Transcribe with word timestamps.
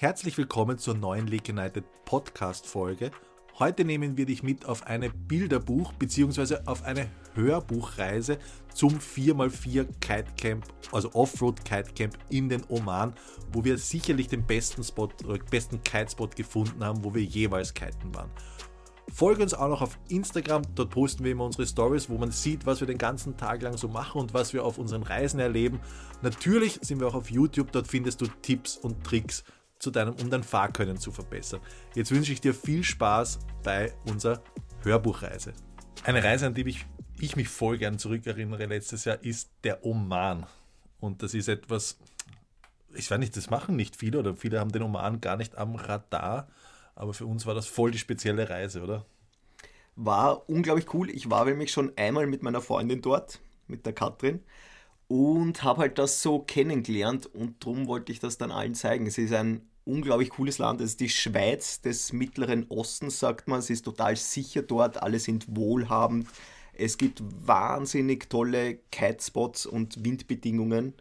Herzlich 0.00 0.38
willkommen 0.38 0.78
zur 0.78 0.94
neuen 0.94 1.26
League 1.26 1.50
United 1.50 1.84
Podcast 2.06 2.66
Folge. 2.66 3.10
Heute 3.58 3.84
nehmen 3.84 4.16
wir 4.16 4.24
dich 4.24 4.42
mit 4.42 4.64
auf 4.64 4.86
eine 4.86 5.10
Bilderbuch- 5.10 5.92
bzw. 5.98 6.60
auf 6.64 6.84
eine 6.84 7.10
Hörbuchreise 7.34 8.38
zum 8.72 8.98
4x4 8.98 9.84
Kite 10.00 10.32
Camp, 10.38 10.64
also 10.90 11.12
Offroad 11.12 11.62
Kite 11.66 11.92
Camp 11.92 12.16
in 12.30 12.48
den 12.48 12.62
Oman, 12.70 13.12
wo 13.52 13.62
wir 13.62 13.76
sicherlich 13.76 14.28
den 14.28 14.46
besten 14.46 14.82
Spot, 14.82 15.10
äh, 15.28 15.38
besten 15.50 15.84
Kite 15.84 16.12
Spot 16.12 16.28
gefunden 16.28 16.82
haben, 16.82 17.04
wo 17.04 17.12
wir 17.12 17.22
jeweils 17.22 17.74
kiten 17.74 18.14
waren. 18.14 18.30
Folge 19.12 19.42
uns 19.42 19.52
auch 19.52 19.68
noch 19.68 19.82
auf 19.82 19.98
Instagram, 20.08 20.62
dort 20.76 20.88
posten 20.88 21.24
wir 21.24 21.32
immer 21.32 21.44
unsere 21.44 21.66
Stories, 21.66 22.08
wo 22.08 22.16
man 22.16 22.30
sieht, 22.30 22.64
was 22.64 22.80
wir 22.80 22.86
den 22.86 22.96
ganzen 22.96 23.36
Tag 23.36 23.60
lang 23.60 23.76
so 23.76 23.88
machen 23.88 24.22
und 24.22 24.32
was 24.32 24.54
wir 24.54 24.64
auf 24.64 24.78
unseren 24.78 25.02
Reisen 25.02 25.40
erleben. 25.40 25.78
Natürlich 26.22 26.78
sind 26.80 27.00
wir 27.00 27.08
auch 27.08 27.14
auf 27.14 27.30
YouTube, 27.30 27.70
dort 27.72 27.86
findest 27.86 28.22
du 28.22 28.28
Tipps 28.40 28.78
und 28.78 29.04
Tricks 29.04 29.44
zu 29.80 29.90
deinem, 29.90 30.14
um 30.14 30.30
dein 30.30 30.44
Fahrkönnen 30.44 30.98
zu 30.98 31.10
verbessern. 31.10 31.60
Jetzt 31.94 32.12
wünsche 32.12 32.32
ich 32.32 32.40
dir 32.40 32.54
viel 32.54 32.84
Spaß 32.84 33.40
bei 33.64 33.92
unserer 34.06 34.42
Hörbuchreise. 34.82 35.52
Eine 36.04 36.22
Reise, 36.22 36.46
an 36.46 36.54
die 36.54 36.68
ich, 36.68 36.86
ich 37.18 37.34
mich 37.34 37.48
voll 37.48 37.78
gern 37.78 37.98
zurückerinnere 37.98 38.66
letztes 38.66 39.04
Jahr, 39.06 39.22
ist 39.24 39.50
der 39.64 39.84
Oman. 39.84 40.46
Und 41.00 41.22
das 41.22 41.34
ist 41.34 41.48
etwas, 41.48 41.98
ich 42.94 43.10
weiß 43.10 43.18
nicht, 43.18 43.36
das 43.36 43.50
machen 43.50 43.74
nicht 43.74 43.96
viele 43.96 44.18
oder 44.18 44.36
viele 44.36 44.60
haben 44.60 44.70
den 44.70 44.82
Oman 44.82 45.20
gar 45.20 45.36
nicht 45.36 45.56
am 45.56 45.74
Radar. 45.74 46.48
Aber 46.94 47.14
für 47.14 47.26
uns 47.26 47.46
war 47.46 47.54
das 47.54 47.66
voll 47.66 47.90
die 47.90 47.98
spezielle 47.98 48.50
Reise, 48.50 48.82
oder? 48.82 49.06
War 49.96 50.48
unglaublich 50.48 50.92
cool. 50.92 51.08
Ich 51.10 51.30
war 51.30 51.46
nämlich 51.46 51.72
schon 51.72 51.92
einmal 51.96 52.26
mit 52.26 52.42
meiner 52.42 52.60
Freundin 52.60 53.00
dort, 53.00 53.40
mit 53.66 53.86
der 53.86 53.94
Katrin, 53.94 54.40
und 55.08 55.64
habe 55.64 55.80
halt 55.80 55.98
das 55.98 56.22
so 56.22 56.38
kennengelernt 56.38 57.26
und 57.26 57.64
darum 57.64 57.88
wollte 57.88 58.12
ich 58.12 58.20
das 58.20 58.38
dann 58.38 58.52
allen 58.52 58.74
zeigen. 58.74 59.06
Es 59.06 59.18
ist 59.18 59.32
ein 59.32 59.69
unglaublich 59.84 60.30
cooles 60.30 60.58
Land. 60.58 60.80
Es 60.80 60.90
ist 60.90 61.00
die 61.00 61.08
Schweiz 61.08 61.80
des 61.80 62.12
Mittleren 62.12 62.66
Ostens, 62.68 63.18
sagt 63.18 63.48
man. 63.48 63.60
Es 63.60 63.70
ist 63.70 63.84
total 63.84 64.16
sicher 64.16 64.62
dort. 64.62 65.02
Alle 65.02 65.18
sind 65.18 65.46
wohlhabend. 65.56 66.28
Es 66.72 66.96
gibt 66.96 67.22
wahnsinnig 67.46 68.30
tolle 68.30 68.78
Kitespots 68.90 69.66
und 69.66 70.04
Windbedingungen 70.04 70.94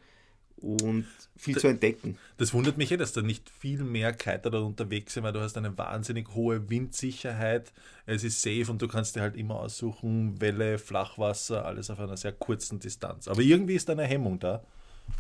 und 0.61 1.05
viel 1.35 1.53
das, 1.53 1.61
zu 1.61 1.67
entdecken. 1.67 2.17
Das 2.38 2.53
wundert 2.53 2.77
mich 2.77 2.91
eh, 2.91 2.97
dass 2.97 3.13
da 3.13 3.22
nicht 3.22 3.50
viel 3.50 3.83
mehr 3.83 4.13
Kiter 4.13 4.50
da 4.50 4.59
unterwegs 4.59 5.13
sind, 5.13 5.23
weil 5.23 5.33
du 5.33 5.39
hast 5.39 5.57
eine 5.57 5.77
wahnsinnig 5.77 6.33
hohe 6.35 6.69
Windsicherheit, 6.69 7.72
es 8.05 8.23
ist 8.23 8.41
safe 8.41 8.69
und 8.69 8.81
du 8.81 8.88
kannst 8.88 9.16
dir 9.16 9.22
halt 9.22 9.35
immer 9.35 9.55
aussuchen, 9.55 10.41
Welle, 10.41 10.77
Flachwasser, 10.77 11.66
alles 11.66 11.89
auf 11.89 12.00
einer 12.00 12.17
sehr 12.17 12.33
kurzen 12.33 12.80
Distanz. 12.80 13.27
Aber 13.27 13.41
irgendwie 13.41 13.75
ist 13.75 13.88
da 13.88 13.94
eine 13.94 14.03
Hemmung 14.03 14.39
da, 14.39 14.63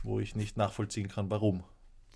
wo 0.03 0.19
ich 0.19 0.35
nicht 0.35 0.57
nachvollziehen 0.57 1.07
kann, 1.07 1.29
warum. 1.29 1.63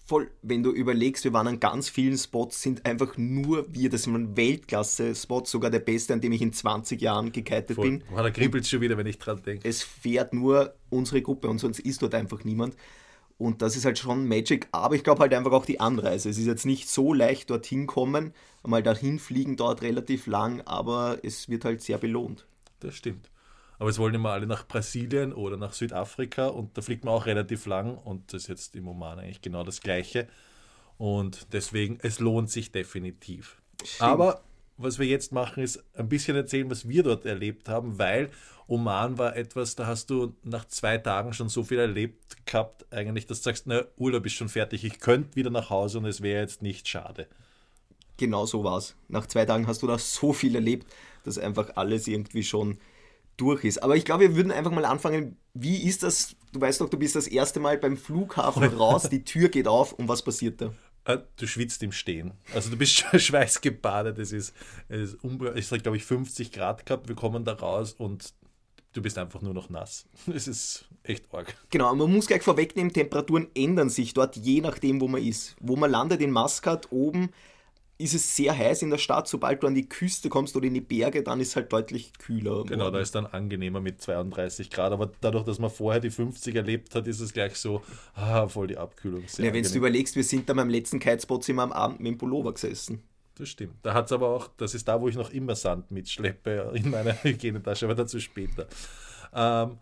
Voll, 0.06 0.30
wenn 0.42 0.64
du 0.64 0.72
überlegst, 0.72 1.24
wir 1.24 1.32
waren 1.32 1.48
an 1.48 1.62
ganz 1.62 1.88
vielen 1.88 2.18
Spots, 2.18 2.62
sind 2.62 2.86
einfach 2.86 3.16
nur 3.18 3.74
wir, 3.74 3.90
das 3.90 4.04
sind 4.04 4.16
ein 4.16 4.36
Weltklasse-Spot, 4.36 5.46
sogar 5.46 5.72
der 5.72 5.80
beste, 5.80 6.12
an 6.12 6.20
dem 6.20 6.34
ich 6.34 6.42
in 6.42 6.52
20 6.52 7.02
Jahren 7.02 7.32
gekitet 7.32 7.76
Voll. 7.76 7.90
bin. 7.90 8.04
Oh, 8.14 8.18
da 8.18 8.30
kribbelt 8.30 8.68
schon 8.68 8.82
wieder, 8.82 8.98
wenn 8.98 9.08
ich 9.08 9.18
dran 9.18 9.42
denke. 9.42 9.68
Es 9.68 9.82
fährt 9.82 10.34
nur 10.34 10.76
unsere 10.90 11.22
Gruppe 11.22 11.48
und 11.48 11.60
sonst 11.60 11.80
ist 11.80 12.02
dort 12.02 12.16
einfach 12.16 12.44
niemand. 12.44 12.76
Und 13.38 13.62
das 13.62 13.78
ist 13.78 13.86
halt 13.86 13.98
schon 13.98 14.28
Magic, 14.28 14.68
aber 14.74 14.96
ich 14.96 15.04
glaube 15.04 15.22
halt 15.22 15.34
einfach 15.34 15.54
auch 15.54 15.66
die 15.66 15.80
Anreise. 15.80 16.30
Es 16.30 16.38
ist 16.38 16.46
jetzt 16.46 16.66
nicht 16.66 16.90
so 16.90 17.14
leicht 17.14 17.50
dorthin 17.50 17.88
kommen, 17.88 18.34
mal 18.66 18.84
dahin 18.84 19.20
fliegen 19.20 19.56
dauert 19.56 19.82
relativ 19.82 20.28
lang, 20.28 20.62
aber 20.62 21.20
es 21.24 21.48
wird 21.48 21.64
halt 21.64 21.82
sehr 21.82 21.98
belohnt. 21.98 22.46
Das 22.82 22.96
stimmt. 22.96 23.30
Aber 23.84 23.90
es 23.90 24.00
wollen 24.00 24.16
immer 24.16 24.30
alle 24.30 24.48
nach 24.48 24.66
Brasilien 24.66 25.34
oder 25.34 25.58
nach 25.58 25.74
Südafrika 25.74 26.48
und 26.48 26.78
da 26.78 26.82
fliegt 26.82 27.04
man 27.04 27.14
auch 27.14 27.26
relativ 27.26 27.66
lang 27.66 27.98
und 27.98 28.32
das 28.32 28.44
ist 28.44 28.48
jetzt 28.48 28.76
im 28.78 28.88
Oman 28.88 29.20
eigentlich 29.20 29.42
genau 29.42 29.66
das 29.66 29.82
Gleiche. 29.82 30.30
Und 30.98 31.48
deswegen, 31.52 32.00
es 32.02 32.22
lohnt 32.22 32.50
sich 32.50 32.72
definitiv. 32.72 33.62
Stimmt. 33.84 34.02
Aber 34.02 34.42
was 34.78 35.00
wir 35.00 35.06
jetzt 35.06 35.34
machen, 35.34 35.62
ist 35.62 35.84
ein 35.96 36.08
bisschen 36.08 36.38
erzählen, 36.38 36.72
was 36.72 36.88
wir 36.88 37.04
dort 37.04 37.26
erlebt 37.26 37.68
haben, 37.68 38.00
weil 38.00 38.30
Oman 38.68 39.18
war 39.18 39.36
etwas, 39.36 39.76
da 39.76 39.86
hast 39.86 40.10
du 40.10 40.34
nach 40.44 40.64
zwei 40.64 40.98
Tagen 40.98 41.34
schon 41.34 41.50
so 41.50 41.66
viel 41.66 41.80
erlebt 41.80 42.46
gehabt, 42.46 42.86
eigentlich, 42.90 43.26
dass 43.26 43.40
du 43.40 43.44
sagst, 43.44 43.68
na, 43.68 43.84
Urlaub 43.98 44.26
ist 44.26 44.32
schon 44.32 44.48
fertig, 44.48 44.86
ich 44.86 45.02
könnte 45.02 45.36
wieder 45.36 45.50
nach 45.50 45.70
Hause 45.70 45.98
und 45.98 46.06
es 46.06 46.22
wäre 46.22 46.40
jetzt 46.40 46.62
nicht 46.62 46.88
schade. 46.88 47.28
Genau 48.16 48.46
so 48.46 48.64
war 48.64 48.78
es. 48.78 48.96
Nach 49.10 49.28
zwei 49.28 49.44
Tagen 49.44 49.68
hast 49.68 49.82
du 49.82 49.88
da 49.88 49.98
so 49.98 50.32
viel 50.32 50.56
erlebt, 50.56 50.88
dass 51.26 51.38
einfach 51.38 51.76
alles 51.76 52.08
irgendwie 52.08 52.44
schon 52.44 52.78
durch 53.38 53.64
ist. 53.64 53.82
Aber 53.82 53.96
ich 53.96 54.06
glaube, 54.06 54.22
wir 54.22 54.36
würden 54.36 54.52
einfach 54.52 54.72
mal 54.72 54.86
anfangen, 54.86 55.38
wie 55.54 55.84
ist 55.84 56.04
das? 56.04 56.36
Du 56.52 56.62
weißt 56.62 56.82
doch, 56.82 56.90
du 56.90 56.98
bist 56.98 57.16
das 57.16 57.28
erste 57.28 57.60
Mal 57.60 57.78
beim 57.78 57.98
Flughafen 57.98 58.64
raus, 58.78 59.10
die 59.10 59.24
Tür 59.24 59.50
geht 59.50 59.68
auf 59.68 59.94
und 59.94 60.08
was 60.08 60.22
passiert 60.22 60.62
da? 60.62 60.74
Äh, 61.06 61.20
du 61.38 61.48
schwitzt 61.48 61.84
im 61.84 61.92
Stehen. 61.92 62.32
Also 62.54 62.70
du 62.70 62.78
bist 62.78 62.94
schweißgebadet. 63.14 64.20
Es 64.20 64.32
ist, 64.32 64.54
es 64.88 65.14
ist 65.14 65.84
glaube 65.84 65.98
ich, 65.98 66.06
50 66.06 66.52
Grad 66.52 66.86
gehabt. 66.86 67.08
Wir 67.08 67.16
kommen 67.16 67.44
da 67.44 67.54
raus 67.54 67.94
und 67.94 68.34
du 68.94 69.02
bist 69.02 69.18
einfach 69.18 69.42
nur 69.42 69.54
noch 69.54 69.70
nass. 69.70 70.06
Es 70.34 70.48
ist 70.48 70.86
echt 71.04 71.26
arg. 71.34 71.56
Genau, 71.70 71.94
man 71.96 72.12
muss 72.12 72.28
gleich 72.28 72.44
vorwegnehmen, 72.44 72.94
Temperaturen 72.94 73.48
ändern 73.56 73.90
sich 73.90 74.14
dort, 74.14 74.38
je 74.38 74.62
nachdem, 74.62 75.02
wo 75.02 75.08
man 75.08 75.22
ist. 75.22 75.56
Wo 75.60 75.76
man 75.76 75.92
landet 75.92 76.22
in 76.22 76.32
Maskat 76.32 76.92
oben, 76.92 77.30
ist 78.04 78.14
es 78.14 78.36
sehr 78.36 78.58
heiß 78.58 78.82
in 78.82 78.90
der 78.90 78.98
Stadt. 78.98 79.28
Sobald 79.28 79.64
du 79.64 79.68
an 79.68 79.76
die 79.76 79.88
Küste 79.88 80.28
kommst 80.28 80.56
oder 80.58 80.68
in 80.68 80.74
die 80.74 80.82
Berge, 80.82 81.24
dann 81.24 81.40
ist 81.40 81.50
es 81.50 81.56
halt 81.56 81.72
deutlich 81.72 82.12
kühler. 82.20 82.66
Genau, 82.66 82.92
da 82.92 83.00
ist 83.00 83.16
dann 83.16 83.26
angenehmer 83.26 83.80
mit 83.80 84.02
32 84.02 84.70
Grad. 84.70 84.92
Aber 84.92 85.12
dadurch, 85.22 85.46
dass 85.46 85.58
man 85.58 85.70
vorher 85.70 86.02
die 86.02 86.10
50 86.10 86.54
erlebt 86.54 86.96
hat, 86.96 87.08
ist 87.08 87.22
es 87.22 87.32
gleich 87.32 87.56
so, 87.56 87.82
ah, 88.16 88.48
voll 88.48 88.68
die 88.68 88.78
Abkühlung. 88.78 89.24
Ja, 89.38 89.54
wenn 89.54 89.64
du 89.64 89.70
überlegst, 89.70 90.18
wir 90.18 90.24
sind 90.24 90.50
da 90.50 90.54
beim 90.54 90.70
letzten 90.70 91.00
Kitespot 91.00 91.48
immer 91.48 91.64
am 91.64 91.72
Abend 91.72 92.02
mit 92.02 92.12
dem 92.12 92.18
Pullover 92.18 92.54
gesessen. 92.54 93.04
Das 93.36 93.48
stimmt. 93.48 93.76
Da 93.84 93.94
hat 93.94 94.08
es 94.08 94.12
aber 94.12 94.28
auch, 94.28 94.50
das 94.58 94.76
ist 94.76 94.88
da, 94.88 95.00
wo 95.00 95.08
ich 95.08 95.16
noch 95.16 95.32
immer 95.32 95.56
Sand 95.56 95.90
mitschleppe 95.90 96.72
in 96.76 96.90
meiner 96.92 97.14
Hygienetasche, 97.24 97.86
aber 97.86 97.96
dazu 97.96 98.20
später. 98.20 98.68
Ähm, 99.34 99.78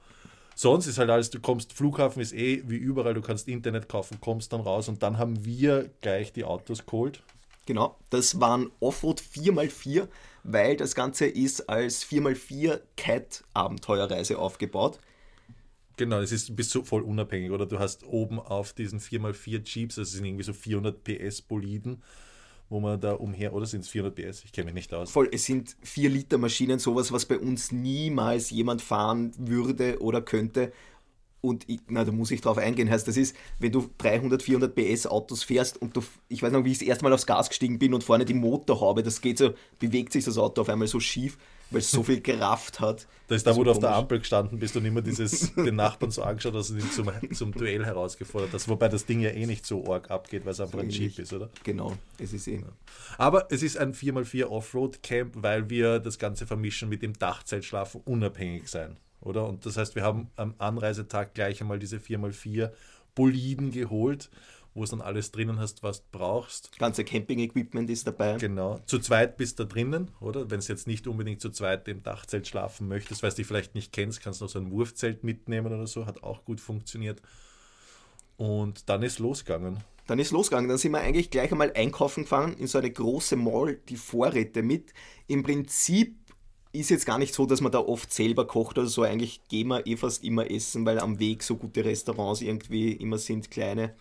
sonst 0.56 0.86
ist 0.86 1.00
halt 1.00 1.10
alles, 1.10 1.32
du 1.32 1.40
kommst, 1.40 1.74
Flughafen 1.74 2.22
ist 2.22 2.34
eh 2.34 2.64
wie 2.68 2.78
überall, 2.78 3.16
du 3.16 3.22
kannst 3.22 3.48
Internet 3.48 3.90
kaufen, 3.90 4.20
kommst 4.22 4.54
dann 4.54 4.62
raus 4.62 4.88
und 4.88 5.04
dann 5.04 5.18
haben 5.18 5.44
wir 5.44 5.90
gleich 6.02 6.32
die 6.32 6.46
Autos 6.46 6.86
geholt 6.86 7.24
Genau, 7.66 7.98
das 8.10 8.40
waren 8.40 8.72
Offroad 8.80 9.22
4x4, 9.22 10.08
weil 10.44 10.76
das 10.76 10.96
Ganze 10.96 11.28
ist 11.28 11.70
als 11.70 12.04
4x4 12.06 12.82
Cat-Abenteuerreise 12.98 14.40
aufgebaut. 14.40 15.00
Genau, 15.98 16.20
das 16.20 16.32
ist, 16.32 16.50
du 16.50 16.56
bist 16.56 16.72
so 16.72 16.84
voll 16.84 17.04
unabhängig, 17.04 17.52
oder? 17.52 17.68
Du 17.68 17.78
hast 17.78 18.04
oben 18.06 18.40
auf 18.40 18.74
diesen 18.74 19.00
4x4 19.00 19.64
Jeeps, 19.64 19.96
das 19.96 20.12
sind 20.12 20.26
irgendwie 20.26 20.44
so 20.44 20.54
400 20.54 21.04
PS 21.04 21.44
Boliden, 21.44 22.02
wo 22.70 22.80
man 22.80 23.00
da 23.00 23.14
umher, 23.14 23.54
oder 23.54 23.68
sind 23.68 23.82
es 23.82 23.90
400 23.90 24.16
PS? 24.16 24.44
Ich 24.44 24.52
kenne 24.52 24.66
mich 24.66 24.74
nicht 24.74 24.94
aus. 24.96 25.12
Voll, 25.12 25.30
es 25.32 25.46
sind 25.46 25.76
4 25.84 26.10
Liter 26.10 26.40
Maschinen, 26.40 26.80
sowas, 26.80 27.12
was 27.12 27.26
bei 27.28 27.38
uns 27.38 27.72
niemals 27.72 28.50
jemand 28.50 28.82
fahren 28.82 29.34
würde 29.38 30.02
oder 30.02 30.22
könnte. 30.22 30.72
Und 31.42 31.68
ich, 31.68 31.80
na, 31.88 32.06
da 32.06 32.12
muss 32.12 32.30
ich 32.30 32.42
drauf 32.42 32.60
eingehen, 32.60 32.90
heißt 32.90 33.08
das 33.08 33.18
ist, 33.18 33.36
wenn 33.58 33.72
du 33.72 33.90
300, 33.98 34.44
400 34.44 34.76
PS 34.76 35.08
Autos 35.08 35.44
fährst 35.44 35.82
und 35.82 35.98
du, 35.98 36.04
ich 36.30 36.44
weiß 36.44 36.52
noch, 36.52 36.64
wie 36.64 36.72
ich 36.72 36.78
das 36.78 36.88
erste 36.88 37.04
Mal 37.04 37.14
aufs 37.14 37.26
Gas 37.26 37.50
gestiegen 37.50 37.80
bin 37.80 37.96
und 37.96 38.04
vorne 38.04 38.26
die 38.26 38.36
Motorhaube, 38.36 39.02
das 39.02 39.22
geht 39.22 39.40
so, 39.40 39.56
bewegt 39.80 40.14
sich 40.14 40.24
das 40.24 40.38
Auto 40.38 40.62
auf 40.62 40.70
einmal 40.70 40.88
so 40.88 41.00
schief, 41.00 41.40
weil 41.72 41.80
es 41.80 41.90
so 41.90 42.04
viel 42.04 42.22
Kraft 42.22 42.80
hat. 42.80 43.08
Da 43.28 43.34
ist 43.34 43.48
da, 43.48 43.56
wo 43.56 43.64
du 43.64 43.72
auf 43.72 43.80
der 43.80 43.96
Ampel 43.96 44.20
gestanden 44.20 44.60
bist 44.60 44.78
und 44.78 44.86
immer 44.86 45.02
dieses, 45.02 45.56
den 45.56 45.78
Nachbarn 45.78 46.12
so 46.12 46.22
angeschaut 46.22 46.54
hast 46.54 46.70
und 46.70 46.80
ihn 46.80 46.92
zum, 46.92 47.10
zum 47.34 47.54
Duell 47.54 47.86
herausgefordert 47.86 48.52
hast, 48.54 48.68
wobei 48.68 48.88
das 48.88 49.08
Ding 49.08 49.20
ja 49.22 49.32
eh 49.32 49.48
nicht 49.48 49.66
so 49.66 49.92
arg 49.92 50.12
abgeht, 50.12 50.46
weil 50.46 50.52
es 50.52 50.60
einfach 50.60 50.78
so 50.78 50.86
ein 50.86 50.90
Jeep 50.92 51.18
ist, 51.18 51.34
oder? 51.34 51.50
Genau, 51.64 51.98
es 52.20 52.34
ist 52.34 52.48
eh. 52.48 52.62
Aber 53.18 53.48
es 53.50 53.64
ist 53.64 53.78
ein 53.78 53.96
4x4 53.96 54.46
Offroad 54.46 55.02
Camp, 55.02 55.34
weil 55.38 55.72
wir 55.72 56.00
das 56.00 56.20
Ganze 56.20 56.46
vermischen 56.46 56.88
mit 56.88 57.02
dem 57.02 57.14
Dachzeltschlafen 57.14 58.02
unabhängig 58.06 58.68
sein 58.68 58.98
oder? 59.22 59.48
Und 59.48 59.66
das 59.66 59.78
heißt, 59.78 59.96
wir 59.96 60.04
haben 60.04 60.30
am 60.36 60.56
Anreisetag 60.58 61.34
gleich 61.34 61.62
einmal 61.62 61.80
diese 61.80 61.98
4x4 61.98 62.72
Boliden 63.16 63.72
geholt, 63.72 64.30
wo 64.74 64.84
es 64.84 64.90
dann 64.90 65.02
alles 65.02 65.32
drinnen 65.32 65.60
hast, 65.60 65.84
was 65.84 66.02
du 66.02 66.08
brauchst. 66.18 66.78
Ganze 66.80 67.04
Camping-Equipment 67.04 67.90
ist 67.90 68.08
dabei. 68.08 68.38
Genau. 68.38 68.80
Zu 68.86 69.00
zweit 69.00 69.38
bist 69.38 69.60
du 69.60 69.64
da 69.64 69.70
drinnen, 69.70 70.12
oder? 70.20 70.50
Wenn 70.50 70.62
du 70.62 70.66
jetzt 70.68 70.88
nicht 70.88 71.08
unbedingt 71.08 71.42
zu 71.42 71.50
zweit 71.50 71.88
im 71.88 72.04
Dachzelt 72.04 72.48
schlafen 72.48 72.88
möchtest, 72.88 73.22
weil 73.22 73.32
du 73.32 73.38
dich 73.38 73.48
vielleicht 73.48 73.76
nicht 73.76 73.92
kennst, 73.92 74.22
kannst 74.22 74.40
du 74.40 74.46
noch 74.46 74.52
so 74.52 74.60
ein 74.60 74.72
Wurfzelt 74.72 75.24
mitnehmen 75.24 75.74
oder 75.74 75.88
so, 75.88 76.06
hat 76.06 76.24
auch 76.24 76.46
gut 76.46 76.62
funktioniert. 76.62 77.22
Und 78.38 78.90
dann 78.90 79.04
ist 79.04 79.20
losgegangen. 79.20 79.84
Dann 80.08 80.20
ist 80.20 80.32
losgegangen. 80.32 80.68
Dann 80.68 80.78
sind 80.78 80.94
wir 80.94 81.02
eigentlich 81.02 81.30
gleich 81.30 81.52
einmal 81.52 81.72
einkaufen 81.74 82.24
gefahren 82.24 82.54
in 82.54 82.68
so 82.68 82.80
eine 82.80 82.92
große 82.92 83.36
Mall, 83.36 83.80
die 83.88 83.98
Vorräte 83.98 84.64
mit. 84.64 84.94
Im 85.28 85.44
Prinzip 85.44 86.21
ist 86.74 86.90
jetzt 86.90 87.06
gar 87.06 87.18
nicht 87.18 87.34
so, 87.34 87.46
dass 87.46 87.62
man 87.62 87.72
da 87.72 87.80
oft 87.80 88.12
selber 88.14 88.48
kocht 88.48 88.78
oder 88.78 88.88
so. 88.88 89.04
Eigentlich 89.04 89.42
gehen 89.50 89.68
wir 89.68 89.86
eh 89.86 89.98
fast 89.98 90.24
immer 90.24 90.50
essen, 90.50 90.86
weil 90.86 91.00
am 91.00 91.20
Weg 91.20 91.44
so 91.44 91.56
gute 91.56 91.84
Restaurants 91.84 92.42
irgendwie 92.42 92.94
immer 92.94 93.18
sind, 93.18 93.52
kleine. 93.52 93.94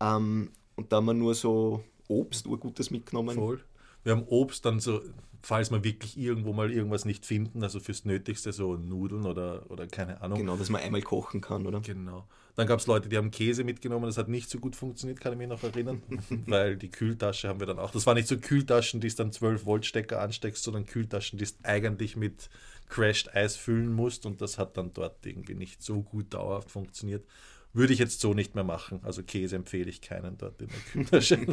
Ähm, 0.00 0.50
und 0.76 0.92
da 0.92 0.96
haben 0.96 1.06
wir 1.06 1.14
nur 1.14 1.34
so 1.34 1.84
Obst, 2.08 2.46
urgutes 2.46 2.90
mitgenommen. 2.90 3.34
Voll. 3.34 3.62
Wir 4.04 4.12
haben 4.12 4.24
Obst 4.24 4.64
dann 4.64 4.80
so, 4.80 5.00
falls 5.42 5.70
wir 5.70 5.84
wirklich 5.84 6.16
irgendwo 6.16 6.52
mal 6.52 6.70
irgendwas 6.72 7.04
nicht 7.04 7.26
finden, 7.26 7.62
also 7.62 7.80
fürs 7.80 8.04
Nötigste, 8.04 8.52
so 8.52 8.76
Nudeln 8.76 9.26
oder, 9.26 9.70
oder 9.70 9.86
keine 9.86 10.20
Ahnung. 10.22 10.38
Genau, 10.38 10.56
dass 10.56 10.70
man 10.70 10.80
einmal 10.80 11.02
kochen 11.02 11.40
kann, 11.40 11.66
oder? 11.66 11.80
Genau. 11.80 12.26
Dann 12.54 12.66
gab 12.66 12.80
es 12.80 12.86
Leute, 12.86 13.08
die 13.08 13.16
haben 13.16 13.30
Käse 13.30 13.64
mitgenommen, 13.64 14.06
das 14.06 14.18
hat 14.18 14.28
nicht 14.28 14.50
so 14.50 14.58
gut 14.58 14.76
funktioniert, 14.76 15.20
kann 15.20 15.32
ich 15.32 15.38
mich 15.38 15.48
noch 15.48 15.62
erinnern, 15.62 16.02
weil 16.46 16.76
die 16.76 16.90
Kühltasche 16.90 17.48
haben 17.48 17.60
wir 17.60 17.66
dann 17.66 17.78
auch. 17.78 17.90
Das 17.90 18.06
waren 18.06 18.16
nicht 18.16 18.28
so 18.28 18.36
Kühltaschen, 18.36 19.00
die 19.00 19.06
es 19.06 19.16
dann 19.16 19.32
12 19.32 19.64
Volt 19.64 19.86
Stecker 19.86 20.20
ansteckst, 20.20 20.62
sondern 20.62 20.86
Kühltaschen, 20.86 21.38
die 21.38 21.44
es 21.44 21.56
eigentlich 21.62 22.16
mit 22.16 22.50
Crashed 22.88 23.34
Eis 23.34 23.56
füllen 23.56 23.92
musst 23.92 24.26
und 24.26 24.42
das 24.42 24.58
hat 24.58 24.76
dann 24.76 24.92
dort 24.92 25.24
irgendwie 25.24 25.54
nicht 25.54 25.82
so 25.82 26.02
gut 26.02 26.34
dauerhaft 26.34 26.70
funktioniert. 26.70 27.24
Würde 27.74 27.94
ich 27.94 27.98
jetzt 27.98 28.20
so 28.20 28.34
nicht 28.34 28.54
mehr 28.54 28.64
machen. 28.64 29.00
Also 29.02 29.22
Käse 29.22 29.56
empfehle 29.56 29.88
ich 29.88 30.02
keinen 30.02 30.36
dort 30.36 30.60
in 30.60 30.68
der 30.68 30.76
Kühltasche. 30.92 31.46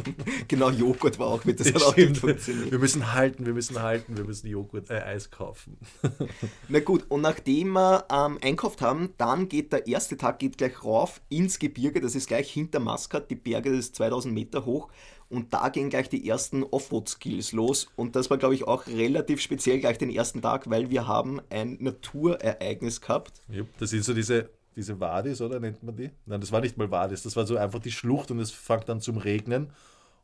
genau, 0.48 0.70
Joghurt 0.70 1.18
war 1.18 1.28
auch 1.28 1.44
mit, 1.44 1.60
das, 1.60 1.72
das 1.72 1.82
hat 1.82 1.88
auch 1.88 1.96
nicht 1.96 2.18
funktioniert. 2.18 2.70
Wir 2.70 2.78
müssen 2.78 3.12
halten, 3.12 3.46
wir 3.46 3.54
müssen 3.54 3.80
halten, 3.80 4.16
wir 4.16 4.24
müssen 4.24 4.46
Joghurt, 4.46 4.90
äh, 4.90 5.00
Eis 5.00 5.30
kaufen. 5.30 5.78
Na 6.68 6.80
gut, 6.80 7.06
und 7.08 7.22
nachdem 7.22 7.72
wir 7.72 8.04
ähm, 8.12 8.38
einkauft 8.42 8.82
haben, 8.82 9.14
dann 9.16 9.48
geht 9.48 9.72
der 9.72 9.86
erste 9.86 10.16
Tag 10.16 10.38
geht 10.38 10.58
gleich 10.58 10.84
rauf 10.84 11.22
ins 11.30 11.58
Gebirge, 11.58 12.00
das 12.00 12.14
ist 12.14 12.28
gleich 12.28 12.50
hinter 12.50 12.80
Maskat, 12.80 13.30
die 13.30 13.36
Berge, 13.36 13.70
das 13.70 13.78
ist 13.86 13.96
2000 13.96 14.34
Meter 14.34 14.66
hoch 14.66 14.90
und 15.30 15.54
da 15.54 15.68
gehen 15.68 15.88
gleich 15.90 16.08
die 16.08 16.28
ersten 16.28 16.64
Offroad-Skills 16.64 17.52
los. 17.52 17.86
Und 17.96 18.16
das 18.16 18.28
war, 18.30 18.36
glaube 18.36 18.56
ich, 18.56 18.66
auch 18.66 18.86
relativ 18.88 19.40
speziell 19.40 19.78
gleich 19.78 19.96
den 19.96 20.10
ersten 20.10 20.42
Tag, 20.42 20.68
weil 20.68 20.90
wir 20.90 21.06
haben 21.06 21.40
ein 21.50 21.78
Naturereignis 21.80 23.00
gehabt. 23.00 23.40
Ja, 23.48 23.62
das 23.78 23.90
sind 23.90 24.04
so 24.04 24.12
diese, 24.12 24.50
diese 24.80 24.98
Wadis, 24.98 25.40
oder 25.40 25.60
nennt 25.60 25.82
man 25.82 25.94
die? 25.94 26.10
Nein, 26.24 26.40
das 26.40 26.50
war 26.52 26.60
nicht 26.60 26.78
mal 26.78 26.90
Wadis, 26.90 27.22
das 27.22 27.36
war 27.36 27.46
so 27.46 27.56
einfach 27.56 27.80
die 27.80 27.92
Schlucht 27.92 28.30
und 28.30 28.38
es 28.40 28.50
fängt 28.50 28.88
dann 28.88 29.00
zum 29.00 29.18
Regnen. 29.18 29.70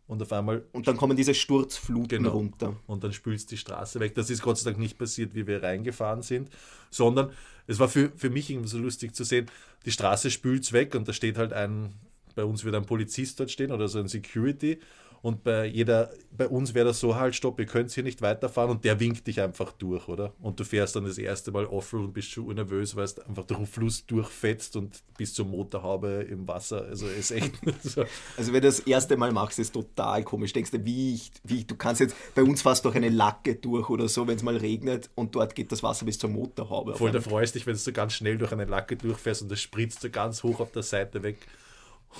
Und 0.08 0.22
auf 0.22 0.32
einmal. 0.32 0.62
Und 0.72 0.86
dann 0.86 0.96
kommen 0.96 1.16
diese 1.16 1.34
Sturzfluten 1.34 2.22
genau. 2.22 2.30
runter. 2.30 2.76
Und 2.86 3.02
dann 3.02 3.12
spülst 3.12 3.50
die 3.50 3.56
Straße 3.56 3.98
weg. 3.98 4.14
Das 4.14 4.30
ist 4.30 4.40
Gott 4.40 4.56
sei 4.56 4.70
Dank 4.70 4.78
nicht 4.78 4.98
passiert, 4.98 5.34
wie 5.34 5.48
wir 5.48 5.64
reingefahren 5.64 6.22
sind, 6.22 6.48
sondern 6.90 7.30
es 7.66 7.80
war 7.80 7.88
für, 7.88 8.12
für 8.16 8.30
mich 8.30 8.48
irgendwie 8.48 8.68
so 8.68 8.78
lustig 8.78 9.16
zu 9.16 9.24
sehen, 9.24 9.46
die 9.84 9.90
Straße 9.90 10.30
spült 10.30 10.62
es 10.62 10.72
weg 10.72 10.94
und 10.94 11.08
da 11.08 11.12
steht 11.12 11.36
halt 11.38 11.52
ein, 11.52 11.92
bei 12.36 12.44
uns 12.44 12.64
wird 12.64 12.76
ein 12.76 12.86
Polizist 12.86 13.40
dort 13.40 13.50
stehen 13.50 13.72
oder 13.72 13.88
so 13.88 13.98
ein 13.98 14.06
Security 14.06 14.78
und 15.26 15.42
bei 15.42 15.66
jeder, 15.66 16.10
bei 16.30 16.46
uns 16.46 16.72
wäre 16.72 16.86
das 16.86 17.00
so 17.00 17.16
halt, 17.16 17.34
stopp, 17.34 17.58
ihr 17.58 17.66
könnt 17.66 17.90
hier 17.90 18.04
nicht 18.04 18.22
weiterfahren 18.22 18.70
und 18.70 18.84
der 18.84 19.00
winkt 19.00 19.26
dich 19.26 19.40
einfach 19.40 19.72
durch, 19.72 20.06
oder? 20.06 20.32
Und 20.40 20.60
du 20.60 20.64
fährst 20.64 20.94
dann 20.94 21.04
das 21.04 21.18
erste 21.18 21.50
Mal 21.50 21.66
Offroad 21.66 22.04
und 22.04 22.12
bist 22.12 22.30
schon 22.30 22.54
nervös, 22.54 22.94
weil 22.94 23.06
es 23.06 23.18
einfach 23.18 23.42
durch 23.42 23.58
den 23.58 23.66
Fluss 23.66 24.06
durchfetzt 24.06 24.76
und 24.76 25.02
bis 25.18 25.34
zur 25.34 25.46
Motorhaube 25.46 26.24
im 26.30 26.46
Wasser. 26.46 26.84
Also 26.84 27.08
ist 27.08 27.32
echt 27.32 27.54
so. 27.82 28.04
Also 28.36 28.52
wenn 28.52 28.62
du 28.62 28.68
das 28.68 28.78
erste 28.78 29.16
Mal 29.16 29.32
machst, 29.32 29.58
ist 29.58 29.72
total 29.72 30.22
komisch. 30.22 30.52
Denkst 30.52 30.70
du, 30.70 30.84
wie 30.84 31.14
ich, 31.14 31.32
wie 31.42 31.56
ich, 31.58 31.66
du 31.66 31.74
kannst 31.74 32.00
jetzt, 32.00 32.14
bei 32.36 32.44
uns 32.44 32.62
fast 32.62 32.84
durch 32.84 32.94
eine 32.94 33.08
Lacke 33.08 33.56
durch 33.56 33.90
oder 33.90 34.06
so, 34.06 34.28
wenn 34.28 34.36
es 34.36 34.44
mal 34.44 34.56
regnet 34.56 35.10
und 35.16 35.34
dort 35.34 35.56
geht 35.56 35.72
das 35.72 35.82
Wasser 35.82 36.06
bis 36.06 36.20
zur 36.20 36.30
Motorhaube. 36.30 36.94
Voll, 36.94 37.10
da 37.10 37.20
freust 37.20 37.56
dich, 37.56 37.66
wenn 37.66 37.72
du 37.74 37.80
so 37.80 37.90
ganz 37.90 38.12
schnell 38.12 38.38
durch 38.38 38.52
eine 38.52 38.66
Lacke 38.66 38.94
durchfährst 38.94 39.42
und 39.42 39.50
das 39.50 39.60
spritzt 39.60 40.02
so 40.02 40.08
ganz 40.08 40.44
hoch 40.44 40.60
auf 40.60 40.70
der 40.70 40.84
Seite 40.84 41.24
weg. 41.24 41.48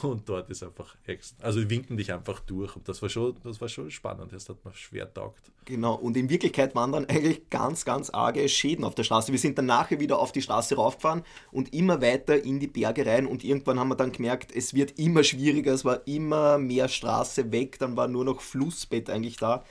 Und 0.02 0.28
dort 0.28 0.50
ist 0.50 0.62
einfach 0.62 0.94
extra. 1.06 1.42
Also 1.42 1.60
die 1.60 1.70
winken 1.70 1.96
dich 1.96 2.12
einfach 2.12 2.40
durch. 2.40 2.76
Und 2.76 2.88
das 2.88 3.00
war 3.00 3.08
schon, 3.08 3.34
das 3.42 3.60
war 3.60 3.68
schon 3.68 3.90
spannend. 3.90 4.32
Das 4.32 4.48
hat 4.48 4.62
mir 4.64 4.74
schwer 4.74 5.12
taugt. 5.12 5.50
Genau, 5.64 5.94
und 5.94 6.16
in 6.16 6.28
Wirklichkeit 6.28 6.74
waren 6.74 6.92
dann 6.92 7.06
eigentlich 7.06 7.48
ganz, 7.50 7.84
ganz 7.84 8.10
arge 8.10 8.48
Schäden 8.48 8.84
auf 8.84 8.94
der 8.94 9.04
Straße. 9.04 9.32
Wir 9.32 9.38
sind 9.38 9.56
dann 9.58 9.66
nachher 9.66 9.98
wieder 9.98 10.18
auf 10.18 10.32
die 10.32 10.42
Straße 10.42 10.76
raufgefahren 10.76 11.22
und 11.50 11.72
immer 11.72 12.02
weiter 12.02 12.42
in 12.42 12.60
die 12.60 12.66
Berge 12.66 13.06
rein. 13.06 13.26
Und 13.26 13.42
irgendwann 13.42 13.80
haben 13.80 13.88
wir 13.88 13.96
dann 13.96 14.12
gemerkt, 14.12 14.54
es 14.54 14.74
wird 14.74 14.98
immer 14.98 15.24
schwieriger, 15.24 15.72
es 15.72 15.84
war 15.84 16.06
immer 16.06 16.58
mehr 16.58 16.88
Straße 16.88 17.50
weg, 17.50 17.78
dann 17.78 17.96
war 17.96 18.06
nur 18.06 18.24
noch 18.24 18.42
Flussbett 18.42 19.08
eigentlich 19.08 19.38
da. 19.38 19.64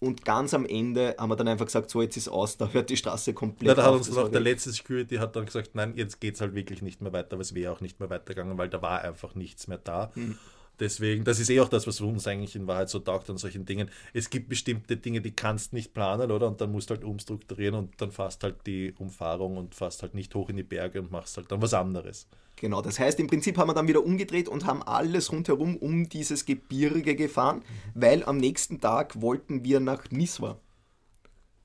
Und 0.00 0.24
ganz 0.24 0.54
am 0.54 0.64
Ende 0.64 1.16
haben 1.18 1.28
wir 1.28 1.36
dann 1.36 1.48
einfach 1.48 1.66
gesagt, 1.66 1.90
so 1.90 2.00
jetzt 2.00 2.16
ist 2.16 2.28
aus, 2.28 2.56
da 2.56 2.68
hört 2.68 2.88
die 2.88 2.96
Straße 2.96 3.34
komplett 3.34 3.68
ja, 3.68 3.74
da 3.74 3.84
hat 3.84 3.94
uns 3.94 4.10
noch 4.10 4.28
der 4.28 4.40
letzte 4.40 4.70
Security 4.70 5.16
hat 5.16 5.34
dann 5.34 5.46
gesagt, 5.46 5.74
nein, 5.74 5.94
jetzt 5.96 6.20
geht 6.20 6.36
es 6.36 6.40
halt 6.40 6.54
wirklich 6.54 6.82
nicht 6.82 7.02
mehr 7.02 7.12
weiter, 7.12 7.32
aber 7.32 7.42
es 7.42 7.52
wäre 7.52 7.72
auch 7.72 7.80
nicht 7.80 7.98
mehr 7.98 8.08
weitergegangen, 8.08 8.56
weil 8.58 8.68
da 8.68 8.80
war 8.80 9.00
einfach 9.02 9.34
nichts 9.34 9.66
mehr 9.66 9.78
da. 9.78 10.12
Hm. 10.14 10.38
Deswegen, 10.80 11.24
das 11.24 11.40
ist 11.40 11.50
eh 11.50 11.60
auch 11.60 11.68
das, 11.68 11.86
was 11.86 12.00
uns 12.00 12.26
eigentlich 12.26 12.54
in 12.54 12.66
Wahrheit 12.66 12.88
so 12.88 13.00
taugt 13.00 13.28
an 13.30 13.36
solchen 13.36 13.64
Dingen. 13.64 13.90
Es 14.12 14.30
gibt 14.30 14.48
bestimmte 14.48 14.96
Dinge, 14.96 15.20
die 15.20 15.32
kannst 15.32 15.72
nicht 15.72 15.92
planen, 15.92 16.30
oder? 16.30 16.46
Und 16.46 16.60
dann 16.60 16.70
musst 16.70 16.90
du 16.90 16.94
halt 16.94 17.04
umstrukturieren 17.04 17.74
und 17.74 18.00
dann 18.00 18.12
fährst 18.12 18.44
halt 18.44 18.66
die 18.66 18.94
Umfahrung 18.98 19.56
und 19.56 19.74
fährst 19.74 20.02
halt 20.02 20.14
nicht 20.14 20.34
hoch 20.34 20.48
in 20.48 20.56
die 20.56 20.62
Berge 20.62 21.00
und 21.00 21.10
machst 21.10 21.36
halt 21.36 21.50
dann 21.50 21.60
was 21.60 21.74
anderes. 21.74 22.28
Genau, 22.56 22.82
das 22.82 22.98
heißt, 22.98 23.18
im 23.20 23.26
Prinzip 23.28 23.56
haben 23.56 23.68
wir 23.68 23.74
dann 23.74 23.88
wieder 23.88 24.04
umgedreht 24.04 24.48
und 24.48 24.66
haben 24.66 24.82
alles 24.82 25.32
rundherum 25.32 25.76
um 25.76 26.08
dieses 26.08 26.44
Gebirge 26.44 27.14
gefahren, 27.14 27.62
weil 27.94 28.24
am 28.24 28.36
nächsten 28.36 28.80
Tag 28.80 29.20
wollten 29.20 29.64
wir 29.64 29.80
nach 29.80 30.10
Niswa. 30.10 30.58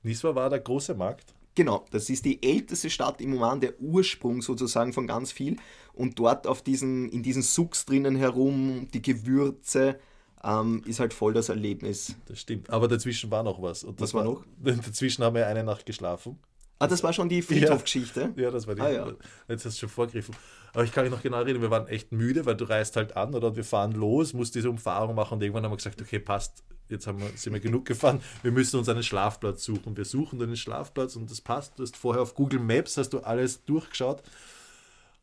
Niswa 0.02 0.34
war 0.34 0.50
der 0.50 0.60
große 0.60 0.94
Markt? 0.94 1.34
Genau, 1.54 1.84
das 1.90 2.10
ist 2.10 2.24
die 2.24 2.42
älteste 2.42 2.90
Stadt 2.90 3.20
im 3.20 3.34
Oman, 3.34 3.60
der 3.60 3.80
Ursprung 3.80 4.42
sozusagen 4.42 4.92
von 4.92 5.06
ganz 5.06 5.30
viel. 5.30 5.56
Und 5.92 6.18
dort 6.18 6.46
auf 6.46 6.62
diesen, 6.62 7.08
in 7.10 7.22
diesen 7.22 7.42
Sucks 7.42 7.86
drinnen 7.86 8.16
herum, 8.16 8.88
die 8.92 9.02
Gewürze, 9.02 9.98
ähm, 10.42 10.82
ist 10.84 11.00
halt 11.00 11.14
voll 11.14 11.32
das 11.32 11.48
Erlebnis. 11.48 12.16
Das 12.26 12.40
stimmt, 12.40 12.70
aber 12.70 12.88
dazwischen 12.88 13.30
war 13.30 13.42
noch 13.42 13.62
was. 13.62 13.84
Und 13.84 14.00
was 14.00 14.12
war 14.14 14.24
noch? 14.24 14.44
Dazwischen 14.62 15.24
haben 15.24 15.34
wir 15.36 15.46
eine 15.46 15.64
Nacht 15.64 15.86
geschlafen. 15.86 16.38
Ah, 16.78 16.86
das 16.86 17.02
war 17.02 17.12
schon 17.12 17.28
die 17.28 17.40
Friedhofgeschichte? 17.40 18.32
Ja, 18.36 18.42
ja, 18.42 18.50
das 18.50 18.66
war 18.66 18.74
die. 18.74 18.82
Ah, 18.82 18.90
ja. 18.90 19.12
Jetzt 19.48 19.64
hast 19.64 19.76
du 19.76 19.80
schon 19.80 19.88
vorgegriffen. 19.88 20.34
Aber 20.72 20.84
ich 20.84 20.92
kann 20.92 21.04
mich 21.04 21.12
noch 21.12 21.22
genau 21.22 21.38
erinnern, 21.38 21.62
wir 21.62 21.70
waren 21.70 21.86
echt 21.86 22.10
müde, 22.12 22.44
weil 22.46 22.56
du 22.56 22.64
reist 22.64 22.96
halt 22.96 23.16
an 23.16 23.34
oder 23.34 23.54
wir 23.54 23.64
fahren 23.64 23.92
los, 23.92 24.34
musst 24.34 24.54
diese 24.56 24.68
Umfahrung 24.68 25.14
machen 25.14 25.34
und 25.34 25.42
irgendwann 25.42 25.64
haben 25.64 25.72
wir 25.72 25.76
gesagt, 25.76 26.02
okay, 26.02 26.18
passt, 26.18 26.64
jetzt 26.88 27.06
haben 27.06 27.20
wir, 27.20 27.28
sind 27.36 27.52
wir 27.52 27.60
genug 27.60 27.84
gefahren, 27.84 28.20
wir 28.42 28.52
müssen 28.52 28.78
uns 28.78 28.88
einen 28.88 29.02
Schlafplatz 29.02 29.64
suchen. 29.64 29.96
Wir 29.96 30.04
suchen 30.04 30.42
einen 30.42 30.56
Schlafplatz 30.56 31.16
und 31.16 31.30
das 31.30 31.40
passt. 31.40 31.78
Du 31.78 31.82
hast 31.82 31.96
vorher 31.96 32.22
auf 32.22 32.34
Google 32.34 32.60
Maps, 32.60 32.96
hast 32.96 33.10
du 33.10 33.20
alles 33.20 33.64
durchgeschaut 33.64 34.22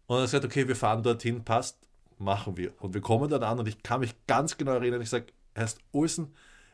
und 0.08 0.18
dann 0.18 0.26
gesagt, 0.26 0.46
okay, 0.46 0.68
wir 0.68 0.76
fahren 0.76 1.04
dorthin, 1.04 1.44
passt, 1.44 1.78
machen 2.18 2.58
wir. 2.58 2.74
Und 2.82 2.94
wir 2.94 3.02
kommen 3.02 3.30
dann 3.30 3.44
an 3.44 3.60
und 3.60 3.68
ich 3.68 3.82
kann 3.84 4.02
mich 4.02 4.16
ganz 4.28 4.58
genau 4.58 4.74
erinnern, 4.74 5.02
ich 5.02 5.10
sage, 5.10 5.28
heißt 5.58 5.80
Olsen, 5.92 6.34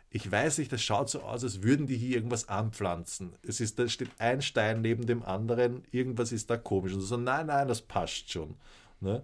ich 0.09 0.31
weiß 0.31 0.59
nicht, 0.59 0.71
das 0.71 0.81
schaut 0.81 1.09
so 1.09 1.21
aus, 1.21 1.43
als 1.43 1.61
würden 1.63 1.85
die 1.85 1.97
hier 1.97 2.15
irgendwas 2.15 2.47
anpflanzen. 2.47 3.33
Es 3.43 3.59
ist, 3.59 3.77
da 3.77 3.87
steht 3.87 4.09
ein 4.19 4.41
Stein 4.41 4.81
neben 4.81 5.05
dem 5.05 5.21
anderen, 5.21 5.83
irgendwas 5.91 6.31
ist 6.31 6.49
da 6.49 6.57
komisch. 6.57 6.93
Und 6.93 7.01
so, 7.01 7.17
nein, 7.17 7.47
nein, 7.47 7.67
das 7.67 7.81
passt 7.81 8.31
schon. 8.31 8.55
Ne? 9.01 9.23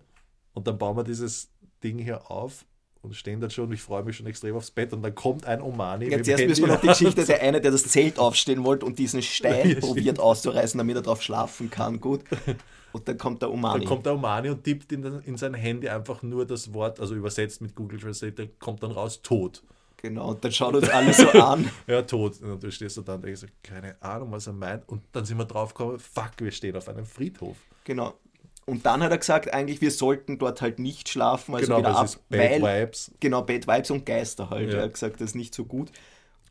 Und 0.53 0.67
dann 0.67 0.77
bauen 0.77 0.97
wir 0.97 1.03
dieses 1.03 1.49
Ding 1.83 1.97
hier 1.97 2.29
auf 2.29 2.65
und 3.03 3.13
stehen 3.15 3.41
dann 3.41 3.51
schon, 3.51 3.65
und 3.65 3.73
ich 3.73 3.81
freue 3.81 4.01
mich 4.01 4.15
schon 4.15 4.25
extrem 4.25 4.55
aufs 4.55 4.71
Bett 4.71 4.93
und 4.93 5.03
dann 5.03 5.13
kommt 5.13 5.45
ein 5.45 5.61
Omani. 5.61 6.09
Ja, 6.09 6.23
zuerst 6.23 6.47
müssen 6.47 6.65
wir 6.65 6.73
noch 6.73 6.81
die 6.81 6.87
Geschichte, 6.87 7.25
der 7.25 7.41
eine, 7.41 7.59
der 7.59 7.71
das 7.71 7.83
Zelt 7.83 8.17
aufstehen 8.17 8.63
wollte 8.63 8.85
und 8.85 8.97
diesen 8.97 9.21
Stein 9.21 9.71
ja, 9.71 9.79
probiert 9.79 10.19
auszureißen, 10.19 10.77
damit 10.77 10.95
er 10.95 11.01
drauf 11.01 11.21
schlafen 11.21 11.69
kann, 11.69 11.99
gut. 11.99 12.21
Und 12.93 13.07
dann 13.07 13.17
kommt 13.17 13.41
der 13.41 13.51
Omani. 13.51 13.79
Dann 13.79 13.87
kommt 13.87 14.05
der 14.05 14.13
Omani 14.13 14.49
und 14.49 14.63
tippt 14.63 14.91
in, 14.93 15.03
in 15.25 15.35
sein 15.35 15.53
Handy 15.53 15.89
einfach 15.89 16.23
nur 16.23 16.45
das 16.45 16.73
Wort, 16.73 16.99
also 16.99 17.13
übersetzt 17.13 17.61
mit 17.61 17.75
Google 17.75 17.99
Translate, 17.99 18.47
kommt 18.59 18.83
dann 18.83 18.91
raus, 18.91 19.21
tot. 19.21 19.63
Genau, 19.97 20.31
und 20.31 20.43
dann 20.43 20.51
schaut 20.51 20.75
uns 20.75 20.89
alle 20.89 21.13
so 21.13 21.29
an. 21.29 21.69
ja, 21.87 22.01
tot. 22.03 22.41
Und 22.41 22.61
du 22.61 22.71
stehst 22.71 23.01
da 23.05 23.15
und 23.15 23.23
denkst, 23.23 23.41
so, 23.41 23.47
keine 23.63 24.01
Ahnung, 24.01 24.31
was 24.31 24.47
er 24.47 24.53
meint. 24.53 24.87
Und 24.87 25.01
dann 25.11 25.25
sind 25.25 25.37
wir 25.37 25.45
drauf 25.45 25.73
gekommen, 25.73 25.97
fuck, 25.99 26.31
wir 26.37 26.51
stehen 26.51 26.75
auf 26.75 26.87
einem 26.87 27.05
Friedhof. 27.05 27.57
Genau. 27.83 28.13
Und 28.65 28.85
dann 28.85 29.03
hat 29.03 29.11
er 29.11 29.17
gesagt, 29.17 29.53
eigentlich, 29.53 29.81
wir 29.81 29.91
sollten 29.91 30.37
dort 30.37 30.61
halt 30.61 30.79
nicht 30.79 31.09
schlafen. 31.09 31.55
Also 31.55 31.67
genau, 31.67 31.79
wieder 31.79 31.97
ab, 31.97 32.09
Bad 32.29 32.61
weil, 32.61 32.83
Vibes. 32.83 33.11
Genau, 33.19 33.41
Bad 33.41 33.67
Vibes 33.67 33.91
und 33.91 34.05
Geister 34.05 34.49
halt. 34.49 34.71
Ja. 34.71 34.77
Er 34.77 34.83
hat 34.83 34.93
gesagt, 34.93 35.15
das 35.19 35.31
ist 35.31 35.35
nicht 35.35 35.53
so 35.53 35.65
gut. 35.65 35.91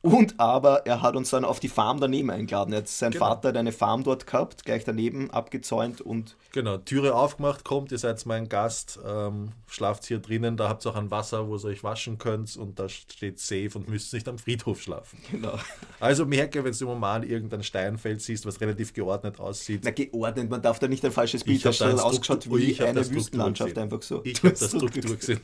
Und 0.02 0.40
aber 0.40 0.84
er 0.84 1.00
hat 1.00 1.14
uns 1.14 1.30
dann 1.30 1.44
auf 1.44 1.60
die 1.60 1.68
Farm 1.68 2.00
daneben 2.00 2.28
eingeladen. 2.28 2.74
Jetzt 2.74 2.98
sein 2.98 3.12
genau. 3.12 3.26
Vater 3.26 3.50
hat 3.50 3.56
eine 3.56 3.70
Farm 3.70 4.02
dort 4.02 4.26
gehabt, 4.26 4.64
gleich 4.64 4.82
daneben 4.84 5.30
abgezäunt 5.30 6.00
und. 6.00 6.36
Genau, 6.50 6.76
Türe 6.76 7.14
aufgemacht, 7.14 7.64
kommt, 7.64 7.92
ihr 7.92 7.98
seid 7.98 8.26
mein 8.26 8.48
Gast, 8.48 8.98
ähm, 9.06 9.52
schlaft 9.68 10.04
hier 10.04 10.18
drinnen, 10.18 10.56
da 10.56 10.68
habt 10.68 10.84
ihr 10.84 10.90
auch 10.90 10.96
ein 10.96 11.10
Wasser, 11.12 11.48
wo 11.48 11.56
ihr 11.56 11.64
euch 11.64 11.84
waschen 11.84 12.18
könnt 12.18 12.56
und 12.56 12.80
da 12.80 12.88
steht 12.88 13.38
safe 13.38 13.70
und 13.74 13.88
müsst 13.88 14.12
nicht 14.12 14.28
am 14.28 14.38
Friedhof 14.38 14.82
schlafen. 14.82 15.18
Genau. 15.30 15.56
Also 16.00 16.26
merke, 16.26 16.64
wenn 16.64 16.72
du 16.72 16.84
im 16.84 16.88
Roman 16.90 17.22
irgendein 17.22 17.62
Steinfeld 17.62 18.20
siehst, 18.20 18.44
was 18.44 18.60
relativ 18.60 18.92
geordnet 18.92 19.38
aussieht. 19.38 19.82
Na, 19.84 19.92
geordnet, 19.92 20.50
man 20.50 20.60
darf 20.60 20.80
da 20.80 20.88
nicht 20.88 21.04
ein 21.04 21.12
falsches 21.12 21.44
Bild 21.44 21.64
erstellen, 21.64 22.00
ausgeschaut 22.00 22.50
wie 22.50 22.82
eine 22.82 23.08
Wüstenlandschaft 23.08 23.78
einfach 23.78 24.02
so. 24.02 24.20
Ich 24.24 24.38
habe 24.42 24.50
das 24.50 24.68
Struktur 24.68 25.16
gesehen. 25.16 25.40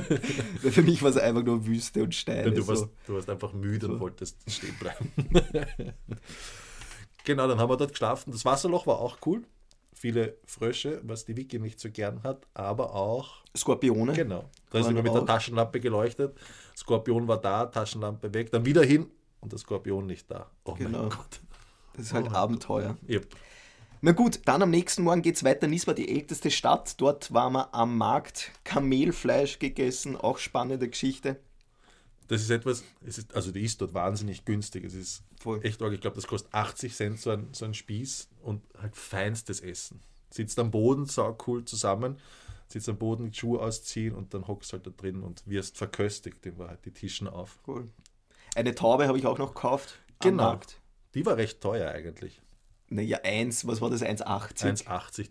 Für 0.70 0.82
mich 0.82 1.02
war 1.02 1.10
es 1.10 1.16
einfach 1.16 1.44
nur 1.44 1.64
Wüste 1.64 2.02
und 2.02 2.14
Steine. 2.14 2.48
Ja, 2.48 2.50
du, 2.50 2.66
warst, 2.66 2.82
so. 2.82 2.90
du 3.06 3.14
warst 3.14 3.30
einfach 3.30 3.52
müde 3.52 3.75
müde 3.82 3.92
und 3.94 4.00
wolltest 4.00 4.38
stehen 4.50 4.76
bleiben. 4.78 5.12
genau, 7.24 7.48
dann 7.48 7.58
haben 7.58 7.70
wir 7.70 7.76
dort 7.76 7.92
geschlafen. 7.92 8.32
Das 8.32 8.44
Wasserloch 8.44 8.86
war 8.86 8.98
auch 8.98 9.18
cool. 9.26 9.42
Viele 9.92 10.36
Frösche, 10.44 11.00
was 11.04 11.24
die 11.24 11.36
Wiki 11.36 11.58
nicht 11.58 11.80
so 11.80 11.90
gern 11.90 12.22
hat, 12.22 12.46
aber 12.52 12.94
auch 12.94 13.42
Skorpione. 13.56 14.12
Genau. 14.12 14.44
Da 14.70 14.82
sind 14.82 14.94
wir 14.94 15.02
mit 15.02 15.14
der 15.14 15.24
Taschenlampe 15.24 15.80
geleuchtet. 15.80 16.36
Skorpion 16.76 17.26
war 17.26 17.40
da, 17.40 17.66
Taschenlampe 17.66 18.34
weg, 18.34 18.50
dann 18.50 18.66
wieder 18.66 18.84
hin 18.84 19.06
und 19.40 19.52
der 19.52 19.58
Skorpion 19.58 20.06
nicht 20.06 20.30
da. 20.30 20.50
Oh 20.64 20.74
genau. 20.74 21.02
mein 21.02 21.08
Gott. 21.10 21.40
Das 21.94 22.06
ist 22.06 22.12
halt 22.12 22.28
oh 22.30 22.34
Abenteuer. 22.34 22.98
Yep. 23.08 23.26
Na 24.02 24.12
gut, 24.12 24.40
dann 24.44 24.62
am 24.62 24.70
nächsten 24.70 25.02
Morgen 25.02 25.22
geht 25.22 25.36
es 25.36 25.44
weiter. 25.44 25.66
Nis 25.66 25.86
war 25.86 25.94
die 25.94 26.08
älteste 26.08 26.50
Stadt. 26.50 27.00
Dort 27.00 27.32
waren 27.32 27.54
wir 27.54 27.74
am 27.74 27.96
Markt 27.96 28.52
Kamelfleisch 28.64 29.58
gegessen. 29.58 30.16
Auch 30.16 30.38
spannende 30.38 30.88
Geschichte. 30.88 31.40
Das 32.28 32.42
ist 32.42 32.50
etwas, 32.50 32.84
es 33.04 33.18
ist, 33.18 33.34
also 33.34 33.52
die 33.52 33.62
ist 33.62 33.80
dort 33.80 33.94
wahnsinnig 33.94 34.44
günstig. 34.44 34.84
Es 34.84 34.94
ist 34.94 35.22
Voll. 35.38 35.60
echt 35.64 35.80
arg. 35.82 35.92
Ich 35.92 36.00
glaube, 36.00 36.16
das 36.16 36.26
kostet 36.26 36.52
80 36.52 36.94
Cent 36.94 37.20
so 37.20 37.30
ein, 37.30 37.48
so 37.52 37.64
ein 37.64 37.74
Spieß 37.74 38.28
und 38.42 38.62
halt 38.80 38.96
feinstes 38.96 39.60
Essen. 39.60 40.00
Sitzt 40.30 40.58
am 40.58 40.70
Boden, 40.70 41.06
sau 41.06 41.36
cool 41.46 41.64
zusammen, 41.64 42.18
sitzt 42.68 42.88
am 42.88 42.98
Boden, 42.98 43.30
die 43.30 43.36
Schuhe 43.36 43.60
ausziehen 43.60 44.14
und 44.14 44.34
dann 44.34 44.46
hockst 44.48 44.72
halt 44.72 44.86
da 44.86 44.90
drin 44.90 45.22
und 45.22 45.46
wirst 45.46 45.78
verköstigt. 45.78 46.44
Den 46.44 46.58
war 46.58 46.68
halt 46.68 46.84
die 46.84 46.92
Tischen 46.92 47.28
auf. 47.28 47.58
Cool. 47.66 47.88
Eine 48.54 48.74
Taube 48.74 49.06
habe 49.06 49.18
ich 49.18 49.26
auch 49.26 49.38
noch 49.38 49.54
gekauft. 49.54 49.98
Genau. 50.20 50.58
Die 51.14 51.24
war 51.24 51.36
recht 51.36 51.60
teuer 51.60 51.90
eigentlich. 51.90 52.40
Naja, 52.88 53.18
eins, 53.24 53.66
was 53.66 53.80
war 53.80 53.90
das? 53.90 54.02
1,80? 54.02 54.84
1,80. 54.84 55.28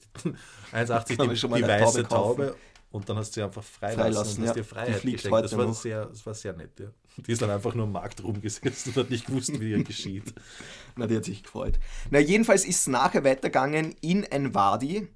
1,80 0.74 1.16
Kann 1.16 1.50
man 1.50 1.62
die, 1.62 1.64
die 1.64 1.70
weiße 1.70 2.04
Taube. 2.04 2.48
Taube. 2.48 2.56
Und 2.96 3.10
dann 3.10 3.18
hast 3.18 3.32
du 3.32 3.42
sie 3.42 3.44
einfach 3.44 3.62
freilassen, 3.62 4.00
Freilassen, 4.00 4.44
und 4.44 4.48
hast 4.48 4.56
ja. 4.56 4.62
dir 4.62 4.64
Freiheit 4.64 5.02
geschenkt. 5.02 5.44
Das 5.44 5.58
war, 5.58 5.66
noch. 5.66 5.74
sehr, 5.74 6.06
das 6.06 6.26
war 6.26 6.34
sehr 6.34 6.54
nett. 6.54 6.80
Ja. 6.80 6.86
Die 7.18 7.32
ist 7.34 7.42
dann 7.42 7.50
einfach 7.50 7.76
nur 7.76 7.88
am 7.88 7.92
Markt 7.92 8.24
rumgesetzt 8.24 8.88
und 8.88 8.96
hat 8.96 9.10
nicht 9.10 9.28
gewusst, 9.28 9.60
wie 9.60 9.72
ihr 9.72 9.84
geschieht. 9.84 10.34
Na, 10.96 11.06
die 11.06 11.18
hat 11.18 11.26
sich 11.26 11.44
gefreut. 11.44 11.78
Na, 12.10 12.20
jedenfalls 12.20 12.64
ist 12.64 12.80
es 12.80 12.88
nachher 12.88 13.26
weitergegangen 13.26 13.96
in 14.00 14.26
ein 14.32 14.56
Wadi. 14.56 15.10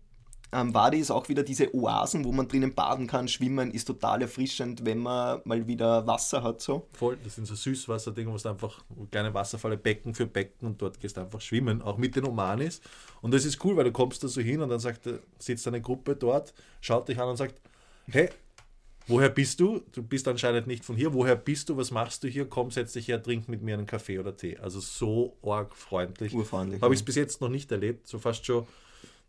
Ähm, 0.51 0.73
Wadi 0.73 0.97
ist 0.97 1.11
auch 1.11 1.29
wieder 1.29 1.43
diese 1.43 1.73
Oasen, 1.75 2.25
wo 2.25 2.31
man 2.31 2.47
drinnen 2.47 2.73
baden 2.73 3.05
kann, 3.05 3.27
schwimmen, 3.27 3.71
ist 3.71 3.85
total 3.85 4.21
erfrischend, 4.23 4.83
wenn 4.83 4.97
man 4.97 5.41
mal 5.43 5.67
wieder 5.67 6.07
Wasser 6.07 6.41
hat. 6.41 6.61
So. 6.61 6.87
Voll, 6.93 7.17
das 7.23 7.35
sind 7.35 7.45
so 7.45 7.53
Süßwasserdinge, 7.53 8.31
wo 8.31 8.37
du 8.37 8.49
einfach 8.49 8.81
kleine 9.11 9.33
Wasserfalle, 9.33 9.77
Becken 9.77 10.15
für 10.15 10.25
Becken 10.25 10.67
und 10.67 10.81
dort 10.81 10.99
gehst 10.99 11.17
du 11.17 11.21
einfach 11.21 11.41
schwimmen, 11.41 11.81
auch 11.83 11.97
mit 11.97 12.15
den 12.15 12.25
Omanis. 12.25 12.81
Und 13.21 13.33
das 13.33 13.45
ist 13.45 13.63
cool, 13.63 13.77
weil 13.77 13.83
du 13.83 13.91
kommst 13.91 14.23
da 14.23 14.27
so 14.27 14.41
hin 14.41 14.61
und 14.61 14.69
dann 14.69 14.79
sagt, 14.79 15.07
sitzt 15.37 15.67
eine 15.67 15.81
Gruppe 15.81 16.15
dort, 16.15 16.53
schaut 16.81 17.07
dich 17.07 17.19
an 17.19 17.29
und 17.29 17.37
sagt, 17.37 17.61
hey, 18.07 18.29
woher 19.09 19.29
bist 19.29 19.59
du? 19.59 19.81
Du 19.91 20.01
bist 20.01 20.27
anscheinend 20.27 20.65
nicht 20.65 20.83
von 20.83 20.95
hier. 20.95 21.13
Woher 21.13 21.35
bist 21.35 21.69
du? 21.69 21.77
Was 21.77 21.91
machst 21.91 22.23
du 22.23 22.27
hier? 22.27 22.47
Komm, 22.47 22.71
setz 22.71 22.93
dich 22.93 23.07
her, 23.07 23.21
trink 23.21 23.49
mit 23.49 23.61
mir 23.61 23.75
einen 23.75 23.85
Kaffee 23.85 24.17
oder 24.19 24.35
Tee. 24.35 24.57
Also 24.57 24.79
so 24.79 25.37
arg 25.43 25.75
freundlich. 25.75 26.33
Urfreundlich, 26.33 26.81
Habe 26.81 26.93
ich 26.93 27.01
es 27.01 27.05
bis 27.05 27.15
jetzt 27.15 27.41
noch 27.41 27.49
nicht 27.49 27.71
erlebt. 27.71 28.07
So 28.07 28.19
fast 28.19 28.45
schon, 28.45 28.65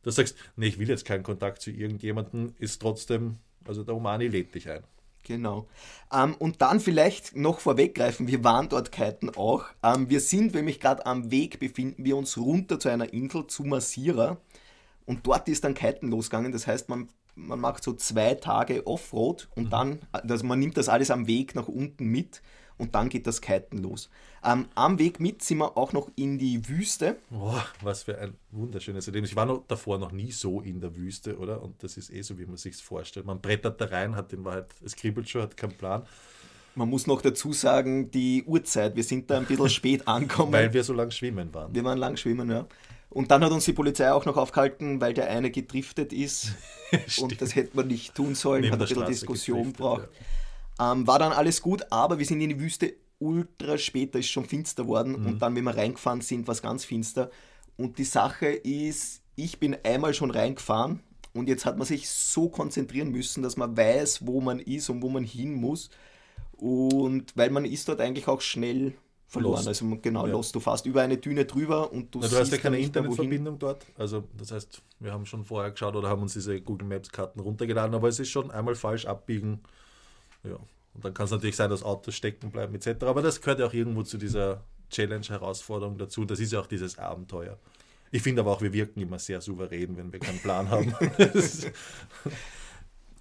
dass 0.02 0.14
du 0.14 0.22
sagst, 0.22 0.36
nee, 0.56 0.66
ich 0.66 0.78
will 0.78 0.88
jetzt 0.88 1.04
keinen 1.04 1.22
Kontakt 1.22 1.62
zu 1.62 1.70
irgendjemandem, 1.70 2.54
ist 2.58 2.80
trotzdem, 2.80 3.36
also 3.66 3.84
der 3.84 3.94
Omani 3.94 4.28
lädt 4.28 4.54
dich 4.54 4.68
ein. 4.70 4.82
Genau. 5.22 5.66
Ähm, 6.12 6.34
und 6.38 6.62
dann 6.62 6.80
vielleicht 6.80 7.36
noch 7.36 7.60
vorweggreifen, 7.60 8.26
wir 8.26 8.42
waren 8.42 8.68
dort 8.68 8.90
kiten 8.90 9.30
auch. 9.30 9.66
Ähm, 9.82 10.08
wir 10.08 10.20
sind 10.20 10.54
nämlich 10.54 10.80
gerade 10.80 11.04
am 11.06 11.30
Weg, 11.30 11.60
befinden 11.60 12.04
wir 12.04 12.16
uns 12.16 12.38
runter 12.38 12.80
zu 12.80 12.88
einer 12.88 13.12
Insel, 13.12 13.46
zu 13.46 13.64
Masira. 13.64 14.38
Und 15.04 15.26
dort 15.26 15.48
ist 15.48 15.64
dann 15.64 15.74
Kiten 15.74 16.10
losgegangen. 16.10 16.52
Das 16.52 16.66
heißt, 16.66 16.88
man, 16.88 17.08
man 17.34 17.60
macht 17.60 17.84
so 17.84 17.92
zwei 17.92 18.34
Tage 18.34 18.86
Offroad 18.86 19.48
und 19.54 19.72
dann, 19.72 20.00
also 20.12 20.46
man 20.46 20.58
nimmt 20.58 20.76
das 20.76 20.88
alles 20.88 21.10
am 21.10 21.26
Weg 21.26 21.54
nach 21.54 21.68
unten 21.68 22.06
mit 22.06 22.42
und 22.80 22.94
dann 22.94 23.10
geht 23.10 23.26
das 23.26 23.40
Kiten 23.40 23.78
los. 23.78 24.08
Ähm, 24.42 24.66
am 24.74 24.98
Weg 24.98 25.20
mit 25.20 25.42
sind 25.42 25.58
wir 25.58 25.76
auch 25.76 25.92
noch 25.92 26.10
in 26.16 26.38
die 26.38 26.66
Wüste. 26.66 27.16
Boah, 27.28 27.64
was 27.82 28.04
für 28.04 28.18
ein 28.18 28.34
wunderschönes 28.50 29.06
Erlebnis. 29.06 29.30
Ich 29.30 29.36
war 29.36 29.44
noch 29.44 29.64
davor 29.68 29.98
noch 29.98 30.12
nie 30.12 30.32
so 30.32 30.62
in 30.62 30.80
der 30.80 30.96
Wüste, 30.96 31.38
oder? 31.38 31.62
Und 31.62 31.82
das 31.82 31.98
ist 31.98 32.10
eh 32.10 32.22
so, 32.22 32.38
wie 32.38 32.46
man 32.46 32.56
sich 32.56 32.76
vorstellt. 32.76 33.26
Man 33.26 33.40
brettert 33.40 33.80
da 33.80 33.84
rein, 33.84 34.16
hat 34.16 34.32
in 34.32 34.44
Wahrheit, 34.44 34.66
es 34.82 34.96
kribbelt 34.96 35.28
schon, 35.28 35.42
hat 35.42 35.56
keinen 35.56 35.74
Plan, 35.74 36.02
Man 36.74 36.88
muss 36.88 37.06
noch 37.06 37.20
dazu 37.20 37.52
sagen, 37.52 38.10
die 38.10 38.44
Uhrzeit, 38.44 38.96
wir 38.96 39.04
sind 39.04 39.30
da 39.30 39.36
ein 39.36 39.44
bisschen 39.44 39.68
spät 39.80 40.08
angekommen. 40.08 40.52
weil 40.52 40.72
wir 40.72 40.82
so 40.82 40.94
lange 40.94 41.12
schwimmen 41.12 41.52
waren. 41.52 41.74
Wir 41.74 41.84
waren 41.84 41.98
lang 41.98 42.16
schwimmen, 42.16 42.50
ja. 42.50 42.66
Und 43.10 43.30
dann 43.30 43.44
hat 43.44 43.50
uns 43.50 43.64
die 43.64 43.72
Polizei 43.72 44.10
auch 44.10 44.24
noch 44.24 44.36
aufgehalten, 44.36 45.00
weil 45.00 45.12
der 45.12 45.28
eine 45.28 45.50
gedriftet 45.50 46.12
ist. 46.12 46.54
und 47.20 47.42
das 47.42 47.54
hätte 47.56 47.76
man 47.76 47.88
nicht 47.88 48.14
tun 48.14 48.34
sollen, 48.34 48.62
Neben 48.62 48.72
hat 48.72 48.80
ein 48.80 48.86
bisschen 48.88 49.04
Diskussion 49.06 49.72
gebraucht. 49.72 50.08
Ähm, 50.80 51.06
war 51.06 51.18
dann 51.18 51.32
alles 51.32 51.60
gut, 51.60 51.84
aber 51.90 52.18
wir 52.18 52.26
sind 52.26 52.40
in 52.40 52.48
die 52.50 52.60
Wüste 52.60 52.94
ultra 53.18 53.76
spät, 53.76 54.14
da 54.14 54.18
ist 54.18 54.28
schon 54.30 54.46
finster 54.46 54.86
worden. 54.86 55.20
Mhm. 55.20 55.26
Und 55.26 55.38
dann, 55.42 55.54
wenn 55.54 55.64
wir 55.64 55.76
reingefahren 55.76 56.22
sind, 56.22 56.46
war 56.48 56.52
es 56.52 56.62
ganz 56.62 56.84
finster. 56.84 57.30
Und 57.76 57.98
die 57.98 58.04
Sache 58.04 58.46
ist, 58.46 59.22
ich 59.36 59.60
bin 59.60 59.76
einmal 59.84 60.14
schon 60.14 60.30
reingefahren 60.30 61.00
und 61.34 61.48
jetzt 61.48 61.64
hat 61.64 61.78
man 61.78 61.86
sich 61.86 62.08
so 62.08 62.48
konzentrieren 62.48 63.10
müssen, 63.10 63.42
dass 63.42 63.56
man 63.56 63.76
weiß, 63.76 64.26
wo 64.26 64.40
man 64.40 64.58
ist 64.58 64.88
und 64.90 65.02
wo 65.02 65.08
man 65.08 65.24
hin 65.24 65.54
muss. 65.54 65.90
Und 66.52 67.36
weil 67.36 67.50
man 67.50 67.64
ist 67.64 67.88
dort 67.88 68.00
eigentlich 68.00 68.28
auch 68.28 68.40
schnell 68.40 68.94
verloren. 69.26 69.64
Lost. 69.64 69.68
Also 69.68 69.98
genau, 70.02 70.26
Ja. 70.26 70.32
lost. 70.32 70.54
Du 70.54 70.60
fährst 70.60 70.84
über 70.86 71.02
eine 71.02 71.16
Düne 71.16 71.44
drüber 71.44 71.92
und 71.92 72.14
du, 72.14 72.18
Na, 72.20 72.28
du 72.28 72.36
hast 72.36 72.52
ja 72.52 72.58
keine. 72.58 72.78
Internetverbindung 72.78 73.58
dort. 73.58 73.86
Also, 73.96 74.24
das 74.36 74.50
heißt, 74.50 74.82
wir 74.98 75.12
haben 75.12 75.24
schon 75.24 75.44
vorher 75.44 75.70
geschaut 75.70 75.94
oder 75.94 76.08
haben 76.08 76.22
uns 76.22 76.34
diese 76.34 76.60
Google 76.60 76.88
Maps 76.88 77.10
Karten 77.10 77.40
runtergeladen, 77.40 77.94
aber 77.94 78.08
es 78.08 78.18
ist 78.18 78.28
schon 78.28 78.50
einmal 78.50 78.74
falsch 78.74 79.06
abbiegen. 79.06 79.60
Ja. 80.44 80.58
Und 80.94 81.04
dann 81.04 81.14
kann 81.14 81.24
es 81.24 81.30
natürlich 81.30 81.56
sein, 81.56 81.70
dass 81.70 81.82
Autos 81.82 82.14
stecken 82.14 82.50
bleiben, 82.50 82.74
etc. 82.74 83.04
Aber 83.04 83.22
das 83.22 83.40
gehört 83.40 83.60
ja 83.60 83.66
auch 83.66 83.72
irgendwo 83.72 84.02
zu 84.02 84.18
dieser 84.18 84.64
Challenge-Herausforderung 84.90 85.98
dazu. 85.98 86.24
Das 86.24 86.40
ist 86.40 86.52
ja 86.52 86.60
auch 86.60 86.66
dieses 86.66 86.98
Abenteuer. 86.98 87.58
Ich 88.10 88.22
finde 88.22 88.40
aber 88.42 88.50
auch, 88.50 88.60
wir 88.60 88.72
wirken 88.72 89.00
immer 89.00 89.18
sehr 89.18 89.40
souverän, 89.40 89.96
wenn 89.96 90.12
wir 90.12 90.18
keinen 90.18 90.40
Plan 90.40 90.68
haben. 90.68 90.92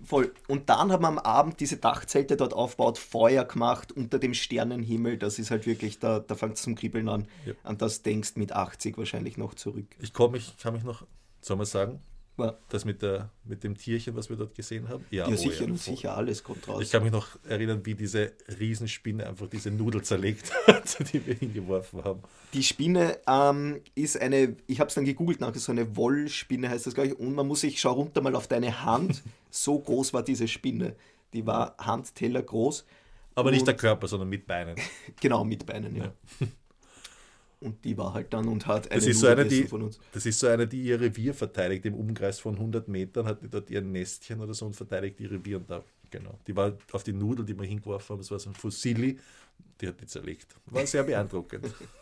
Voll. 0.04 0.34
Und 0.48 0.70
dann 0.70 0.92
haben 0.92 1.04
wir 1.04 1.08
am 1.08 1.20
Abend 1.20 1.60
diese 1.60 1.78
Dachzelte 1.78 2.38
dort 2.38 2.54
aufgebaut, 2.54 2.98
Feuer 2.98 3.44
gemacht 3.44 3.92
unter 3.92 4.18
dem 4.18 4.34
Sternenhimmel. 4.34 5.18
Das 5.18 5.38
ist 5.38 5.52
halt 5.52 5.68
wirklich, 5.68 6.00
da, 6.00 6.20
da 6.20 6.36
fängt 6.36 6.56
es 6.56 6.64
zum 6.64 6.76
Kribbeln 6.76 7.10
an. 7.10 7.28
Ja. 7.46 7.54
An 7.64 7.78
das 7.78 8.02
denkst 8.02 8.36
mit 8.36 8.54
80 8.54 8.98
wahrscheinlich 8.98 9.38
noch 9.38 9.54
zurück. 9.54 9.88
ich 10.00 10.14
komme, 10.14 10.38
ich 10.38 10.58
kann 10.58 10.74
mich 10.74 10.84
noch, 10.84 11.06
soll 11.42 11.58
man 11.58 11.66
sagen, 11.66 12.02
Ja, 12.46 12.58
das 12.70 12.86
mit, 12.86 13.02
der, 13.02 13.30
mit 13.44 13.64
dem 13.64 13.78
Tierchen, 13.78 14.16
was 14.16 14.30
wir 14.30 14.38
dort 14.38 14.56
gesehen 14.56 14.90
haben? 14.90 15.06
ja, 15.12 15.28
oh 15.28 15.36
sicher, 15.36 15.68
voll. 15.68 15.78
sicher, 15.78 16.16
alles 16.18 16.44
kommt 16.44 16.68
raus. 16.68 16.82
Ich 16.82 16.92
kann 16.92 17.04
mich 17.04 17.12
noch 17.12 17.28
erinnern, 17.48 17.86
wie 17.86 17.96
diese 17.96 18.34
Riesenspinne 18.60 19.28
einfach 19.28 19.48
diese 19.48 19.72
Nudel 19.72 20.02
zerlegt 20.02 20.52
hat, 20.68 20.98
die 21.14 21.26
wir 21.26 21.36
hingeworfen 21.36 22.04
haben. 22.04 22.22
Die 22.54 22.64
Spinne 22.64 23.20
ähm, 23.28 23.82
ist 23.96 24.20
eine, 24.20 24.56
ich 24.68 24.80
habe 24.80 24.88
es 24.90 24.96
dann 24.96 25.06
gegoogelt 25.06 25.42
nachher, 25.42 25.60
so 25.60 25.72
eine 25.72 25.96
Wollspinne 25.96 26.70
heißt 26.70 26.88
das, 26.88 26.94
glaube 26.94 27.10
ich. 27.10 27.20
Und 27.20 27.36
man 27.36 27.48
muss 27.48 27.62
sich, 27.62 27.80
schau 27.80 27.94
runter 27.94 28.22
mal 28.22 28.36
auf 28.36 28.48
deine 28.48 28.84
Hand. 28.84 29.24
so 29.50 29.80
groß 29.80 30.14
war 30.14 30.24
diese 30.24 30.48
Spinne. 30.48 30.96
Die 31.34 31.46
war 31.46 31.76
Handteller 31.78 32.42
groß. 32.42 32.86
Aber 33.36 33.52
nicht 33.52 33.68
der 33.68 33.76
Körper, 33.76 34.08
sondern 34.08 34.30
mit 34.30 34.46
Beinen. 34.46 34.76
Genau, 35.22 35.44
mit 35.44 35.66
Beinen, 35.66 35.96
ja. 35.96 36.14
Und 37.62 37.84
die 37.84 37.98
war 37.98 38.14
halt 38.14 38.34
dann 38.34 38.48
und 38.48 38.68
hat 38.68 38.90
eine 38.90 39.02
Das 39.02 39.08
ist, 39.08 39.20
so 39.20 39.28
eine, 39.28 39.46
die, 39.46 39.64
von 39.66 39.82
uns. 39.82 40.00
das 40.14 40.26
ist 40.26 40.40
so 40.40 40.48
eine, 40.48 40.66
die 40.66 40.82
ihr 40.82 41.00
Revier 41.00 41.34
verteidigt. 41.34 41.86
Im 41.86 41.94
Umkreis 41.96 42.40
von 42.40 42.56
100 42.56 42.88
Metern 42.88 43.26
hat 43.26 43.44
die 43.44 43.50
dort 43.50 43.70
ihr 43.70 43.82
Nestchen 43.82 44.40
oder 44.40 44.54
so 44.54 44.66
und 44.66 44.76
verteidigt 44.76 45.20
ihr 45.20 45.30
Revier. 45.30 45.58
Und 45.58 45.70
da, 45.70 45.84
genau. 46.10 46.40
Die 46.48 46.56
war 46.56 46.78
auf 46.94 47.04
die 47.04 47.12
Nudel, 47.12 47.46
die 47.46 47.60
wir 47.60 47.66
hingeworfen 47.66 48.14
haben, 48.14 48.20
das 48.20 48.32
war 48.32 48.40
so 48.40 48.50
ein 48.50 48.56
Fossili, 48.56 49.20
die 49.82 49.88
hat 49.90 50.00
die 50.00 50.06
zerlegt. 50.06 50.56
War 50.68 50.86
sehr 50.86 51.04
beeindruckend. 51.04 51.74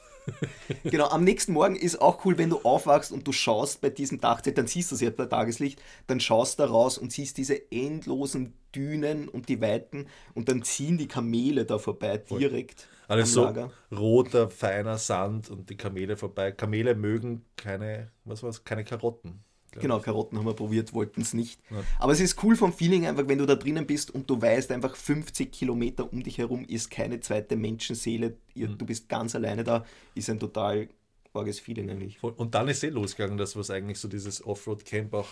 Genau, 0.84 1.08
am 1.08 1.24
nächsten 1.24 1.54
Morgen 1.54 1.78
ist 1.78 2.02
auch 2.02 2.26
cool, 2.26 2.38
wenn 2.38 2.50
du 2.50 2.60
aufwachst 2.60 3.14
und 3.14 3.26
du 3.26 3.32
schaust 3.32 3.80
bei 3.80 3.90
diesem 3.90 4.20
Dachzelt, 4.20 4.58
dann 4.58 4.68
siehst 4.68 4.92
du 4.92 4.96
es 4.96 5.02
ja 5.02 5.10
bei 5.10 5.26
Tageslicht, 5.26 5.82
dann 6.08 6.20
schaust 6.20 6.60
du 6.60 6.64
da 6.64 6.70
raus 6.70 6.98
und 6.98 7.14
siehst 7.14 7.38
diese 7.38 7.72
endlosen 7.72 8.54
Dünen 8.76 9.30
und 9.30 9.48
die 9.48 9.62
Weiten 9.62 10.08
und 10.34 10.50
dann 10.50 10.64
ziehen 10.64 10.98
die 10.98 11.08
Kamele 11.08 11.64
da 11.66 11.80
vorbei, 11.80 12.18
direkt 12.18 12.88
Alles 13.08 13.34
so 13.34 13.52
roter, 13.92 14.50
feiner 14.50 14.98
Sand 14.98 15.50
und 15.50 15.70
die 15.70 15.78
Kamele 15.78 16.18
vorbei. 16.18 16.52
Kamele 16.52 16.96
mögen 16.96 17.46
keine, 17.56 18.12
was 18.26 18.44
war's, 18.44 18.64
keine 18.64 18.84
Karotten. 18.84 19.44
Genau. 19.72 20.00
Karotten 20.00 20.38
haben 20.40 20.46
wir 20.46 20.54
probiert, 20.56 20.94
wollten 20.94 21.22
es 21.22 21.34
nicht. 21.34 21.60
Ja. 21.70 21.84
Aber 22.00 22.12
es 22.12 22.20
ist 22.20 22.42
cool 22.44 22.56
vom 22.56 22.74
Feeling 22.74 23.06
einfach, 23.06 23.28
wenn 23.28 23.38
du 23.38 23.46
da 23.46 23.56
drinnen 23.56 23.86
bist 23.86 24.10
und 24.10 24.30
du 24.30 24.42
weißt 24.42 24.72
einfach 24.72 24.96
50 24.96 25.52
Kilometer 25.52 26.12
um 26.12 26.24
dich 26.24 26.38
herum 26.40 26.66
ist 26.66 26.90
keine 26.90 27.20
zweite 27.20 27.56
Menschenseele, 27.56 28.38
Mhm. 28.56 28.78
du 28.78 28.86
bist 28.86 29.08
ganz 29.08 29.36
alleine 29.36 29.64
da, 29.64 29.86
ist 30.16 30.30
ein 30.30 30.40
total 30.40 30.90
arges 31.34 31.60
Feeling 31.60 31.90
eigentlich. 31.92 32.22
Und 32.24 32.56
dann 32.56 32.68
ist 32.68 32.84
eh 32.84 32.90
losgegangen, 32.90 33.38
das 33.38 33.56
was 33.56 33.70
eigentlich 33.70 34.00
so 34.00 34.08
dieses 34.08 34.44
Offroad-Camp 34.44 35.14
auch, 35.14 35.28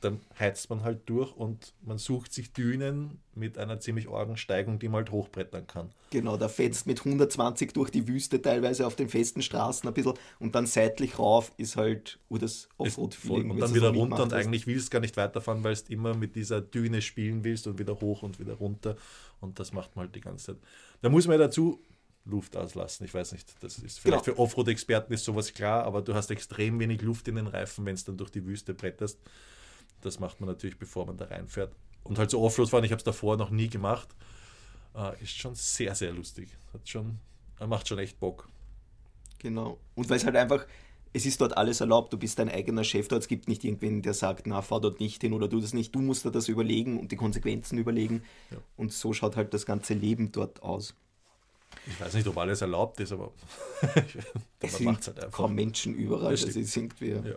dann 0.00 0.20
heizt 0.38 0.68
man 0.68 0.82
halt 0.82 1.08
durch 1.08 1.34
und 1.36 1.74
man 1.82 1.98
sucht 1.98 2.32
sich 2.32 2.52
Dünen 2.52 3.18
mit 3.34 3.56
einer 3.56 3.80
ziemlich 3.80 4.08
argen 4.10 4.36
Steigung, 4.36 4.78
die 4.78 4.88
man 4.88 4.98
halt 4.98 5.12
hochbrettern 5.12 5.66
kann. 5.66 5.90
Genau, 6.10 6.36
da 6.36 6.48
fetzt 6.48 6.86
mit 6.86 6.98
120 6.98 7.72
durch 7.72 7.90
die 7.90 8.06
Wüste 8.06 8.42
teilweise 8.42 8.86
auf 8.86 8.96
den 8.96 9.08
festen 9.08 9.42
Straßen 9.42 9.88
ein 9.88 9.94
bisschen 9.94 10.14
und 10.40 10.54
dann 10.54 10.66
seitlich 10.66 11.18
rauf 11.18 11.52
ist 11.56 11.76
halt 11.76 12.18
uh, 12.30 12.38
das 12.38 12.52
Ist. 12.52 12.68
Offroad-Feeling. 12.78 13.50
Und 13.50 13.60
dann 13.60 13.74
wieder 13.74 13.92
so 13.92 14.00
runter 14.00 14.24
und 14.24 14.32
hast. 14.32 14.44
eigentlich 14.44 14.66
willst 14.66 14.88
du 14.88 14.90
gar 14.90 15.00
nicht 15.00 15.16
weiterfahren, 15.16 15.62
weil 15.62 15.74
du 15.74 15.92
immer 15.92 16.14
mit 16.14 16.36
dieser 16.36 16.60
Düne 16.60 17.00
spielen 17.00 17.44
willst 17.44 17.66
und 17.66 17.78
wieder 17.78 18.00
hoch 18.00 18.22
und 18.22 18.38
wieder 18.40 18.54
runter. 18.54 18.96
Und 19.40 19.58
das 19.60 19.72
macht 19.72 19.94
man 19.96 20.06
halt 20.06 20.14
die 20.14 20.20
ganze 20.20 20.46
Zeit. 20.46 20.56
Da 21.00 21.08
muss 21.08 21.26
man 21.26 21.38
ja 21.38 21.46
dazu 21.46 21.80
Luft 22.24 22.56
auslassen. 22.56 23.04
Ich 23.04 23.12
weiß 23.12 23.32
nicht, 23.32 23.52
das 23.62 23.78
ist 23.78 24.00
vielleicht 24.00 24.24
Genau. 24.24 24.36
für 24.36 24.40
Offroad-Experten 24.40 25.12
ist 25.12 25.24
sowas 25.24 25.52
klar, 25.52 25.84
aber 25.84 26.00
du 26.02 26.14
hast 26.14 26.30
extrem 26.30 26.78
wenig 26.80 27.02
Luft 27.02 27.28
in 27.28 27.34
den 27.36 27.46
Reifen, 27.46 27.84
wenn 27.84 27.94
es 27.94 28.04
dann 28.04 28.16
durch 28.16 28.30
die 28.30 28.44
Wüste 28.46 28.72
bretterst. 28.74 29.18
Das 30.00 30.20
macht 30.20 30.40
man 30.40 30.48
natürlich, 30.48 30.78
bevor 30.78 31.06
man 31.06 31.16
da 31.16 31.26
reinfährt. 31.26 31.74
Und 32.02 32.18
halt 32.18 32.30
so 32.30 32.40
Offroad 32.42 32.68
fahren, 32.70 32.84
ich 32.84 32.90
habe 32.92 32.98
es 32.98 33.04
davor 33.04 33.36
noch 33.36 33.50
nie 33.50 33.68
gemacht, 33.68 34.08
äh, 34.94 35.22
ist 35.22 35.36
schon 35.36 35.54
sehr, 35.54 35.94
sehr 35.94 36.12
lustig. 36.12 36.48
Hat 36.72 36.88
schon, 36.88 37.18
äh, 37.60 37.66
macht 37.66 37.88
schon 37.88 37.98
echt 37.98 38.18
Bock. 38.20 38.48
Genau. 39.38 39.78
Und 39.94 40.08
weil 40.08 40.16
es 40.16 40.24
halt 40.24 40.36
einfach, 40.36 40.66
es 41.12 41.26
ist 41.26 41.40
dort 41.40 41.56
alles 41.56 41.80
erlaubt, 41.80 42.12
du 42.12 42.18
bist 42.18 42.38
dein 42.38 42.48
eigener 42.48 42.84
Chef 42.84 43.08
dort, 43.08 43.22
es 43.22 43.28
gibt 43.28 43.48
nicht 43.48 43.64
irgendwen, 43.64 44.02
der 44.02 44.14
sagt, 44.14 44.46
na, 44.46 44.62
fahr 44.62 44.80
dort 44.80 45.00
nicht 45.00 45.20
hin 45.20 45.32
oder 45.32 45.48
du 45.48 45.60
das 45.60 45.72
nicht, 45.74 45.94
du 45.94 46.00
musst 46.00 46.24
dir 46.24 46.30
das 46.30 46.48
überlegen 46.48 46.98
und 46.98 47.12
die 47.12 47.16
Konsequenzen 47.16 47.78
überlegen. 47.78 48.22
Ja. 48.50 48.58
Und 48.76 48.92
so 48.92 49.12
schaut 49.12 49.36
halt 49.36 49.54
das 49.54 49.66
ganze 49.66 49.94
Leben 49.94 50.32
dort 50.32 50.62
aus. 50.62 50.94
Ich 51.86 52.00
weiß 52.00 52.14
nicht, 52.14 52.26
ob 52.26 52.38
alles 52.38 52.60
erlaubt 52.60 53.00
ist, 53.00 53.12
aber 53.12 53.32
es 54.60 54.78
sind 54.78 54.88
halt 54.88 55.32
kaum 55.32 55.54
Menschen 55.54 55.94
überall. 55.94 56.32
Das 56.32 56.44
also 56.44 56.62
sind 56.62 57.00
wir. 57.00 57.16
Ja. 57.16 57.34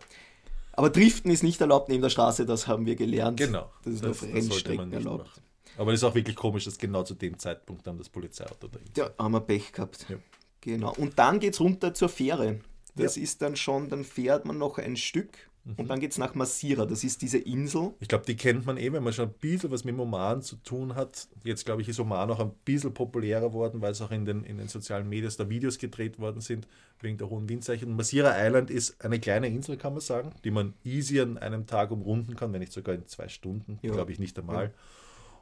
Aber 0.74 0.90
Driften 0.90 1.32
ist 1.32 1.44
nicht 1.44 1.60
erlaubt 1.60 1.90
neben 1.90 2.04
der 2.04 2.10
Straße, 2.10 2.46
das 2.46 2.68
haben 2.68 2.86
wir 2.86 2.96
gelernt. 2.96 3.38
Genau. 3.38 3.72
Das 3.84 3.96
ist 3.96 4.02
nur 4.04 4.12
auf 4.12 4.24
Rennstrecken 4.24 4.94
erlaubt. 4.94 5.26
Machen. 5.26 5.42
Aber 5.78 5.94
es 5.94 6.00
ist 6.00 6.04
auch 6.04 6.16
wirklich 6.16 6.36
komisch, 6.36 6.66
dass 6.66 6.78
genau 6.78 7.04
zu 7.04 7.14
dem 7.14 7.38
Zeitpunkt 7.38 7.86
dann 7.86 7.98
das 7.98 8.10
Polizeiauto 8.10 8.68
da 8.68 8.80
ist. 8.80 8.98
Ja, 8.98 9.12
haben 9.18 9.34
wir 9.34 9.42
Pech 9.42 9.72
gehabt. 9.72 10.06
Ja. 10.10 10.18
Genau. 10.62 10.94
Und 10.96 11.18
dann 11.20 11.40
geht 11.40 11.54
es 11.54 11.60
runter 11.60 11.94
zur 11.94 12.10
Fähre. 12.10 12.60
Das 12.96 13.16
ja. 13.16 13.24
ist 13.24 13.42
dann 13.42 13.56
schon, 13.56 13.90
dann 13.90 14.04
fährt 14.04 14.46
man 14.46 14.58
noch 14.58 14.80
ein 14.80 14.98
Stück 14.98 15.50
und 15.76 15.80
mhm. 15.80 15.88
dann 15.88 16.00
geht 16.00 16.12
es 16.12 16.18
nach 16.18 16.34
Masira. 16.34 16.86
Das 16.86 17.04
ist 17.04 17.22
diese 17.22 17.38
Insel. 17.38 17.94
Ich 18.00 18.08
glaube, 18.08 18.26
die 18.26 18.38
kennt 18.38 18.66
man 18.66 18.78
eh, 18.78 18.94
wenn 18.94 19.04
man 19.04 19.12
schon 19.12 19.28
ein 19.28 19.34
bisschen 19.34 19.70
was 19.70 19.84
mit 19.84 20.00
Oman 20.00 20.42
zu 20.42 20.56
tun 20.58 20.96
hat. 20.96 21.28
Jetzt, 21.44 21.66
glaube 21.66 21.82
ich, 21.82 21.90
ist 21.90 22.00
Oman 22.00 22.32
auch 22.32 22.40
ein 22.40 22.52
bisschen 22.64 22.94
populärer 22.94 23.52
worden, 23.52 23.82
weil 23.82 23.92
es 23.92 24.02
auch 24.02 24.12
in 24.12 24.24
den, 24.24 24.46
in 24.46 24.58
den 24.58 24.70
sozialen 24.70 25.10
Medien 25.10 25.34
da 25.38 25.50
Videos 25.50 25.78
gedreht 25.78 26.20
worden 26.20 26.40
sind, 26.40 26.68
wegen 27.02 27.18
der 27.18 27.30
hohen 27.30 27.50
Windzeichen. 27.50 27.94
Masira 27.96 28.34
Island 28.46 28.72
ist 28.72 29.04
eine 29.04 29.20
kleine 29.20 29.48
Insel, 29.48 29.76
kann 29.76 29.92
man 29.92 30.02
sagen, 30.02 30.32
die 30.46 30.52
man 30.52 30.74
easy 30.86 31.20
an 31.20 31.38
einem 31.38 31.68
Tag 31.68 31.92
umrunden 31.92 32.38
kann, 32.38 32.54
wenn 32.54 32.62
nicht 32.62 32.72
sogar 32.72 32.96
in 32.96 33.06
zwei 33.06 33.28
Stunden, 33.28 33.78
ja. 33.82 33.92
glaube 33.92 34.14
ich 34.14 34.20
nicht 34.20 34.40
einmal. 34.40 34.66
Ja. 34.66 34.72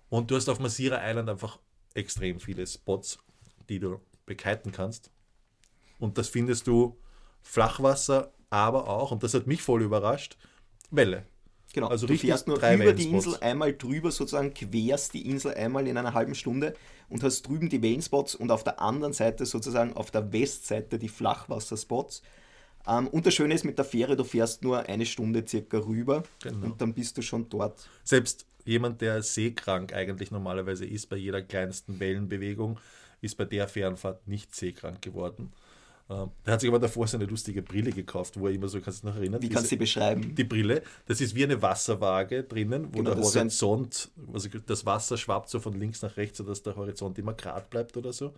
Und 0.09 0.31
du 0.31 0.35
hast 0.35 0.49
auf 0.49 0.59
Masira 0.59 1.07
Island 1.07 1.29
einfach 1.29 1.59
extrem 1.93 2.39
viele 2.39 2.65
Spots, 2.65 3.19
die 3.69 3.79
du 3.79 3.99
bekiten 4.25 4.71
kannst. 4.71 5.11
Und 5.99 6.17
das 6.17 6.29
findest 6.29 6.65
du 6.65 6.97
Flachwasser, 7.43 8.31
aber 8.49 8.87
auch, 8.89 9.11
und 9.11 9.23
das 9.23 9.33
hat 9.33 9.47
mich 9.47 9.61
voll 9.61 9.81
überrascht, 9.81 10.37
Welle. 10.91 11.25
Genau, 11.73 11.87
also 11.87 12.07
du 12.07 12.17
fährst 12.17 12.47
nur 12.47 12.57
über 12.57 12.93
die 12.93 13.09
Insel 13.09 13.35
einmal 13.41 13.73
drüber, 13.73 14.09
sozusagen 14.09 14.53
querst 14.53 15.13
die 15.13 15.29
Insel 15.29 15.53
einmal 15.55 15.87
in 15.87 15.97
einer 15.97 16.13
halben 16.13 16.33
Stunde 16.33 16.73
und 17.09 17.21
hast 17.21 17.41
drüben 17.41 17.67
die 17.67 17.81
Wellenspots 17.81 18.33
und 18.33 18.49
auf 18.49 18.63
der 18.63 18.79
anderen 18.79 19.11
Seite 19.11 19.45
sozusagen 19.45 19.93
auf 19.93 20.09
der 20.09 20.31
Westseite 20.31 20.97
die 20.97 21.09
Flachwasserspots. 21.09 22.21
Ähm, 22.87 23.07
und 23.07 23.25
das 23.25 23.33
Schöne 23.33 23.53
ist 23.53 23.65
mit 23.65 23.77
der 23.77 23.83
Fähre, 23.83 24.15
du 24.15 24.23
fährst 24.23 24.63
nur 24.63 24.87
eine 24.87 25.05
Stunde 25.05 25.45
circa 25.45 25.79
rüber 25.79 26.23
genau. 26.41 26.67
und 26.67 26.79
dann 26.79 26.93
bist 26.93 27.17
du 27.17 27.21
schon 27.21 27.49
dort. 27.49 27.89
Selbst 28.05 28.45
jemand, 28.63 29.01
der 29.01 29.21
seekrank 29.21 29.93
eigentlich 29.93 30.31
normalerweise 30.31 30.85
ist, 30.85 31.09
bei 31.09 31.17
jeder 31.17 31.41
kleinsten 31.41 31.99
Wellenbewegung, 31.99 32.79
ist 33.19 33.35
bei 33.35 33.45
der 33.45 33.67
Fährenfahrt 33.67 34.27
nicht 34.27 34.55
seekrank 34.55 35.01
geworden. 35.01 35.51
Ähm, 36.07 36.29
der 36.45 36.53
hat 36.53 36.61
sich 36.61 36.69
aber 36.69 36.79
davor 36.79 37.07
so 37.07 37.17
eine 37.17 37.25
lustige 37.25 37.63
Brille 37.63 37.91
gekauft, 37.91 38.39
wo 38.39 38.47
er 38.47 38.53
immer 38.53 38.67
so, 38.67 38.79
kannst 38.79 39.01
du 39.01 39.07
dich 39.07 39.13
noch 39.13 39.19
erinnern? 39.19 39.41
Wie 39.41 39.49
kannst 39.49 39.65
du 39.65 39.69
sie 39.69 39.75
beschreiben? 39.75 40.35
Die 40.35 40.43
Brille, 40.43 40.83
das 41.07 41.19
ist 41.19 41.33
wie 41.33 41.43
eine 41.43 41.61
Wasserwaage 41.61 42.43
drinnen, 42.43 42.89
wo 42.91 42.99
genau, 42.99 43.15
der 43.15 43.23
Horizont, 43.23 44.11
also 44.31 44.49
das 44.65 44.85
Wasser 44.85 45.17
schwappt 45.17 45.49
so 45.49 45.59
von 45.59 45.73
links 45.73 46.03
nach 46.03 46.15
rechts, 46.17 46.37
sodass 46.37 46.61
der 46.61 46.75
Horizont 46.75 47.17
immer 47.17 47.33
gerade 47.33 47.65
bleibt 47.69 47.97
oder 47.97 48.13
so. 48.13 48.33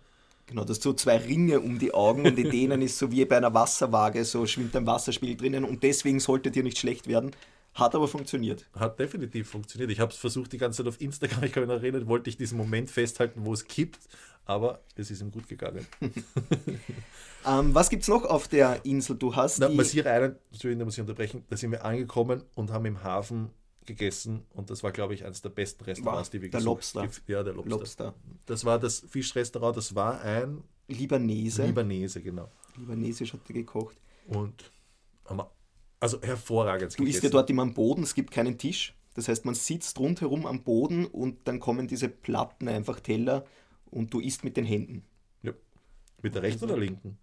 Genau, 0.46 0.64
das 0.64 0.78
so 0.78 0.94
zwei 0.94 1.18
Ringe 1.18 1.60
um 1.60 1.78
die 1.78 1.92
Augen 1.92 2.24
und 2.24 2.38
in 2.38 2.50
denen 2.50 2.80
ist 2.80 2.98
so 2.98 3.12
wie 3.12 3.22
bei 3.26 3.36
einer 3.36 3.52
Wasserwaage, 3.52 4.24
so 4.24 4.46
schwimmt 4.46 4.74
ein 4.74 4.86
Wasserspiel 4.86 5.36
drinnen 5.36 5.64
und 5.64 5.82
deswegen 5.82 6.20
sollte 6.20 6.50
dir 6.50 6.62
nicht 6.62 6.78
schlecht 6.78 7.06
werden. 7.06 7.32
Hat 7.74 7.94
aber 7.94 8.08
funktioniert. 8.08 8.66
Hat 8.74 8.98
definitiv 8.98 9.50
funktioniert. 9.50 9.90
Ich 9.90 10.00
habe 10.00 10.10
es 10.10 10.18
versucht 10.18 10.52
die 10.52 10.58
ganze 10.58 10.78
Zeit 10.78 10.88
auf 10.88 11.00
Instagram, 11.02 11.42
ich 11.44 11.52
kann 11.52 11.62
mich 11.64 11.68
noch 11.68 11.82
erinnern, 11.82 12.08
wollte 12.08 12.30
ich 12.30 12.38
diesen 12.38 12.56
Moment 12.56 12.90
festhalten, 12.90 13.44
wo 13.44 13.52
es 13.52 13.66
kippt, 13.66 14.00
aber 14.48 14.80
es 14.96 15.10
ist 15.10 15.20
ihm 15.20 15.30
gut 15.30 15.46
gegangen. 15.46 15.86
ähm, 17.46 17.74
was 17.74 17.90
gibt 17.90 18.02
es 18.02 18.08
noch 18.08 18.24
auf 18.24 18.48
der 18.48 18.84
Insel? 18.84 19.16
Du 19.16 19.36
hast 19.36 19.58
Na, 19.58 19.68
Masira 19.68 20.12
Island, 20.16 20.38
Entschuldigung, 20.50 20.80
da 20.80 20.84
muss 20.86 20.94
ich 20.94 21.00
unterbrechen, 21.02 21.44
da 21.48 21.56
sind 21.56 21.70
wir 21.70 21.84
angekommen 21.84 22.42
und 22.54 22.72
haben 22.72 22.86
im 22.86 23.04
Hafen 23.04 23.50
gegessen 23.84 24.44
und 24.54 24.70
das 24.70 24.82
war, 24.82 24.90
glaube 24.90 25.14
ich, 25.14 25.24
eines 25.24 25.42
der 25.42 25.50
besten 25.50 25.84
Restaurants, 25.84 26.30
die 26.30 26.40
wir 26.40 26.50
der 26.50 26.62
Lobster. 26.62 27.08
Ja, 27.26 27.42
der 27.42 27.54
Lobster. 27.54 27.70
Lobster. 27.70 28.14
Das 28.46 28.64
war 28.64 28.78
das 28.78 29.00
Fischrestaurant, 29.00 29.76
das 29.76 29.94
war 29.94 30.20
ein 30.22 30.64
Libanese. 30.88 31.66
Libanese, 31.66 32.22
genau. 32.22 32.50
Libanesisch 32.76 33.34
hat 33.34 33.40
er 33.48 33.54
gekocht. 33.54 33.96
Und 34.28 34.70
also 36.00 36.22
hervorragend. 36.22 36.98
Du 36.98 37.04
isst 37.04 37.22
ja 37.22 37.28
dort 37.28 37.50
immer 37.50 37.62
am 37.62 37.74
Boden, 37.74 38.02
es 38.02 38.14
gibt 38.14 38.30
keinen 38.30 38.56
Tisch. 38.56 38.94
Das 39.14 39.28
heißt, 39.28 39.44
man 39.44 39.54
sitzt 39.54 39.98
rundherum 39.98 40.46
am 40.46 40.62
Boden 40.62 41.04
und 41.04 41.48
dann 41.48 41.60
kommen 41.60 41.88
diese 41.88 42.08
Platten, 42.08 42.68
einfach 42.68 43.00
Teller 43.00 43.44
und 43.90 44.12
du 44.12 44.20
isst 44.20 44.44
mit 44.44 44.56
den 44.56 44.64
Händen. 44.64 45.04
Ja. 45.42 45.52
Mit 46.22 46.34
der 46.34 46.42
rechten 46.42 46.64
oder 46.64 46.76
linken? 46.76 47.18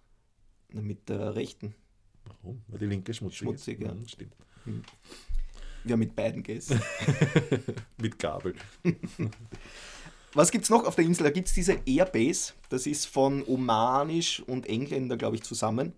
Mit 0.70 1.10
der 1.10 1.36
rechten. 1.36 1.76
Warum? 2.26 2.62
Weil 2.68 2.80
die 2.80 2.86
linke 2.86 3.14
schmutzig, 3.14 3.40
schmutzig 3.40 3.80
ist. 3.82 3.88
Ja. 3.88 3.94
Mhm, 3.94 4.08
stimmt. 4.08 4.36
Hm. 4.66 4.84
Wir 5.84 5.94
haben 5.94 6.00
mit 6.00 6.16
beiden 6.16 6.42
gegessen. 6.42 6.82
mit 7.98 8.18
Gabel. 8.18 8.56
Was 10.34 10.52
gibt 10.52 10.64
es 10.64 10.70
noch 10.70 10.84
auf 10.86 10.96
der 10.96 11.06
Insel? 11.06 11.24
Da 11.24 11.30
gibt 11.30 11.48
es 11.48 11.54
diese 11.54 11.80
Airbase. 11.86 12.54
Das 12.70 12.88
ist 12.88 13.06
von 13.06 13.44
Omanisch 13.48 14.42
und 14.42 14.68
Engländer, 14.68 15.16
glaube 15.16 15.36
ich, 15.36 15.44
zusammen. 15.44 15.94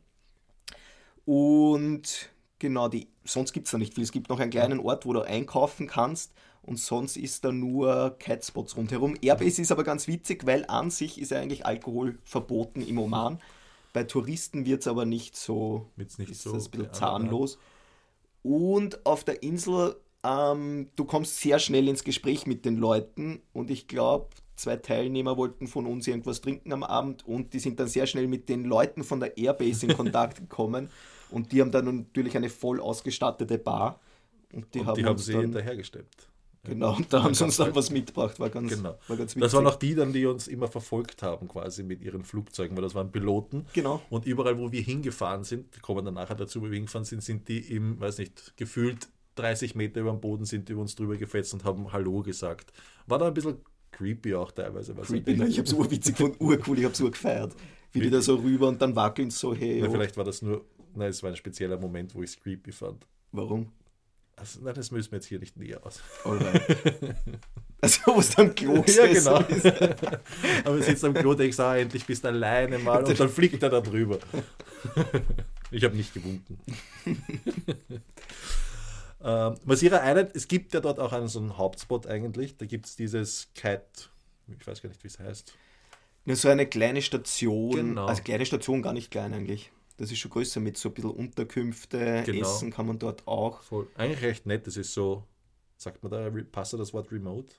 Und 1.26 2.30
genau, 2.60 2.88
die, 2.88 3.08
sonst 3.24 3.54
gibt 3.54 3.68
es 3.68 3.72
da 3.72 3.78
nicht 3.78 3.96
viel. 3.96 4.04
Es 4.04 4.12
gibt 4.12 4.30
noch 4.30 4.40
einen 4.40 4.52
kleinen 4.52 4.80
Ort, 4.80 5.06
wo 5.06 5.14
du 5.14 5.22
einkaufen 5.22 5.88
kannst 5.88 6.34
und 6.68 6.78
sonst 6.78 7.16
ist 7.16 7.46
da 7.46 7.52
nur 7.52 8.16
Kitespots 8.20 8.76
rundherum. 8.76 9.16
Airbase 9.22 9.62
ist 9.62 9.72
aber 9.72 9.86
ganz 9.86 10.08
witzig, 10.08 10.46
weil 10.46 10.66
an 10.68 10.92
sich 10.92 11.20
ist 11.20 11.32
ja 11.32 11.40
eigentlich 11.40 11.66
Alkohol 11.66 12.18
verboten 12.26 12.82
im 12.82 13.00
Oman. 13.00 13.40
Bei 13.94 14.04
Touristen 14.04 14.66
wird 14.66 14.82
es 14.82 14.88
aber 14.88 15.06
nicht 15.06 15.38
so, 15.38 15.90
Wird's 15.96 16.18
nicht 16.18 16.30
ist 16.30 16.44
so 16.44 16.52
das 16.52 16.66
ein 16.66 16.72
bisschen 16.72 16.94
zahnlos. 16.94 17.58
Und 18.44 19.06
auf 19.06 19.24
der 19.24 19.42
Insel, 19.44 19.96
ähm, 20.24 20.90
du 20.98 21.06
kommst 21.06 21.40
sehr 21.40 21.58
schnell 21.60 21.88
ins 21.88 22.04
Gespräch 22.04 22.46
mit 22.46 22.66
den 22.66 22.76
Leuten 22.76 23.42
und 23.54 23.72
ich 23.72 23.88
glaube, 23.88 24.28
zwei 24.58 24.76
Teilnehmer 24.76 25.38
wollten 25.38 25.68
von 25.68 25.86
uns 25.86 26.06
irgendwas 26.06 26.42
trinken 26.42 26.74
am 26.74 26.84
Abend 26.84 27.26
und 27.26 27.54
die 27.54 27.60
sind 27.60 27.80
dann 27.80 27.88
sehr 27.88 28.08
schnell 28.08 28.28
mit 28.28 28.50
den 28.50 28.66
Leuten 28.66 29.06
von 29.06 29.22
der 29.22 29.38
Airbase 29.38 29.86
in 29.86 29.96
Kontakt 29.96 30.38
gekommen 30.42 30.90
und 31.32 31.54
die 31.54 31.62
haben 31.62 31.72
dann 31.72 31.86
natürlich 31.86 32.36
eine 32.36 32.50
voll 32.50 32.82
ausgestattete 32.82 33.58
Bar 33.58 34.02
und 34.52 34.74
die 34.74 34.80
und 34.80 34.86
haben, 34.88 34.96
die 34.96 35.06
haben 35.06 35.18
sie 35.18 35.32
dann, 35.32 35.42
hinterhergestellt. 35.42 36.08
Genau, 36.64 36.96
und 36.98 37.12
da 37.14 37.24
haben 37.24 37.34
sie 37.34 37.44
uns 37.44 37.58
dann 37.58 37.74
was 37.76 37.92
mitgebracht, 37.92 38.40
war 38.40 38.50
ganz, 38.50 38.70
genau. 38.70 38.98
war 39.08 39.18
ganz 39.18 39.32
witzig. 39.32 39.42
Das 39.42 39.54
waren 39.54 39.68
auch 39.68 39.76
die 39.76 39.96
dann, 39.96 40.12
die 40.12 40.26
uns 40.26 40.48
immer 40.48 40.68
verfolgt 40.68 41.24
haben, 41.24 41.48
quasi 41.48 41.84
mit 41.84 42.02
ihren 42.02 42.24
Flugzeugen, 42.24 42.76
weil 42.76 42.84
das 42.84 42.94
waren 42.94 43.12
Piloten. 43.12 43.66
Genau. 43.74 44.02
Und 44.10 44.26
überall, 44.26 44.58
wo 44.58 44.72
wir 44.72 44.82
hingefahren 44.82 45.44
sind, 45.44 45.74
wir 45.74 45.82
kommen 45.82 46.04
dann 46.04 46.16
nachher 46.16 46.36
dazu, 46.36 46.62
wo 46.62 46.66
wir 46.66 46.74
hingefahren 46.74 47.06
sind, 47.06 47.24
sind 47.24 47.48
die 47.48 47.60
im, 47.60 48.00
weiß 48.00 48.18
nicht, 48.18 48.58
gefühlt 48.58 49.08
30 49.38 49.76
Meter 49.76 50.02
über 50.02 50.12
dem 50.12 50.20
Boden 50.20 50.46
sind 50.46 50.68
die 50.68 50.74
über 50.74 50.82
uns 50.82 50.96
drüber 50.96 51.16
gefetzt 51.16 51.54
und 51.54 51.64
haben 51.64 51.92
Hallo 51.94 52.22
gesagt. 52.22 52.74
War 53.06 53.20
da 53.20 53.28
ein 53.28 53.34
bisschen 53.34 53.58
creepy 53.92 54.36
auch 54.36 54.52
teilweise. 54.52 54.94
Creepy, 54.94 55.38
nein, 55.38 55.50
ich 55.50 55.58
habe 55.58 55.68
es 55.68 55.74
urwitzig 55.74 56.18
von 56.18 56.36
urcool, 56.40 56.78
ich 56.78 56.84
habe 56.84 56.94
es 56.94 57.02
urgefeiert. 57.02 57.56
Wie 57.92 58.02
die 58.02 58.10
da 58.10 58.22
so 58.22 58.36
rüber 58.36 58.68
und 58.68 58.82
dann 58.82 58.96
wackeln 58.96 59.30
so, 59.30 59.56
hey. 59.56 59.80
Na, 59.82 59.90
vielleicht 59.90 60.18
war 60.18 60.24
das 60.24 60.42
nur, 60.42 60.66
nein, 60.94 61.10
es 61.10 61.24
war 61.24 61.30
ein 61.30 61.36
spezieller 61.36 61.80
Moment, 61.80 62.14
wo 62.14 62.22
ich 62.22 62.32
es 62.32 62.40
creepy 62.40 62.72
fand. 62.72 63.08
Warum? 63.32 63.72
Also, 64.40 64.60
nein, 64.62 64.76
das 64.76 64.92
müssen 64.92 65.12
wir 65.12 65.18
jetzt 65.18 65.26
hier 65.26 65.40
nicht 65.40 65.58
näher 65.58 65.84
aus. 65.84 66.00
also, 67.82 68.02
wo 68.06 68.20
es 68.20 68.36
dann 68.36 68.54
Klo 68.54 68.84
Ja, 68.86 69.08
genau. 69.08 69.38
Aber 70.64 70.82
sitzt 70.82 71.04
am 71.04 71.16
Klo, 71.16 71.34
denkst 71.34 71.60
ah, 71.60 71.76
endlich 71.76 72.06
bist 72.06 72.24
du 72.24 72.28
alleine 72.28 72.78
mal 72.78 73.04
und 73.04 73.20
dann 73.20 73.30
fliegt 73.30 73.64
er 73.64 73.72
da 73.72 73.82
drüber. 73.82 74.20
ich 75.72 75.84
habe 75.84 75.96
nicht 75.96 76.14
gewunken. 76.14 76.60
ähm, 79.24 79.56
Masira 79.66 80.08
Island, 80.08 80.36
es 80.36 80.48
gibt 80.48 80.76
ja 80.76 80.82
dort 80.82 81.00
auch 81.00 81.14
einen 81.14 81.30
so 81.30 81.40
einen 81.40 81.58
Hauptspot 81.58 82.06
eigentlich. 82.06 82.58
Da 82.58 82.68
gibt 82.68 82.86
es 82.86 82.96
dieses 82.96 83.52
Kite, 83.56 83.82
ich 84.56 84.68
weiß 84.68 84.84
gar 84.84 84.90
nicht, 84.90 85.04
wie 85.04 85.08
es 85.08 85.18
heißt. 85.18 85.56
Nur 86.26 86.36
so 86.36 86.50
eine 86.50 86.68
kleine 86.68 87.02
Station, 87.02 87.72
genau. 87.72 88.06
also 88.06 88.22
kleine 88.22 88.46
Station, 88.46 88.84
gar 88.84 88.94
nicht 88.94 89.10
klein 89.10 89.34
eigentlich. 89.34 89.72
Das 89.98 90.12
ist 90.12 90.20
schon 90.20 90.32
größer 90.32 90.60
mit 90.60 90.78
so 90.78 90.90
ein 90.90 90.94
bisschen 90.94 91.12
Unterkünfte, 91.12 92.24
genau. 92.26 92.48
Essen 92.48 92.72
kann 92.72 92.86
man 92.86 93.00
dort 93.00 93.28
auch. 93.28 93.62
Voll. 93.64 93.88
Eigentlich 93.96 94.22
recht 94.22 94.46
nett, 94.46 94.68
das 94.68 94.78
ist 94.78 94.94
so, 94.94 95.24
sagt 95.76 96.04
man 96.04 96.12
da, 96.12 96.32
passt 96.52 96.74
da 96.74 96.78
das 96.78 96.94
Wort 96.94 97.12
remote? 97.12 97.56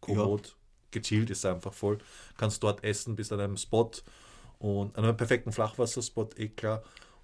Kommod, 0.00 0.48
ja. 0.48 0.54
gechillt 0.90 1.30
ist 1.30 1.46
einfach 1.46 1.72
voll. 1.72 1.98
Kannst 2.36 2.62
dort 2.62 2.82
essen, 2.84 3.16
bist 3.16 3.32
an 3.32 3.40
einem 3.40 3.56
Spot 3.56 3.90
und 4.58 4.96
an 4.96 5.04
einem 5.04 5.16
perfekten 5.16 5.52
Flachwasserspot, 5.52 6.38
eh 6.38 6.48
klar, 6.48 6.82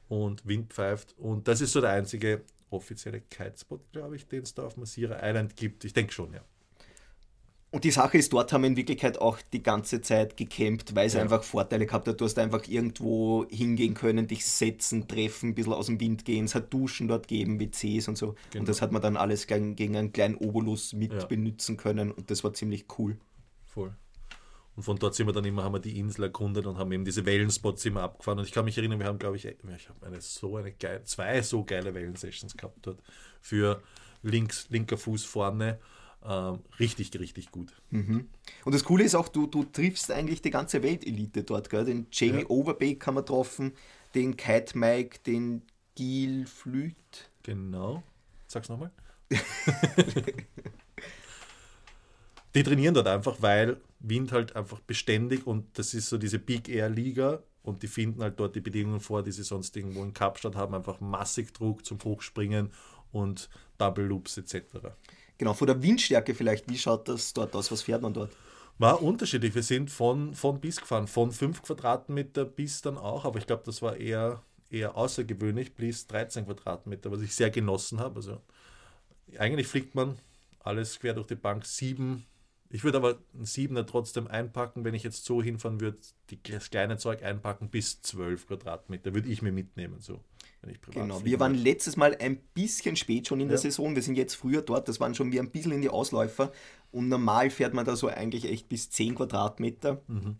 und 0.08 0.46
Wind 0.46 0.72
pfeift. 0.72 1.14
Und 1.18 1.48
das 1.48 1.60
ist 1.60 1.72
so 1.72 1.80
der 1.80 1.90
einzige 1.90 2.42
offizielle 2.70 3.20
Kitespot, 3.20 3.80
glaube 3.92 4.16
ich, 4.16 4.26
den 4.26 4.42
es 4.42 4.54
da 4.54 4.64
auf 4.64 4.76
Masira 4.76 5.18
Island 5.28 5.56
gibt. 5.56 5.84
Ich 5.84 5.92
denke 5.92 6.12
schon, 6.12 6.32
ja. 6.32 6.40
Und 7.72 7.84
die 7.84 7.90
Sache 7.90 8.18
ist, 8.18 8.30
dort 8.34 8.52
haben 8.52 8.62
wir 8.62 8.68
in 8.68 8.76
Wirklichkeit 8.76 9.18
auch 9.18 9.38
die 9.50 9.62
ganze 9.62 10.02
Zeit 10.02 10.36
gecampt, 10.36 10.94
weil 10.94 11.06
es 11.06 11.14
ja. 11.14 11.22
einfach 11.22 11.42
Vorteile 11.42 11.86
gehabt 11.86 12.06
hat. 12.06 12.20
Du 12.20 12.26
hast 12.26 12.38
einfach 12.38 12.68
irgendwo 12.68 13.46
hingehen 13.48 13.94
können, 13.94 14.26
dich 14.26 14.44
setzen, 14.44 15.08
treffen, 15.08 15.48
ein 15.48 15.54
bisschen 15.54 15.72
aus 15.72 15.86
dem 15.86 15.98
Wind 15.98 16.26
gehen. 16.26 16.44
Es 16.44 16.54
hat 16.54 16.72
Duschen 16.72 17.08
dort 17.08 17.28
gegeben, 17.28 17.58
WCs 17.58 18.08
und 18.08 18.18
so. 18.18 18.34
Genau. 18.50 18.60
Und 18.60 18.68
das 18.68 18.82
hat 18.82 18.92
man 18.92 19.00
dann 19.00 19.16
alles 19.16 19.46
gegen, 19.46 19.74
gegen 19.74 19.96
einen 19.96 20.12
kleinen 20.12 20.34
Obolus 20.34 20.92
mit 20.92 21.14
ja. 21.14 21.24
benutzen 21.24 21.78
können. 21.78 22.12
Und 22.12 22.30
das 22.30 22.44
war 22.44 22.52
ziemlich 22.52 22.84
cool. 22.98 23.16
Voll. 23.64 23.96
Und 24.76 24.82
von 24.82 24.98
dort 24.98 25.14
sind 25.14 25.26
wir 25.26 25.32
dann 25.32 25.46
immer, 25.46 25.64
haben 25.64 25.74
wir 25.74 25.80
die 25.80 25.98
Insel 25.98 26.24
erkundet 26.24 26.66
und 26.66 26.76
haben 26.76 26.92
eben 26.92 27.06
diese 27.06 27.24
Wellenspots 27.24 27.86
immer 27.86 28.02
abgefahren. 28.02 28.38
Und 28.38 28.44
ich 28.44 28.52
kann 28.52 28.66
mich 28.66 28.76
erinnern, 28.76 28.98
wir 28.98 29.06
haben, 29.06 29.18
glaube 29.18 29.36
ich, 29.36 29.46
ich 29.46 29.88
habe 29.88 30.06
eine 30.06 30.20
so 30.20 30.58
eine 30.58 30.72
geile, 30.72 31.04
zwei 31.04 31.40
so 31.40 31.64
geile 31.64 31.94
Wellensessions 31.94 32.54
gehabt 32.54 32.86
dort. 32.86 33.02
Für 33.40 33.80
links, 34.22 34.66
linker 34.68 34.98
Fuß 34.98 35.24
vorne 35.24 35.78
Ähm, 36.24 36.60
richtig, 36.78 37.10
richtig 37.18 37.50
gut. 37.50 37.72
Mhm. 37.90 38.28
Und 38.64 38.74
das 38.74 38.84
Coole 38.84 39.04
ist 39.04 39.14
auch, 39.14 39.28
du, 39.28 39.46
du 39.46 39.64
triffst 39.64 40.10
eigentlich 40.10 40.40
die 40.40 40.50
ganze 40.50 40.82
Weltelite 40.82 41.42
dort. 41.42 41.68
Gell? 41.68 41.84
Den 41.84 42.06
Jamie 42.12 42.42
ja. 42.42 42.48
Overbeek 42.48 43.00
kann 43.00 43.14
man 43.14 43.26
treffen, 43.26 43.72
den 44.14 44.36
Kite 44.36 44.78
Mike, 44.78 45.18
den 45.26 45.62
Gil 45.94 46.46
Flüt. 46.46 47.30
Genau. 47.42 48.02
Sag's 48.46 48.68
nochmal. 48.68 48.92
die 52.54 52.62
trainieren 52.62 52.94
dort 52.94 53.08
einfach, 53.08 53.36
weil 53.40 53.78
Wind 53.98 54.30
halt 54.32 54.54
einfach 54.56 54.80
beständig 54.80 55.46
und 55.46 55.78
das 55.78 55.94
ist 55.94 56.08
so 56.08 56.18
diese 56.18 56.38
Big 56.38 56.68
Air 56.68 56.90
Liga 56.90 57.42
und 57.62 57.82
die 57.82 57.88
finden 57.88 58.22
halt 58.22 58.38
dort 58.38 58.54
die 58.54 58.60
Bedingungen 58.60 59.00
vor, 59.00 59.22
die 59.22 59.32
sie 59.32 59.42
sonst 59.44 59.76
irgendwo 59.76 60.02
in 60.02 60.12
Kapstadt 60.12 60.54
haben, 60.56 60.74
einfach 60.74 61.00
massig 61.00 61.54
Druck 61.54 61.86
zum 61.86 61.98
Hochspringen 62.04 62.70
und 63.10 63.48
Double 63.78 64.04
Loops 64.04 64.36
etc. 64.36 64.64
Genau, 65.42 65.54
von 65.54 65.66
der 65.66 65.82
Windstärke 65.82 66.36
vielleicht, 66.36 66.70
wie 66.70 66.78
schaut 66.78 67.08
das 67.08 67.32
dort 67.32 67.52
aus? 67.56 67.72
Was 67.72 67.82
fährt 67.82 68.00
man 68.00 68.14
dort? 68.14 68.30
War 68.78 69.02
unterschiedlich. 69.02 69.56
Wir 69.56 69.64
sind 69.64 69.90
von, 69.90 70.36
von 70.36 70.60
bis 70.60 70.80
gefahren, 70.80 71.08
von 71.08 71.32
5 71.32 71.62
Quadratmeter 71.62 72.44
bis 72.44 72.80
dann 72.80 72.96
auch, 72.96 73.24
aber 73.24 73.40
ich 73.40 73.48
glaube, 73.48 73.64
das 73.66 73.82
war 73.82 73.96
eher, 73.96 74.40
eher 74.70 74.96
außergewöhnlich, 74.96 75.74
bis 75.74 76.06
13 76.06 76.44
Quadratmeter, 76.44 77.10
was 77.10 77.22
ich 77.22 77.34
sehr 77.34 77.50
genossen 77.50 77.98
habe. 77.98 78.14
Also 78.14 78.40
eigentlich 79.36 79.66
fliegt 79.66 79.96
man 79.96 80.16
alles 80.60 81.00
quer 81.00 81.14
durch 81.14 81.26
die 81.26 81.34
Bank, 81.34 81.66
sieben 81.66 82.24
ich 82.74 82.84
würde 82.84 82.98
aber 82.98 83.18
einen 83.34 83.44
Siebener 83.44 83.84
trotzdem 83.84 84.28
einpacken, 84.28 84.84
wenn 84.84 84.94
ich 84.94 85.02
jetzt 85.02 85.26
so 85.26 85.42
hinfahren 85.42 85.80
würde, 85.80 85.98
das 86.44 86.70
kleine 86.70 86.96
Zeug 86.98 87.22
einpacken 87.22 87.68
bis 87.68 88.00
12 88.00 88.46
Quadratmeter, 88.46 89.12
würde 89.12 89.28
ich 89.28 89.42
mir 89.42 89.52
mitnehmen, 89.52 90.00
so. 90.00 90.24
Genau, 90.90 91.24
wir 91.24 91.40
waren 91.40 91.54
letztes 91.54 91.96
Mal 91.96 92.16
ein 92.20 92.38
bisschen 92.54 92.96
spät 92.96 93.26
schon 93.26 93.40
in 93.40 93.48
der 93.48 93.56
ja. 93.56 93.62
Saison, 93.62 93.94
wir 93.94 94.02
sind 94.02 94.16
jetzt 94.16 94.34
früher 94.34 94.62
dort, 94.62 94.88
das 94.88 95.00
waren 95.00 95.14
schon 95.14 95.32
wir 95.32 95.40
ein 95.40 95.50
bisschen 95.50 95.72
in 95.72 95.82
die 95.82 95.88
Ausläufer 95.88 96.52
und 96.90 97.08
normal 97.08 97.50
fährt 97.50 97.74
man 97.74 97.84
da 97.84 97.96
so 97.96 98.08
eigentlich 98.08 98.44
echt 98.44 98.68
bis 98.68 98.90
10 98.90 99.16
Quadratmeter. 99.16 100.02
Mhm. 100.06 100.36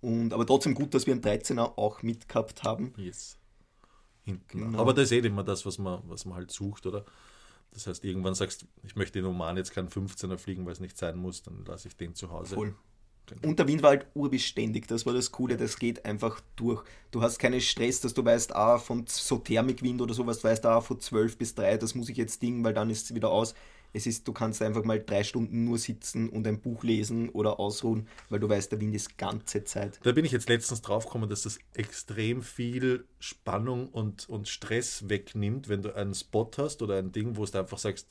Und, 0.00 0.32
aber 0.32 0.46
trotzdem 0.46 0.74
gut, 0.74 0.94
dass 0.94 1.06
wir 1.06 1.12
einen 1.12 1.22
13er 1.22 1.76
auch 1.76 2.02
mitgehabt 2.02 2.62
haben. 2.62 2.94
Yes. 2.96 3.38
Hinten. 4.22 4.58
Genau. 4.58 4.78
Aber 4.78 4.94
das 4.94 5.04
ist 5.04 5.12
eh 5.12 5.26
immer 5.26 5.44
das, 5.44 5.66
was 5.66 5.78
man, 5.78 6.02
was 6.04 6.24
man 6.24 6.36
halt 6.36 6.50
sucht, 6.50 6.86
oder? 6.86 7.04
Das 7.72 7.86
heißt, 7.86 8.04
irgendwann 8.04 8.34
sagst 8.34 8.62
du, 8.62 8.66
ich 8.82 8.96
möchte 8.96 9.18
in 9.18 9.26
Oman 9.26 9.56
jetzt 9.56 9.72
keinen 9.72 9.88
15er 9.88 10.38
fliegen, 10.38 10.64
weil 10.66 10.72
es 10.72 10.80
nicht 10.80 10.98
sein 10.98 11.16
muss, 11.16 11.42
dann 11.42 11.64
lasse 11.66 11.88
ich 11.88 11.96
den 11.96 12.14
zu 12.14 12.30
Hause. 12.30 12.54
Voll. 12.54 12.74
Genau. 13.30 13.48
Und 13.48 13.58
der 13.58 13.68
Wind 13.68 13.82
war 13.82 13.90
halt 13.90 14.06
urbeständig, 14.14 14.86
das 14.86 15.06
war 15.06 15.14
das 15.14 15.32
Coole, 15.32 15.56
das 15.56 15.78
geht 15.78 16.04
einfach 16.04 16.40
durch. 16.56 16.82
Du 17.10 17.22
hast 17.22 17.38
keinen 17.38 17.60
Stress, 17.60 18.00
dass 18.00 18.14
du 18.14 18.24
weißt, 18.24 18.54
ah, 18.54 18.78
von 18.78 19.04
so 19.06 19.38
Thermikwind 19.38 20.00
oder 20.00 20.14
sowas, 20.14 20.40
du 20.40 20.48
weißt, 20.48 20.66
ah, 20.66 20.80
von 20.80 21.00
12 21.00 21.38
bis 21.38 21.54
3, 21.54 21.78
das 21.78 21.94
muss 21.94 22.08
ich 22.08 22.16
jetzt 22.16 22.42
dingen, 22.42 22.62
weil 22.64 22.74
dann 22.74 22.90
ist 22.90 23.06
es 23.06 23.14
wieder 23.14 23.30
aus 23.30 23.54
es 23.92 24.06
ist, 24.06 24.26
du 24.26 24.32
kannst 24.32 24.62
einfach 24.62 24.84
mal 24.84 25.00
drei 25.00 25.24
Stunden 25.24 25.64
nur 25.64 25.78
sitzen 25.78 26.28
und 26.28 26.46
ein 26.46 26.60
Buch 26.60 26.84
lesen 26.84 27.28
oder 27.30 27.58
ausruhen, 27.58 28.06
weil 28.28 28.40
du 28.40 28.48
weißt, 28.48 28.70
der 28.72 28.80
Wind 28.80 28.94
ist 28.94 29.18
ganze 29.18 29.64
Zeit. 29.64 29.98
Da 30.02 30.12
bin 30.12 30.24
ich 30.24 30.32
jetzt 30.32 30.48
letztens 30.48 30.82
drauf 30.82 31.06
gekommen, 31.06 31.28
dass 31.28 31.42
das 31.42 31.58
extrem 31.74 32.42
viel 32.42 33.04
Spannung 33.18 33.88
und, 33.88 34.28
und 34.28 34.48
Stress 34.48 35.08
wegnimmt, 35.08 35.68
wenn 35.68 35.82
du 35.82 35.94
einen 35.94 36.14
Spot 36.14 36.50
hast 36.56 36.82
oder 36.82 36.96
ein 36.96 37.12
Ding, 37.12 37.36
wo 37.36 37.44
du 37.44 37.58
einfach 37.58 37.78
sagst, 37.78 38.08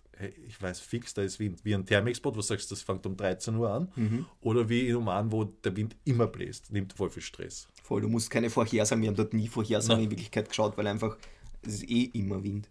ich 0.47 0.61
weiß 0.61 0.79
fix, 0.81 1.13
da 1.13 1.21
ist 1.21 1.39
Wind. 1.39 1.63
Wie 1.63 1.73
ein 1.73 1.85
Thermikspot, 1.85 2.33
wo 2.33 2.37
du 2.37 2.41
sagst, 2.41 2.71
das 2.71 2.81
fängt 2.81 3.05
um 3.05 3.15
13 3.15 3.55
Uhr 3.55 3.71
an. 3.71 3.91
Mhm. 3.95 4.25
Oder 4.41 4.67
wie 4.67 4.87
in 4.87 4.95
Oman, 4.97 5.31
wo 5.31 5.45
der 5.45 5.75
Wind 5.75 5.95
immer 6.03 6.27
bläst. 6.27 6.71
Nimmt 6.71 6.93
voll 6.93 7.09
viel 7.09 7.23
Stress. 7.23 7.67
Voll, 7.83 8.01
du 8.01 8.09
musst 8.09 8.29
keine 8.29 8.49
Vorhersagen, 8.49 9.01
wir 9.01 9.09
haben 9.09 9.15
dort 9.15 9.33
nie 9.33 9.47
Vorhersagen 9.47 10.03
in 10.03 10.11
Wirklichkeit 10.11 10.49
geschaut, 10.49 10.77
weil 10.77 10.87
einfach, 10.87 11.17
es 11.61 11.75
ist 11.75 11.89
eh 11.89 12.03
immer 12.13 12.43
Wind. 12.43 12.69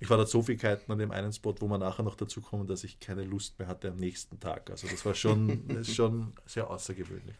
Ich 0.00 0.10
war 0.10 0.18
da 0.18 0.26
so 0.26 0.42
viel 0.42 0.56
Keiten 0.56 0.90
an 0.90 0.98
dem 0.98 1.12
einen 1.12 1.32
Spot, 1.32 1.54
wo 1.60 1.68
wir 1.68 1.78
nachher 1.78 2.02
noch 2.02 2.16
dazu 2.16 2.40
kommen, 2.40 2.66
dass 2.66 2.84
ich 2.84 3.00
keine 3.00 3.24
Lust 3.24 3.58
mehr 3.58 3.68
hatte 3.68 3.88
am 3.88 3.96
nächsten 3.96 4.40
Tag. 4.40 4.68
Also 4.70 4.88
das 4.88 5.04
war 5.06 5.14
schon, 5.14 5.62
das 5.68 5.88
ist 5.88 5.94
schon 5.94 6.32
sehr 6.44 6.68
außergewöhnlich. 6.68 7.36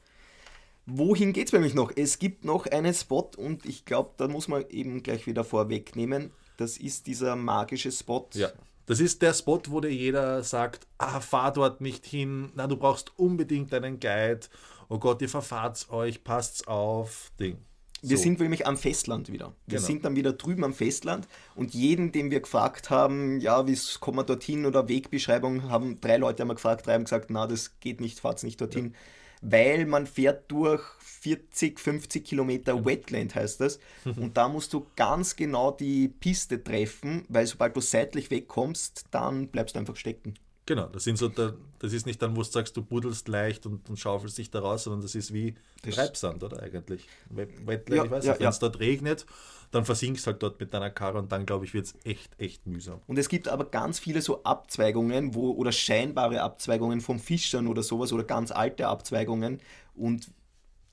Wohin 0.87 1.33
geht 1.33 1.47
es 1.47 1.53
bei 1.53 1.59
mich 1.59 1.75
noch? 1.75 1.93
Es 1.95 2.19
gibt 2.19 2.45
noch 2.45 2.67
einen 2.67 2.95
Spot 2.95 3.31
und 3.37 3.67
ich 3.67 3.85
glaube, 3.85 4.13
da 4.17 4.29
muss 4.29 4.49
man 4.49 4.65
eben 4.69 5.03
gleich 5.03 5.27
wieder 5.27 5.43
vorwegnehmen. 5.43 6.31
Das 6.57 6.77
ist 6.77 7.07
dieser 7.07 7.37
magische 7.37 7.91
Spot. 7.91 8.29
Ja, 8.35 8.53
das 8.87 9.01
ist 9.01 9.23
der 9.23 9.35
Spot, 9.35 9.61
wo 9.69 9.81
dir 9.81 9.93
jeder 9.93 10.43
sagt, 10.43 10.87
ah, 10.99 11.21
fahr 11.21 11.53
dort 11.53 11.81
nicht 11.81 12.05
hin, 12.05 12.53
na, 12.55 12.67
du 12.67 12.77
brauchst 12.77 13.19
unbedingt 13.19 13.73
einen 13.73 14.01
Guide. 14.01 14.47
Oh 14.89 14.99
Gott, 14.99 15.23
ihr 15.23 15.29
verfahrt 15.29 15.91
euch, 15.91 16.25
passt's 16.25 16.67
auf, 16.67 17.31
Ding. 17.41 17.59
Wir 18.03 18.19
so. 18.19 18.25
sind 18.25 18.39
nämlich 18.41 18.67
am 18.67 18.77
Festland 18.77 19.33
wieder. 19.33 19.55
Wir 19.67 19.79
genau. 19.79 19.87
sind 19.87 20.05
dann 20.05 20.15
wieder 20.15 20.35
drüben 20.35 20.63
am 20.63 20.75
Festland 20.75 21.27
und 21.55 21.73
jeden, 21.73 22.13
den 22.13 22.31
wir 22.31 22.41
gefragt 22.41 22.91
haben, 22.91 23.41
ja, 23.41 23.67
wie 23.67 23.79
kommen 23.99 24.19
wir 24.19 24.25
dorthin 24.25 24.67
oder 24.67 24.89
Wegbeschreibung, 24.89 25.71
haben 25.71 26.01
drei 26.03 26.19
Leute 26.19 26.43
haben 26.43 26.51
gefragt, 26.51 26.87
drei 26.87 26.95
haben 26.95 27.05
gesagt, 27.05 27.31
na, 27.31 27.47
das 27.47 27.81
geht 27.81 28.03
nicht, 28.03 28.21
fahrt 28.21 28.43
nicht 28.43 28.61
dorthin. 28.61 28.93
Ja. 28.93 29.51
Weil 29.53 29.87
man 29.87 30.07
fährt 30.07 30.51
durch 30.51 30.83
40, 31.25 31.81
50 31.81 32.23
Kilometer 32.23 32.75
genau. 32.75 32.85
Wetland, 32.85 33.35
heißt 33.35 33.63
das. 33.63 33.81
und 34.05 34.37
da 34.37 34.47
musst 34.47 34.75
du 34.75 34.87
ganz 34.95 35.37
genau 35.37 35.71
die 35.71 36.09
Piste 36.09 36.63
treffen, 36.63 37.25
weil 37.31 37.47
sobald 37.47 37.75
du 37.75 37.81
seitlich 37.81 38.31
wegkommst, 38.31 39.07
dann 39.11 39.49
bleibst 39.49 39.75
du 39.75 39.79
einfach 39.79 39.97
stecken. 39.97 40.35
Genau, 40.67 40.87
das, 40.87 41.05
sind 41.05 41.17
so 41.17 41.29
der, 41.29 41.55
das 41.79 41.95
ist 41.95 42.05
nicht 42.05 42.21
dann, 42.21 42.37
wo 42.37 42.43
du 42.43 42.49
sagst, 42.49 42.77
du 42.77 42.83
buddelst 42.83 43.29
leicht 43.29 43.65
und, 43.65 43.89
und 43.89 43.99
schaufelst 43.99 44.37
dich 44.37 44.51
da 44.51 44.61
raus, 44.61 44.85
sondern 44.85 45.01
das 45.01 45.15
ist 45.15 45.33
wie 45.33 45.55
das 45.83 45.95
Treibsand, 45.95 46.43
oder 46.43 46.63
eigentlich? 46.63 47.07
Wetland, 47.31 47.89
ja, 47.89 48.05
ich 48.05 48.11
weiß 48.11 48.25
ja, 48.25 48.33
nicht, 48.33 48.41
wenn 48.41 48.49
es 48.49 48.59
dort 48.59 48.81
regnet, 48.81 49.25
dann 49.71 49.87
versinkst 49.87 50.27
halt 50.27 50.43
dort 50.43 50.61
mit 50.61 50.75
deiner 50.75 50.91
Karre 50.91 51.19
und 51.19 51.33
dann, 51.33 51.47
glaube 51.47 51.65
ich, 51.65 51.73
wird 51.73 51.87
es 51.87 51.95
echt, 52.05 52.39
echt 52.39 52.67
mühsam. 52.67 53.01
Und 53.07 53.19
es 53.19 53.31
gibt 53.31 53.49
aber 53.49 53.65
ganz 53.65 53.99
viele 53.99 54.21
so 54.21 54.43
Abzweigungen, 54.45 55.35
wo, 55.35 55.53
oder 55.53 55.73
scheinbare 55.73 56.43
Abzweigungen 56.43 57.01
vom 57.01 57.19
Fischern 57.19 57.67
oder 57.67 57.83
sowas, 57.83 58.13
oder 58.13 58.25
ganz 58.25 58.51
alte 58.51 58.89
Abzweigungen 58.89 59.61
und 59.95 60.31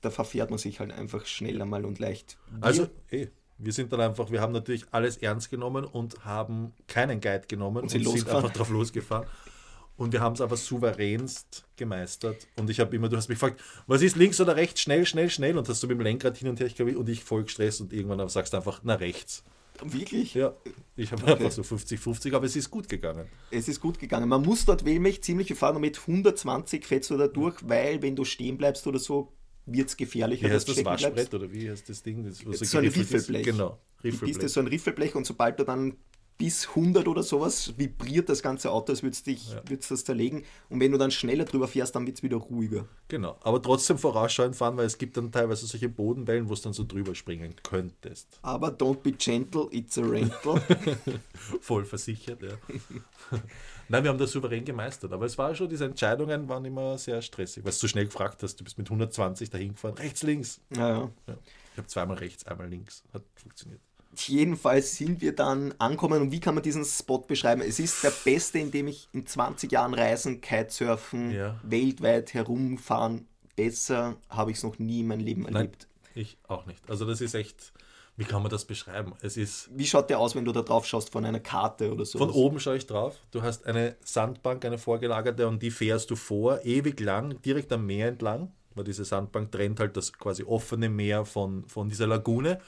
da 0.02 0.10
verfährt 0.10 0.50
man 0.50 0.58
sich 0.58 0.80
halt 0.80 0.92
einfach 0.92 1.24
schneller 1.24 1.64
mal 1.64 1.84
und 1.84 1.98
leicht. 1.98 2.36
Wir 2.50 2.64
also, 2.64 2.88
eh. 3.10 3.28
Wir 3.58 3.72
sind 3.72 3.92
dann 3.92 4.00
einfach, 4.00 4.30
wir 4.32 4.40
haben 4.40 4.52
natürlich 4.52 4.84
alles 4.90 5.18
ernst 5.18 5.50
genommen 5.50 5.84
und 5.84 6.24
haben 6.24 6.72
keinen 6.88 7.20
Guide 7.20 7.46
genommen 7.46 7.84
und, 7.84 7.90
sind, 7.90 8.04
und 8.06 8.18
sind 8.18 8.28
einfach 8.28 8.52
drauf 8.52 8.70
losgefahren. 8.70 9.26
Und 9.96 10.12
wir 10.12 10.20
haben 10.20 10.32
es 10.32 10.40
aber 10.40 10.56
souveränst 10.56 11.64
gemeistert. 11.76 12.48
Und 12.56 12.70
ich 12.70 12.80
habe 12.80 12.96
immer, 12.96 13.08
du 13.08 13.16
hast 13.16 13.28
mich 13.28 13.38
gefragt, 13.38 13.62
was 13.86 14.02
ist 14.02 14.16
links 14.16 14.40
oder 14.40 14.56
rechts? 14.56 14.80
Schnell, 14.80 15.06
schnell, 15.06 15.30
schnell. 15.30 15.56
Und 15.56 15.68
hast 15.68 15.80
du 15.80 15.86
mit 15.86 15.96
dem 15.96 16.00
Lenkrad 16.00 16.36
hin 16.36 16.48
und 16.48 16.58
her, 16.58 16.66
ich 16.66 16.74
glaube, 16.74 16.98
und 16.98 17.08
ich 17.08 17.22
voll 17.22 17.44
gestresst 17.44 17.80
und 17.80 17.92
irgendwann 17.92 18.28
sagst 18.28 18.52
du 18.52 18.56
einfach, 18.56 18.80
na 18.82 18.94
rechts. 18.94 19.44
Wirklich? 19.84 20.34
Ja, 20.34 20.54
ich 20.96 21.12
habe 21.12 21.22
okay. 21.22 21.32
einfach 21.32 21.52
so 21.52 21.62
50-50, 21.62 22.34
aber 22.34 22.46
es 22.46 22.56
ist 22.56 22.70
gut 22.70 22.88
gegangen. 22.88 23.28
Es 23.50 23.68
ist 23.68 23.80
gut 23.80 23.98
gegangen. 23.98 24.28
Man 24.28 24.42
muss 24.42 24.64
dort 24.64 24.84
wählmächtig 24.84 25.24
ziemlich 25.24 25.48
gefahren 25.48 25.76
und 25.76 25.82
mit 25.82 25.98
120 25.98 26.86
fährst 26.86 27.10
du 27.10 27.16
da 27.16 27.28
durch, 27.28 27.56
weil 27.68 28.02
wenn 28.02 28.16
du 28.16 28.24
stehen 28.24 28.58
bleibst 28.58 28.86
oder 28.86 28.98
so, 28.98 29.32
wird 29.66 29.88
es 29.88 29.96
gefährlicher. 29.96 30.48
Wie 30.48 30.52
heißt 30.52 30.68
das 30.68 30.84
Waschbrett 30.84 31.14
bleibst. 31.14 31.34
oder 31.34 31.52
wie 31.52 31.70
heißt 31.70 31.88
das 31.88 32.02
Ding? 32.02 32.24
Das, 32.24 32.38
so, 32.38 32.52
so 32.52 32.78
ein 32.78 32.84
Riffelblech. 32.84 33.44
Genau, 33.44 33.78
Riffelblech. 34.02 34.20
Die 34.20 34.26
Piste 34.26 34.46
ist 34.46 34.52
so 34.54 34.60
ein 34.60 34.66
Riffelblech 34.66 35.14
und 35.14 35.26
sobald 35.26 35.58
du 35.58 35.64
dann 35.64 35.96
bis 36.38 36.68
100 36.68 37.06
oder 37.06 37.22
sowas 37.22 37.74
vibriert 37.76 38.28
das 38.28 38.42
ganze 38.42 38.70
Auto, 38.70 38.92
als 38.92 39.02
würde 39.02 39.14
es 39.14 39.22
dich, 39.22 39.52
ja. 39.52 39.60
das 39.60 40.04
zerlegen. 40.04 40.44
Und 40.68 40.80
wenn 40.80 40.92
du 40.92 40.98
dann 40.98 41.10
schneller 41.10 41.44
drüber 41.44 41.68
fährst, 41.68 41.94
dann 41.94 42.06
wird 42.06 42.16
es 42.16 42.22
wieder 42.22 42.36
ruhiger. 42.36 42.86
Genau, 43.08 43.36
aber 43.42 43.62
trotzdem 43.62 43.98
vorausschauend 43.98 44.56
fahren, 44.56 44.76
weil 44.76 44.86
es 44.86 44.98
gibt 44.98 45.16
dann 45.16 45.30
teilweise 45.30 45.66
solche 45.66 45.88
Bodenwellen, 45.88 46.48
wo 46.48 46.54
du 46.54 46.60
dann 46.60 46.72
so 46.72 46.84
drüber 46.84 47.14
springen 47.14 47.54
könntest. 47.62 48.38
Aber 48.42 48.68
don't 48.68 49.02
be 49.02 49.12
gentle, 49.12 49.68
it's 49.70 49.98
a 49.98 50.02
rental. 50.02 50.60
Voll 51.60 51.84
versichert, 51.84 52.42
ja. 52.42 52.54
Nein, 53.88 54.04
wir 54.04 54.10
haben 54.10 54.18
das 54.18 54.32
souverän 54.32 54.64
gemeistert. 54.64 55.12
Aber 55.12 55.26
es 55.26 55.36
war 55.36 55.54
schon, 55.54 55.68
diese 55.68 55.84
Entscheidungen 55.84 56.48
waren 56.48 56.64
immer 56.64 56.96
sehr 56.98 57.20
stressig, 57.22 57.64
weil 57.64 57.72
du 57.72 57.78
so 57.78 57.88
schnell 57.88 58.06
gefragt 58.06 58.42
hast, 58.42 58.56
du 58.56 58.64
bist 58.64 58.78
mit 58.78 58.86
120 58.88 59.50
dahin 59.50 59.74
gefahren, 59.74 59.94
rechts, 59.94 60.22
links. 60.22 60.60
Ja. 60.74 61.10
ja. 61.26 61.38
Ich 61.72 61.78
habe 61.78 61.88
zweimal 61.88 62.16
rechts, 62.18 62.46
einmal 62.46 62.68
links. 62.68 63.02
Hat 63.12 63.22
funktioniert. 63.34 63.80
Jedenfalls 64.16 64.96
sind 64.96 65.20
wir 65.20 65.34
dann 65.34 65.74
angekommen 65.78 66.20
und 66.20 66.32
wie 66.32 66.40
kann 66.40 66.54
man 66.54 66.62
diesen 66.62 66.84
Spot 66.84 67.18
beschreiben? 67.18 67.62
Es 67.62 67.78
ist 67.78 68.04
der 68.04 68.12
beste, 68.24 68.58
in 68.58 68.70
dem 68.70 68.88
ich 68.88 69.08
in 69.12 69.26
20 69.26 69.72
Jahren 69.72 69.94
reisen, 69.94 70.40
Kitesurfen, 70.40 71.30
ja. 71.30 71.58
weltweit 71.62 72.34
herumfahren. 72.34 73.26
Besser 73.56 74.16
habe 74.28 74.50
ich 74.50 74.58
es 74.58 74.62
noch 74.62 74.78
nie 74.78 75.00
in 75.00 75.08
meinem 75.08 75.24
Leben 75.24 75.46
erlebt. 75.46 75.88
Nein, 76.14 76.24
ich 76.24 76.36
auch 76.48 76.66
nicht. 76.66 76.88
Also 76.88 77.06
das 77.06 77.20
ist 77.20 77.34
echt, 77.34 77.72
wie 78.16 78.24
kann 78.24 78.42
man 78.42 78.50
das 78.50 78.66
beschreiben? 78.66 79.14
Es 79.22 79.36
ist. 79.36 79.70
Wie 79.72 79.86
schaut 79.86 80.10
der 80.10 80.18
aus, 80.18 80.34
wenn 80.34 80.44
du 80.44 80.52
da 80.52 80.62
drauf 80.62 80.86
schaust 80.86 81.10
von 81.10 81.24
einer 81.24 81.40
Karte 81.40 81.92
oder 81.92 82.04
so? 82.04 82.18
Von 82.18 82.30
oben 82.30 82.60
schaue 82.60 82.76
ich 82.76 82.86
drauf. 82.86 83.18
Du 83.30 83.42
hast 83.42 83.66
eine 83.66 83.96
Sandbank, 84.04 84.64
eine 84.64 84.78
vorgelagerte 84.78 85.48
und 85.48 85.62
die 85.62 85.70
fährst 85.70 86.10
du 86.10 86.16
vor, 86.16 86.64
ewig 86.64 87.00
lang, 87.00 87.40
direkt 87.42 87.72
am 87.72 87.86
Meer 87.86 88.08
entlang, 88.08 88.52
weil 88.74 88.84
diese 88.84 89.04
Sandbank 89.04 89.52
trennt 89.52 89.80
halt 89.80 89.96
das 89.96 90.12
quasi 90.12 90.44
offene 90.44 90.90
Meer 90.90 91.24
von, 91.24 91.64
von 91.68 91.88
dieser 91.88 92.06
Lagune. 92.06 92.60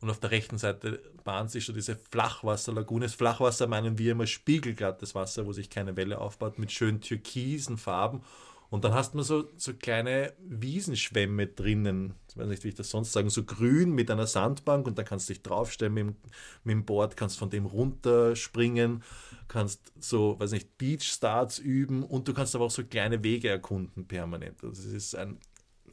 Und 0.00 0.08
auf 0.08 0.18
der 0.18 0.30
rechten 0.30 0.56
Seite 0.56 1.02
bahnt 1.24 1.50
sich 1.50 1.64
schon 1.64 1.74
diese 1.74 1.96
Flachwasserlagune. 2.10 3.04
Das 3.04 3.14
Flachwasser 3.14 3.66
meinen 3.66 3.98
wir 3.98 4.12
immer 4.12 4.26
spiegelglattes 4.26 5.14
Wasser, 5.14 5.46
wo 5.46 5.52
sich 5.52 5.68
keine 5.68 5.96
Welle 5.96 6.18
aufbaut, 6.18 6.58
mit 6.58 6.72
schön 6.72 7.00
türkisen 7.00 7.76
Farben. 7.76 8.22
Und 8.70 8.84
dann 8.84 8.94
hast 8.94 9.16
man 9.16 9.24
so, 9.24 9.48
so 9.56 9.74
kleine 9.74 10.32
Wiesenschwämme 10.38 11.48
drinnen, 11.48 12.14
ich 12.28 12.36
weiß 12.36 12.46
nicht, 12.46 12.62
wie 12.62 12.68
ich 12.68 12.76
das 12.76 12.90
sonst 12.90 13.12
sagen, 13.12 13.28
so 13.28 13.42
grün 13.42 13.90
mit 13.90 14.12
einer 14.12 14.28
Sandbank 14.28 14.86
und 14.86 14.96
dann 14.96 15.04
kannst 15.04 15.28
du 15.28 15.32
dich 15.32 15.42
draufstellen 15.42 15.92
mit 15.92 16.04
dem, 16.04 16.16
mit 16.62 16.72
dem 16.74 16.84
Board, 16.84 17.16
kannst 17.16 17.36
von 17.36 17.50
dem 17.50 17.66
runterspringen, 17.66 19.02
kannst 19.48 19.92
so, 19.98 20.38
weiß 20.38 20.52
nicht, 20.52 20.78
Beach 20.78 21.02
Starts 21.02 21.58
üben 21.58 22.04
und 22.04 22.28
du 22.28 22.32
kannst 22.32 22.54
aber 22.54 22.66
auch 22.66 22.70
so 22.70 22.84
kleine 22.84 23.24
Wege 23.24 23.48
erkunden 23.48 24.06
permanent. 24.06 24.62
Also 24.62 24.80
es 24.82 24.94
ist 24.94 25.14
ein 25.16 25.38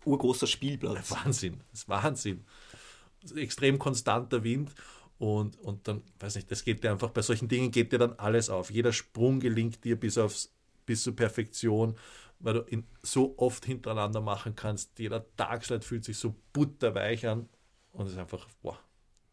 urgroßer 0.06 0.46
Spielplatz. 0.46 1.10
Wahnsinn, 1.10 1.62
das 1.72 1.82
ist 1.82 1.90
Wahnsinn. 1.90 2.46
Extrem 3.36 3.80
konstanter 3.80 4.44
Wind 4.44 4.72
und, 5.18 5.60
und 5.60 5.88
dann, 5.88 6.04
weiß 6.20 6.36
nicht, 6.36 6.52
das 6.52 6.64
geht 6.64 6.84
dir 6.84 6.92
einfach, 6.92 7.10
bei 7.10 7.22
solchen 7.22 7.48
Dingen 7.48 7.72
geht 7.72 7.92
dir 7.92 8.00
dann 8.00 8.14
alles 8.14 8.50
auf. 8.50 8.72
Jeder 8.72 8.94
Sprung 8.94 9.40
gelingt 9.40 9.84
dir 9.84 10.00
bis, 10.00 10.18
aufs, 10.18 10.54
bis 10.86 11.04
zur 11.04 11.16
Perfektion 11.16 11.96
weil 12.40 12.54
du 12.54 12.66
ihn 12.70 12.86
so 13.02 13.34
oft 13.38 13.66
hintereinander 13.66 14.22
machen 14.22 14.56
kannst. 14.56 15.00
Jeder 15.00 15.26
Tagsleit 15.36 15.84
fühlt 15.84 16.06
sich 16.06 16.18
so 16.18 16.36
butterweich 16.54 17.28
an 17.28 17.50
und 17.94 18.08
es 18.08 18.14
ist 18.14 18.20
einfach, 18.20 18.48
boah. 18.62 18.80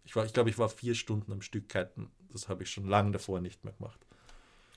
Ich, 0.04 0.14
war, 0.16 0.24
ich 0.26 0.32
glaube, 0.32 0.50
ich 0.50 0.58
war 0.58 0.68
vier 0.68 0.94
Stunden 0.94 1.32
am 1.32 1.40
Stück 1.40 1.68
kiten. 1.68 2.10
Das 2.30 2.48
habe 2.48 2.62
ich 2.62 2.70
schon 2.70 2.86
lange 2.86 3.12
davor 3.12 3.40
nicht 3.40 3.64
mehr 3.64 3.72
gemacht. 3.72 3.98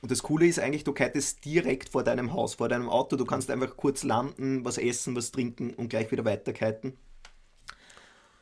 Und 0.01 0.11
das 0.11 0.23
Coole 0.23 0.47
ist 0.47 0.59
eigentlich, 0.59 0.83
du 0.83 0.93
kitest 0.93 1.43
direkt 1.43 1.89
vor 1.89 2.03
deinem 2.03 2.31
Haus, 2.31 2.55
vor 2.55 2.69
deinem 2.69 2.87
Auto. 2.87 3.15
Du 3.17 3.25
kannst 3.25 3.49
einfach 3.49 3.75
kurz 3.75 4.03
landen, 4.03 4.63
was 4.63 4.77
essen, 4.77 5.15
was 5.15 5.31
trinken 5.31 5.73
und 5.73 5.89
gleich 5.89 6.11
wieder 6.11 6.23
weiter 6.23 6.53
kiten. 6.53 6.97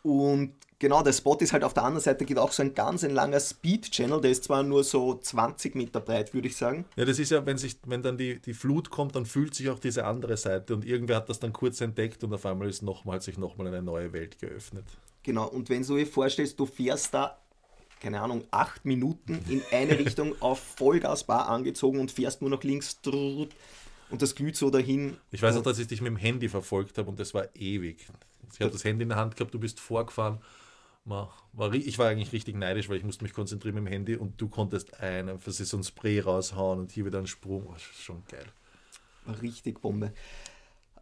Und 0.06 0.54
genau, 0.78 1.02
der 1.02 1.14
Spot 1.14 1.36
ist 1.38 1.52
halt 1.52 1.64
auf 1.64 1.74
der 1.74 1.84
anderen 1.84 2.04
Seite, 2.04 2.26
geht 2.26 2.38
auch 2.38 2.52
so 2.52 2.62
ein 2.62 2.76
ganz 2.76 3.04
ein 3.04 3.10
langer 3.10 3.40
Speed-Channel, 3.40 4.22
der 4.22 4.30
ist 4.30 4.44
zwar 4.44 4.62
nur 4.62 4.84
so 4.84 5.16
20 5.16 5.74
Meter 5.74 6.00
breit, 6.00 6.32
würde 6.36 6.48
ich 6.48 6.56
sagen. 6.56 6.86
Ja, 6.96 7.06
das 7.06 7.18
ist 7.18 7.32
ja, 7.32 7.44
wenn, 7.44 7.58
sich, 7.58 7.78
wenn 7.88 8.04
dann 8.04 8.16
die, 8.16 8.40
die 8.40 8.54
Flut 8.54 8.92
kommt, 8.92 9.16
dann 9.16 9.26
fühlt 9.26 9.56
sich 9.56 9.68
auch 9.68 9.80
diese 9.80 10.06
andere 10.06 10.38
Seite 10.38 10.76
und 10.76 10.86
irgendwer 10.86 11.16
hat 11.16 11.28
das 11.28 11.40
dann 11.40 11.54
kurz 11.54 11.82
entdeckt 11.82 12.24
und 12.24 12.32
auf 12.36 12.46
einmal 12.46 12.70
ist 12.70 12.84
nochmal, 12.84 13.16
hat 13.16 13.24
sich 13.24 13.40
nochmal 13.40 13.66
eine 13.66 13.82
neue 13.82 14.14
Welt 14.14 14.38
geöffnet. 14.38 14.86
Genau, 15.24 15.48
und 15.48 15.70
wenn 15.70 15.82
du 15.82 15.98
dir 15.98 16.06
vorstellst, 16.06 16.60
du 16.60 16.68
fährst 16.68 17.16
da, 17.16 17.40
keine 18.00 18.22
Ahnung, 18.22 18.44
acht 18.52 18.86
Minuten 18.86 19.44
in 19.50 19.64
eine 19.72 19.98
Richtung 20.06 20.40
auf 20.40 20.60
Vollgasbar 20.60 21.50
angezogen 21.50 22.00
und 22.00 22.12
fährst 22.12 22.42
nur 22.42 22.52
noch 22.52 22.62
links 22.62 23.00
und 24.12 24.22
das 24.22 24.36
glüht 24.36 24.56
so 24.56 24.70
dahin. 24.70 25.18
Ich 25.32 25.42
weiß 25.42 25.58
auch, 25.58 25.64
dass 25.64 25.80
ich 25.80 25.88
dich 25.88 26.00
mit 26.00 26.12
dem 26.12 26.18
Handy 26.18 26.48
verfolgt 26.48 27.00
habe 27.00 27.10
und 27.10 27.20
das 27.20 27.34
war 27.34 27.48
ewig. 27.56 28.06
Ich 28.54 28.62
habe 28.62 28.72
das 28.72 28.84
Handy 28.84 29.04
in 29.04 29.10
der 29.10 29.18
Hand 29.18 29.36
gehabt, 29.36 29.54
du 29.54 29.60
bist 29.60 29.80
vorgefahren. 29.80 30.40
Ich 31.74 32.00
war 32.00 32.08
eigentlich 32.08 32.32
richtig 32.32 32.56
neidisch, 32.56 32.90
weil 32.90 32.98
ich 32.98 33.04
musste 33.04 33.24
mich 33.24 33.34
konzentrieren 33.34 33.76
mit 33.76 33.86
dem 33.86 33.92
Handy 33.92 34.16
und 34.16 34.42
du 34.42 34.48
konntest 34.48 35.00
einen, 35.00 35.40
für 35.40 35.52
so 35.52 35.78
ein 35.78 35.84
Spray 35.84 36.20
raushauen 36.20 36.80
und 36.80 36.92
hier 36.92 37.06
wieder 37.06 37.20
einen 37.20 37.28
Sprung. 37.28 37.68
Oh, 37.68 37.76
schon 37.78 38.24
geil. 38.28 38.46
War 39.26 39.40
richtig 39.42 39.82
Bombe. 39.82 40.14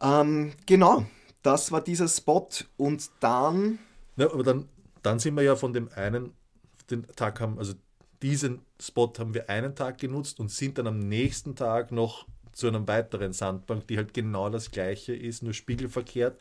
Ähm, 0.00 0.52
genau, 0.66 1.06
das 1.42 1.72
war 1.72 1.80
dieser 1.80 2.08
Spot 2.08 2.48
und 2.76 3.10
dann. 3.20 3.78
Ja, 4.16 4.30
aber 4.32 4.42
dann, 4.42 4.68
dann 5.02 5.18
sind 5.18 5.36
wir 5.36 5.42
ja 5.42 5.56
von 5.56 5.72
dem 5.72 5.88
einen, 5.94 6.32
den 6.90 7.06
Tag 7.16 7.40
haben, 7.40 7.58
also 7.58 7.72
diesen 8.20 8.60
Spot 8.80 9.12
haben 9.18 9.34
wir 9.34 9.48
einen 9.48 9.74
Tag 9.74 9.98
genutzt 9.98 10.38
und 10.40 10.50
sind 10.50 10.78
dann 10.78 10.86
am 10.86 10.98
nächsten 10.98 11.56
Tag 11.56 11.92
noch 11.92 12.26
zu 12.52 12.68
einer 12.68 12.86
weiteren 12.86 13.32
Sandbank, 13.32 13.86
die 13.88 13.96
halt 13.96 14.14
genau 14.14 14.48
das 14.50 14.70
gleiche 14.70 15.14
ist, 15.14 15.42
nur 15.42 15.54
spiegelverkehrt 15.54 16.38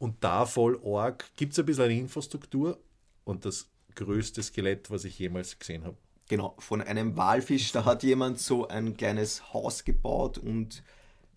und 0.00 0.24
da 0.24 0.46
voll 0.46 0.76
Org 0.82 1.30
gibt 1.36 1.52
es 1.52 1.58
ein 1.58 1.66
bisschen 1.66 1.84
eine 1.84 1.98
Infrastruktur 1.98 2.80
und 3.24 3.44
das 3.44 3.68
größte 3.94 4.42
Skelett, 4.42 4.90
was 4.90 5.04
ich 5.04 5.18
jemals 5.18 5.58
gesehen 5.58 5.84
habe. 5.84 5.96
Genau, 6.26 6.56
von 6.58 6.80
einem 6.80 7.16
Walfisch, 7.16 7.70
da 7.72 7.84
hat 7.84 8.02
jemand 8.02 8.40
so 8.40 8.66
ein 8.66 8.96
kleines 8.96 9.52
Haus 9.52 9.84
gebaut 9.84 10.38
und 10.38 10.82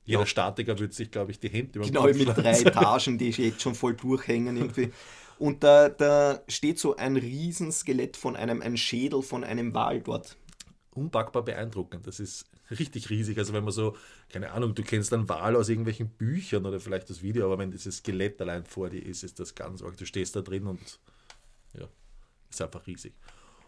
jeder 0.06 0.22
ja, 0.22 0.26
Statiker 0.26 0.80
würde 0.80 0.94
sich, 0.94 1.12
glaube 1.12 1.32
ich, 1.32 1.40
die 1.40 1.50
Hände 1.50 1.80
über 1.80 1.86
Genau, 1.86 2.04
mit 2.06 2.28
drei 2.38 2.62
Etagen, 2.62 3.18
die 3.18 3.30
jetzt 3.32 3.62
schon 3.62 3.76
voll 3.76 3.96
durchhängen 3.96 4.56
irgendwie. 4.58 4.92
Und 5.40 5.64
da, 5.64 5.90
da 5.90 6.42
steht 6.48 6.80
so 6.80 6.96
ein 6.96 7.18
Riesenskelett 7.18 8.16
von 8.16 8.36
einem, 8.36 8.62
ein 8.62 8.78
Schädel 8.78 9.22
von 9.22 9.44
einem 9.44 9.74
Wal 9.74 10.02
dort. 10.02 10.38
Unpackbar 10.96 11.44
beeindruckend. 11.44 12.08
Das 12.08 12.20
ist 12.20 12.46
richtig 12.72 13.10
riesig. 13.10 13.38
Also 13.38 13.54
wenn 13.54 13.64
man 13.64 13.74
so, 13.74 13.96
keine 14.30 14.52
Ahnung, 14.52 14.76
du 14.76 14.84
kennst 14.84 15.14
einen 15.14 15.28
Wal 15.30 15.56
aus 15.56 15.70
irgendwelchen 15.70 16.10
Büchern 16.10 16.66
oder 16.66 16.80
vielleicht 16.80 17.10
das 17.10 17.22
Video, 17.22 17.46
aber 17.46 17.58
wenn 17.58 17.72
dieses 17.72 17.98
Skelett 17.98 18.42
allein 18.42 18.66
vor 18.66 18.90
dir 18.90 19.04
ist, 19.04 19.24
ist 19.24 19.40
das 19.40 19.56
ganz 19.56 19.82
arg. 19.82 19.98
Du 19.98 20.06
stehst 20.06 20.36
da 20.36 20.42
drin 20.42 20.68
und 20.68 21.00
ja, 21.78 21.88
ist 22.50 22.62
einfach 22.62 22.86
riesig. 22.88 23.14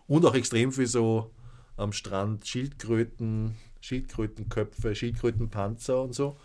Und 0.08 0.26
auch 0.26 0.36
extrem 0.36 0.72
viel 0.72 0.88
so 0.88 1.32
am 1.78 1.92
Strand 1.92 2.48
Schildkröten, 2.48 3.56
Schildkrötenköpfe, 3.82 4.96
Schildkrötenpanzer 4.96 6.02
und 6.02 6.14
so. 6.14 6.38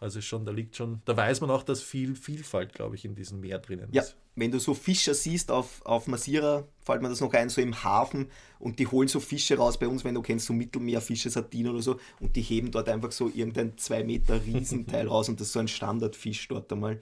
Also 0.00 0.20
schon, 0.20 0.46
da 0.46 0.52
liegt 0.52 0.76
schon, 0.76 1.02
da 1.04 1.16
weiß 1.16 1.40
man 1.42 1.50
auch, 1.50 1.62
dass 1.62 1.82
viel 1.82 2.14
Vielfalt, 2.14 2.72
glaube 2.72 2.96
ich, 2.96 3.04
in 3.04 3.14
diesem 3.14 3.40
Meer 3.40 3.58
drinnen 3.58 3.88
ja, 3.92 4.02
ist. 4.02 4.16
Wenn 4.40 4.50
du 4.50 4.58
so 4.58 4.74
Fischer 4.74 5.14
siehst 5.14 5.50
auf, 5.50 5.84
auf 5.84 6.06
Masira, 6.06 6.64
fällt 6.82 7.02
mir 7.02 7.08
das 7.08 7.20
noch 7.20 7.32
ein, 7.34 7.48
so 7.48 7.60
im 7.60 7.84
Hafen 7.84 8.30
und 8.58 8.78
die 8.78 8.86
holen 8.86 9.08
so 9.08 9.20
Fische 9.20 9.56
raus 9.56 9.78
bei 9.78 9.86
uns, 9.86 10.02
wenn 10.02 10.14
du 10.14 10.22
kennst, 10.22 10.46
so 10.46 10.52
Mittelmeerfische, 10.52 11.30
Sardinen 11.30 11.72
oder 11.72 11.82
so 11.82 12.00
und 12.20 12.34
die 12.34 12.42
heben 12.42 12.70
dort 12.70 12.88
einfach 12.88 13.12
so 13.12 13.28
irgendein 13.28 13.76
2 13.76 14.04
Meter 14.04 14.44
Riesenteil 14.44 15.06
raus 15.08 15.28
und 15.28 15.40
das 15.40 15.48
ist 15.48 15.52
so 15.52 15.60
ein 15.60 15.68
Standardfisch 15.68 16.48
dort 16.48 16.72
einmal. 16.72 17.00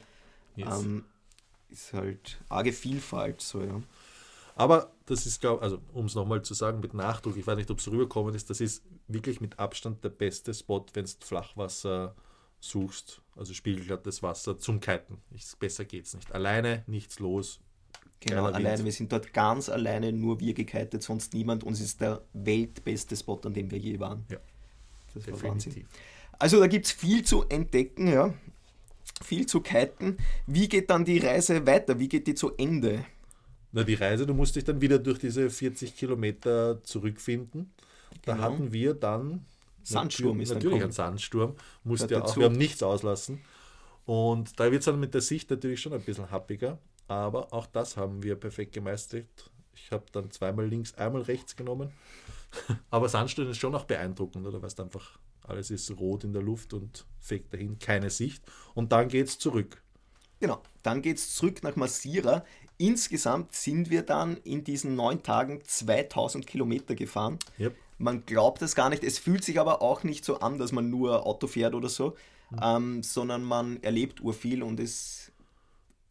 Yes. 0.56 0.82
Ähm, 0.82 1.04
ist 1.70 1.92
halt 1.92 2.38
arge 2.48 2.72
Vielfalt, 2.72 3.40
so 3.40 3.62
ja. 3.62 3.80
Aber 4.56 4.90
das 5.06 5.24
ist, 5.24 5.40
glaube 5.40 5.62
also 5.62 5.78
um 5.94 6.06
es 6.06 6.16
nochmal 6.16 6.42
zu 6.42 6.52
sagen, 6.54 6.80
mit 6.80 6.92
Nachdruck, 6.92 7.36
ich 7.36 7.46
weiß 7.46 7.56
nicht, 7.56 7.70
ob 7.70 7.78
es 7.78 7.88
rüberkommen 7.88 8.34
ist, 8.34 8.50
das 8.50 8.60
ist 8.60 8.82
wirklich 9.06 9.40
mit 9.40 9.58
Abstand 9.60 10.02
der 10.02 10.08
beste 10.08 10.52
Spot, 10.52 10.84
wenn 10.94 11.04
es 11.04 11.16
Flachwasser 11.20 12.16
suchst, 12.60 13.22
also 13.36 13.54
spiegelglattes 13.54 14.22
Wasser 14.22 14.58
zum 14.58 14.80
Kiten. 14.80 15.18
Ich, 15.34 15.44
besser 15.58 15.84
es 15.92 16.14
nicht. 16.14 16.32
Alleine 16.32 16.82
nichts 16.86 17.18
los. 17.18 17.60
Genau, 18.20 18.46
alleine. 18.46 18.84
Wir 18.84 18.92
sind 18.92 19.12
dort 19.12 19.32
ganz 19.32 19.68
alleine, 19.68 20.12
nur 20.12 20.40
wir 20.40 20.54
gekitet, 20.54 21.02
sonst 21.02 21.34
niemand. 21.34 21.62
Und 21.62 21.74
es 21.74 21.80
ist 21.80 22.00
der 22.00 22.22
weltbeste 22.32 23.16
Spot, 23.16 23.40
an 23.44 23.54
dem 23.54 23.70
wir 23.70 23.78
je 23.78 24.00
waren. 24.00 24.24
Ja, 24.28 24.38
das 25.14 25.24
definitiv. 25.24 25.42
war 25.42 25.50
Wahnsinn. 25.50 25.86
Also 26.38 26.60
da 26.60 26.66
gibt 26.66 26.86
es 26.86 26.92
viel 26.92 27.24
zu 27.24 27.44
entdecken, 27.48 28.08
ja. 28.08 28.34
Viel 29.22 29.46
zu 29.46 29.60
kiten. 29.60 30.18
Wie 30.46 30.68
geht 30.68 30.90
dann 30.90 31.04
die 31.04 31.18
Reise 31.18 31.66
weiter? 31.66 31.98
Wie 31.98 32.08
geht 32.08 32.26
die 32.26 32.34
zu 32.34 32.56
Ende? 32.56 33.04
Na, 33.72 33.84
die 33.84 33.94
Reise, 33.94 34.26
du 34.26 34.34
musst 34.34 34.56
dich 34.56 34.64
dann 34.64 34.80
wieder 34.80 34.98
durch 34.98 35.18
diese 35.18 35.50
40 35.50 35.96
Kilometer 35.96 36.82
zurückfinden. 36.84 37.72
Da 38.22 38.34
genau. 38.34 38.44
hatten 38.44 38.72
wir 38.72 38.94
dann 38.94 39.44
Sandsturm 39.88 40.40
ist 40.40 40.52
Natürlich 40.52 40.82
ein 40.82 40.92
Sandsturm. 40.92 41.56
Musste 41.84 42.14
ja 42.14 42.22
auch, 42.22 42.36
wir 42.36 42.46
haben 42.46 42.56
nichts 42.56 42.82
auslassen. 42.82 43.40
Und 44.04 44.58
da 44.58 44.70
wird 44.70 44.80
es 44.80 44.86
dann 44.86 45.00
mit 45.00 45.14
der 45.14 45.20
Sicht 45.20 45.50
natürlich 45.50 45.80
schon 45.80 45.92
ein 45.92 46.00
bisschen 46.00 46.30
happiger. 46.30 46.78
Aber 47.08 47.52
auch 47.52 47.66
das 47.66 47.96
haben 47.96 48.22
wir 48.22 48.36
perfekt 48.36 48.72
gemeistert. 48.72 49.26
Ich 49.74 49.90
habe 49.92 50.04
dann 50.12 50.30
zweimal 50.30 50.66
links, 50.66 50.94
einmal 50.94 51.22
rechts 51.22 51.56
genommen. 51.56 51.92
Aber 52.90 53.08
Sandsturm 53.08 53.50
ist 53.50 53.58
schon 53.58 53.74
auch 53.74 53.84
beeindruckend, 53.84 54.46
oder? 54.46 54.60
Weil 54.62 54.70
einfach 54.78 55.18
alles 55.42 55.70
ist 55.70 55.90
rot 55.98 56.24
in 56.24 56.32
der 56.32 56.42
Luft 56.42 56.74
und 56.74 57.06
fegt 57.18 57.52
dahin, 57.52 57.78
keine 57.78 58.10
Sicht. 58.10 58.44
Und 58.74 58.92
dann 58.92 59.08
geht 59.08 59.28
es 59.28 59.38
zurück. 59.38 59.82
Genau, 60.40 60.62
dann 60.82 61.02
geht 61.02 61.16
es 61.16 61.34
zurück 61.34 61.62
nach 61.62 61.76
Masira. 61.76 62.44
Insgesamt 62.76 63.54
sind 63.54 63.90
wir 63.90 64.02
dann 64.02 64.36
in 64.38 64.62
diesen 64.62 64.94
neun 64.94 65.22
Tagen 65.22 65.60
2000 65.64 66.46
Kilometer 66.46 66.94
gefahren. 66.94 67.38
Yep. 67.58 67.76
Man 67.98 68.24
glaubt 68.24 68.62
es 68.62 68.74
gar 68.74 68.90
nicht. 68.90 69.04
Es 69.04 69.18
fühlt 69.18 69.44
sich 69.44 69.58
aber 69.60 69.82
auch 69.82 70.04
nicht 70.04 70.24
so 70.24 70.40
an, 70.40 70.58
dass 70.58 70.72
man 70.72 70.88
nur 70.88 71.26
Auto 71.26 71.46
fährt 71.46 71.74
oder 71.74 71.88
so, 71.88 72.14
mhm. 72.50 72.58
ähm, 72.62 73.02
sondern 73.02 73.42
man 73.42 73.82
erlebt 73.82 74.20
urviel 74.20 74.62
und 74.62 74.80
es 74.80 75.32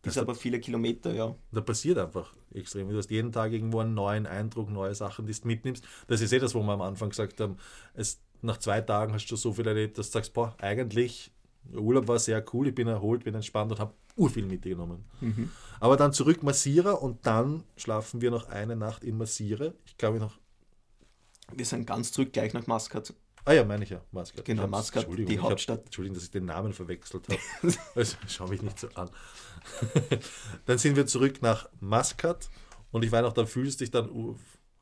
das 0.07 0.15
ist 0.15 0.21
aber 0.21 0.35
viele 0.35 0.59
Kilometer, 0.59 1.13
ja. 1.13 1.35
Da 1.51 1.61
passiert 1.61 1.97
einfach 1.97 2.33
extrem. 2.53 2.89
Du 2.89 2.97
hast 2.97 3.11
jeden 3.11 3.31
Tag 3.31 3.51
irgendwo 3.51 3.79
einen 3.79 3.93
neuen 3.93 4.25
Eindruck, 4.25 4.69
neue 4.69 4.95
Sachen, 4.95 5.25
die 5.25 5.33
du 5.33 5.47
mitnimmst. 5.47 5.83
Das 6.07 6.21
ist 6.21 6.31
eh 6.31 6.39
das, 6.39 6.55
wo 6.55 6.61
wir 6.61 6.73
am 6.73 6.81
Anfang 6.81 7.09
gesagt 7.09 7.39
haben, 7.41 7.57
es, 7.93 8.21
nach 8.41 8.57
zwei 8.57 8.81
Tagen 8.81 9.13
hast 9.13 9.27
du 9.27 9.35
so 9.35 9.53
viel 9.53 9.67
erlebt, 9.67 9.97
dass 9.97 10.07
du 10.07 10.13
sagst, 10.13 10.33
boah, 10.33 10.55
eigentlich, 10.59 11.31
Urlaub 11.73 12.07
war 12.07 12.19
sehr 12.19 12.43
cool, 12.53 12.67
ich 12.67 12.75
bin 12.75 12.87
erholt, 12.87 13.25
bin 13.25 13.35
entspannt 13.35 13.71
und 13.71 13.79
habe 13.79 13.93
urviel 14.15 14.45
mitgenommen. 14.45 15.03
Mhm. 15.19 15.51
Aber 15.79 15.97
dann 15.97 16.13
zurück 16.13 16.41
Massira 16.41 16.91
und 16.91 17.25
dann 17.25 17.63
schlafen 17.75 18.21
wir 18.21 18.31
noch 18.31 18.47
eine 18.47 18.75
Nacht 18.75 19.03
in 19.03 19.17
Massira. 19.17 19.73
Ich 19.85 19.97
glaube 19.97 20.19
noch 20.19 20.39
wir 21.53 21.65
sind 21.65 21.85
ganz 21.85 22.11
zurück 22.11 22.33
gleich 22.33 22.53
nach 22.53 22.67
Maskat. 22.67 23.13
Ah 23.45 23.53
ja, 23.53 23.63
meine 23.63 23.85
ich 23.85 23.91
ja, 23.91 24.01
Maskat. 24.11 24.43
Genau, 24.43 24.67
Maskat, 24.67 25.07
die 25.17 25.39
Hauptstadt. 25.39 25.79
Hab, 25.79 25.85
Entschuldigung, 25.85 26.15
dass 26.15 26.25
ich 26.25 26.31
den 26.31 26.45
Namen 26.45 26.73
verwechselt 26.73 27.27
habe. 27.29 27.39
also, 27.95 28.17
schau 28.27 28.47
mich 28.47 28.61
nicht 28.61 28.77
so 28.77 28.89
an. 28.89 29.09
dann 30.65 30.77
sind 30.77 30.97
wir 30.97 31.07
zurück 31.07 31.41
nach 31.41 31.69
Maskat 31.79 32.49
und 32.91 33.05
ich 33.05 33.11
weiß 33.11 33.21
noch, 33.21 33.33
dann 33.33 33.47
fühlst 33.47 33.79
du 33.79 33.85
dich 33.85 33.91
dann, 33.91 34.09
uh, 34.09 34.35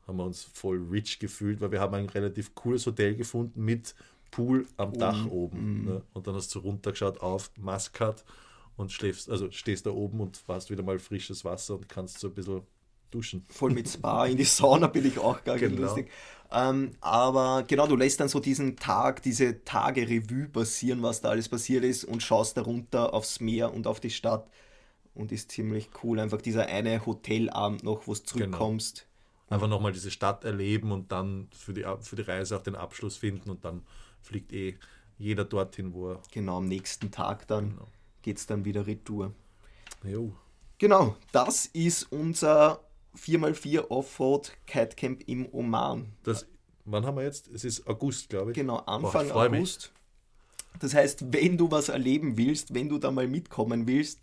haben 0.06 0.16
wir 0.16 0.24
uns 0.24 0.42
voll 0.42 0.84
rich 0.90 1.18
gefühlt, 1.18 1.60
weil 1.60 1.70
wir 1.70 1.80
haben 1.80 1.94
ein 1.94 2.08
relativ 2.08 2.54
cooles 2.54 2.86
Hotel 2.86 3.14
gefunden 3.14 3.64
mit 3.64 3.94
Pool 4.30 4.66
am 4.76 4.92
um, 4.92 4.98
Dach 4.98 5.26
oben. 5.26 5.82
Mm. 5.82 5.84
Ne? 5.84 6.02
Und 6.12 6.26
dann 6.26 6.34
hast 6.34 6.54
du 6.54 6.58
runtergeschaut 6.58 7.20
auf 7.20 7.50
Maskat 7.56 8.24
und 8.76 8.92
schläfst, 8.92 9.30
also 9.30 9.50
stehst 9.50 9.86
da 9.86 9.90
oben 9.90 10.20
und 10.20 10.42
hast 10.48 10.70
wieder 10.70 10.82
mal 10.82 10.98
frisches 10.98 11.44
Wasser 11.44 11.74
und 11.74 11.88
kannst 11.88 12.18
so 12.18 12.28
ein 12.28 12.34
bisschen 12.34 12.62
duschen. 13.16 13.44
Voll 13.50 13.72
mit 13.72 13.88
Spa, 13.88 14.26
in 14.26 14.36
die 14.36 14.44
Sauna 14.44 14.86
bin 14.88 15.06
ich 15.06 15.18
auch 15.18 15.42
gar 15.44 15.54
nicht 15.54 15.62
Genau. 15.70 15.82
lustig. 15.82 16.10
Ähm, 16.52 16.92
aber 17.00 17.64
genau, 17.66 17.86
du 17.88 17.96
lässt 17.96 18.20
dann 18.20 18.28
so 18.28 18.38
diesen 18.38 18.76
Tag, 18.76 19.22
diese 19.22 19.64
Tage 19.64 20.02
Revue 20.08 20.48
passieren, 20.48 21.02
was 21.02 21.20
da 21.20 21.30
alles 21.30 21.48
passiert 21.48 21.82
ist 21.84 22.04
und 22.04 22.22
schaust 22.22 22.56
da 22.56 22.62
runter 22.62 23.12
aufs 23.14 23.40
Meer 23.40 23.74
und 23.74 23.86
auf 23.86 23.98
die 23.98 24.10
Stadt 24.10 24.48
und 25.14 25.32
ist 25.32 25.50
ziemlich 25.50 25.90
cool. 26.02 26.20
Einfach 26.20 26.40
dieser 26.40 26.66
eine 26.66 27.04
Hotelabend 27.04 27.82
noch, 27.82 28.06
wo 28.06 28.14
du 28.14 28.22
zurückkommst. 28.22 29.06
Einfach 29.48 29.68
nochmal 29.68 29.92
diese 29.92 30.10
Stadt 30.10 30.44
erleben 30.44 30.92
und 30.92 31.10
dann 31.10 31.48
für 31.56 31.72
die, 31.72 31.84
für 32.00 32.16
die 32.16 32.22
Reise 32.22 32.56
auch 32.56 32.62
den 32.62 32.76
Abschluss 32.76 33.16
finden 33.16 33.50
und 33.50 33.64
dann 33.64 33.82
fliegt 34.20 34.52
eh 34.52 34.76
jeder 35.18 35.44
dorthin, 35.44 35.94
wo 35.94 36.10
er. 36.12 36.22
Genau, 36.32 36.58
am 36.58 36.66
nächsten 36.66 37.10
Tag 37.10 37.46
dann 37.48 37.70
Genau. 37.70 37.88
geht's 38.22 38.46
dann 38.46 38.64
wieder 38.64 38.86
retour. 38.86 39.32
Jo. 40.04 40.32
Genau, 40.78 41.16
das 41.32 41.66
ist 41.66 42.04
unser 42.12 42.80
4x4 43.16 43.90
Offroad 43.90 44.52
Kitecamp 44.66 45.22
im 45.26 45.48
Oman. 45.52 46.12
Das, 46.22 46.46
wann 46.84 47.04
haben 47.06 47.16
wir 47.16 47.24
jetzt? 47.24 47.48
Es 47.48 47.64
ist 47.64 47.86
August, 47.86 48.28
glaube 48.28 48.50
ich. 48.52 48.54
Genau, 48.56 48.76
Boah, 48.78 48.88
Anfang 48.88 49.26
ich 49.26 49.32
freu 49.32 49.48
mich. 49.48 49.58
August. 49.60 49.92
Das 50.78 50.94
heißt, 50.94 51.32
wenn 51.32 51.56
du 51.56 51.70
was 51.70 51.88
erleben 51.88 52.36
willst, 52.36 52.74
wenn 52.74 52.88
du 52.88 52.98
da 52.98 53.10
mal 53.10 53.26
mitkommen 53.26 53.86
willst, 53.88 54.20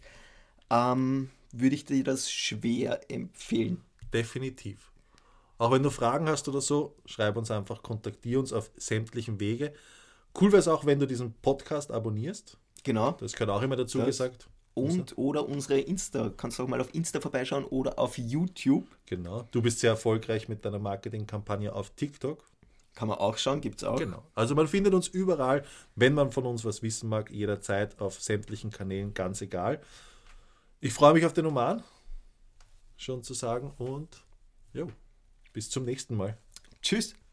ähm, 0.69 1.29
würde 1.51 1.75
ich 1.75 1.85
dir 1.85 2.03
das 2.03 2.31
schwer 2.31 2.99
empfehlen. 3.09 3.81
Definitiv. 4.13 4.91
Auch 5.57 5.71
wenn 5.71 5.83
du 5.83 5.89
Fragen 5.89 6.27
hast 6.27 6.47
oder 6.47 6.61
so, 6.61 6.95
schreib 7.05 7.37
uns 7.37 7.49
einfach, 7.49 7.81
kontaktier 7.83 8.39
uns 8.39 8.53
auf 8.53 8.69
sämtlichen 8.75 9.39
Wege. 9.39 9.73
Cool 10.39 10.51
wäre 10.51 10.59
es 10.59 10.67
auch, 10.67 10.85
wenn 10.85 10.99
du 10.99 11.07
diesen 11.07 11.33
Podcast 11.41 11.91
abonnierst. 11.91 12.57
Genau. 12.83 13.11
Das 13.13 13.33
gehört 13.33 13.49
auch 13.49 13.61
immer 13.61 13.75
dazu 13.75 13.99
Das- 13.99 14.07
gesagt. 14.07 14.47
Und 14.73 15.17
oder 15.17 15.47
unsere 15.47 15.79
Insta, 15.79 16.31
kannst 16.35 16.57
du 16.57 16.63
auch 16.63 16.67
mal 16.67 16.81
auf 16.81 16.93
Insta 16.95 17.19
vorbeischauen 17.19 17.63
oder 17.65 17.99
auf 17.99 18.17
YouTube. 18.17 18.87
Genau. 19.05 19.47
Du 19.51 19.61
bist 19.61 19.79
sehr 19.79 19.91
erfolgreich 19.91 20.49
mit 20.49 20.65
deiner 20.65 20.79
Marketingkampagne 20.79 21.73
auf 21.73 21.91
TikTok. 21.91 22.43
Kann 22.95 23.07
man 23.07 23.17
auch 23.17 23.37
schauen, 23.37 23.61
gibt 23.61 23.77
es 23.81 23.83
auch. 23.83 23.97
Genau. 23.97 24.23
Also 24.35 24.55
man 24.55 24.67
findet 24.67 24.93
uns 24.93 25.07
überall, 25.07 25.63
wenn 25.95 26.13
man 26.13 26.31
von 26.31 26.45
uns 26.45 26.63
was 26.63 26.83
wissen 26.83 27.09
mag, 27.09 27.31
jederzeit 27.31 27.99
auf 27.99 28.21
sämtlichen 28.21 28.71
Kanälen, 28.71 29.13
ganz 29.13 29.41
egal. 29.41 29.81
Ich 30.79 30.93
freue 30.93 31.13
mich 31.13 31.25
auf 31.25 31.33
den 31.33 31.45
Oman, 31.45 31.83
schon 32.97 33.23
zu 33.23 33.33
sagen, 33.33 33.73
und 33.77 34.23
jo, 34.73 34.91
bis 35.53 35.69
zum 35.69 35.85
nächsten 35.85 36.15
Mal. 36.15 36.37
Tschüss. 36.81 37.15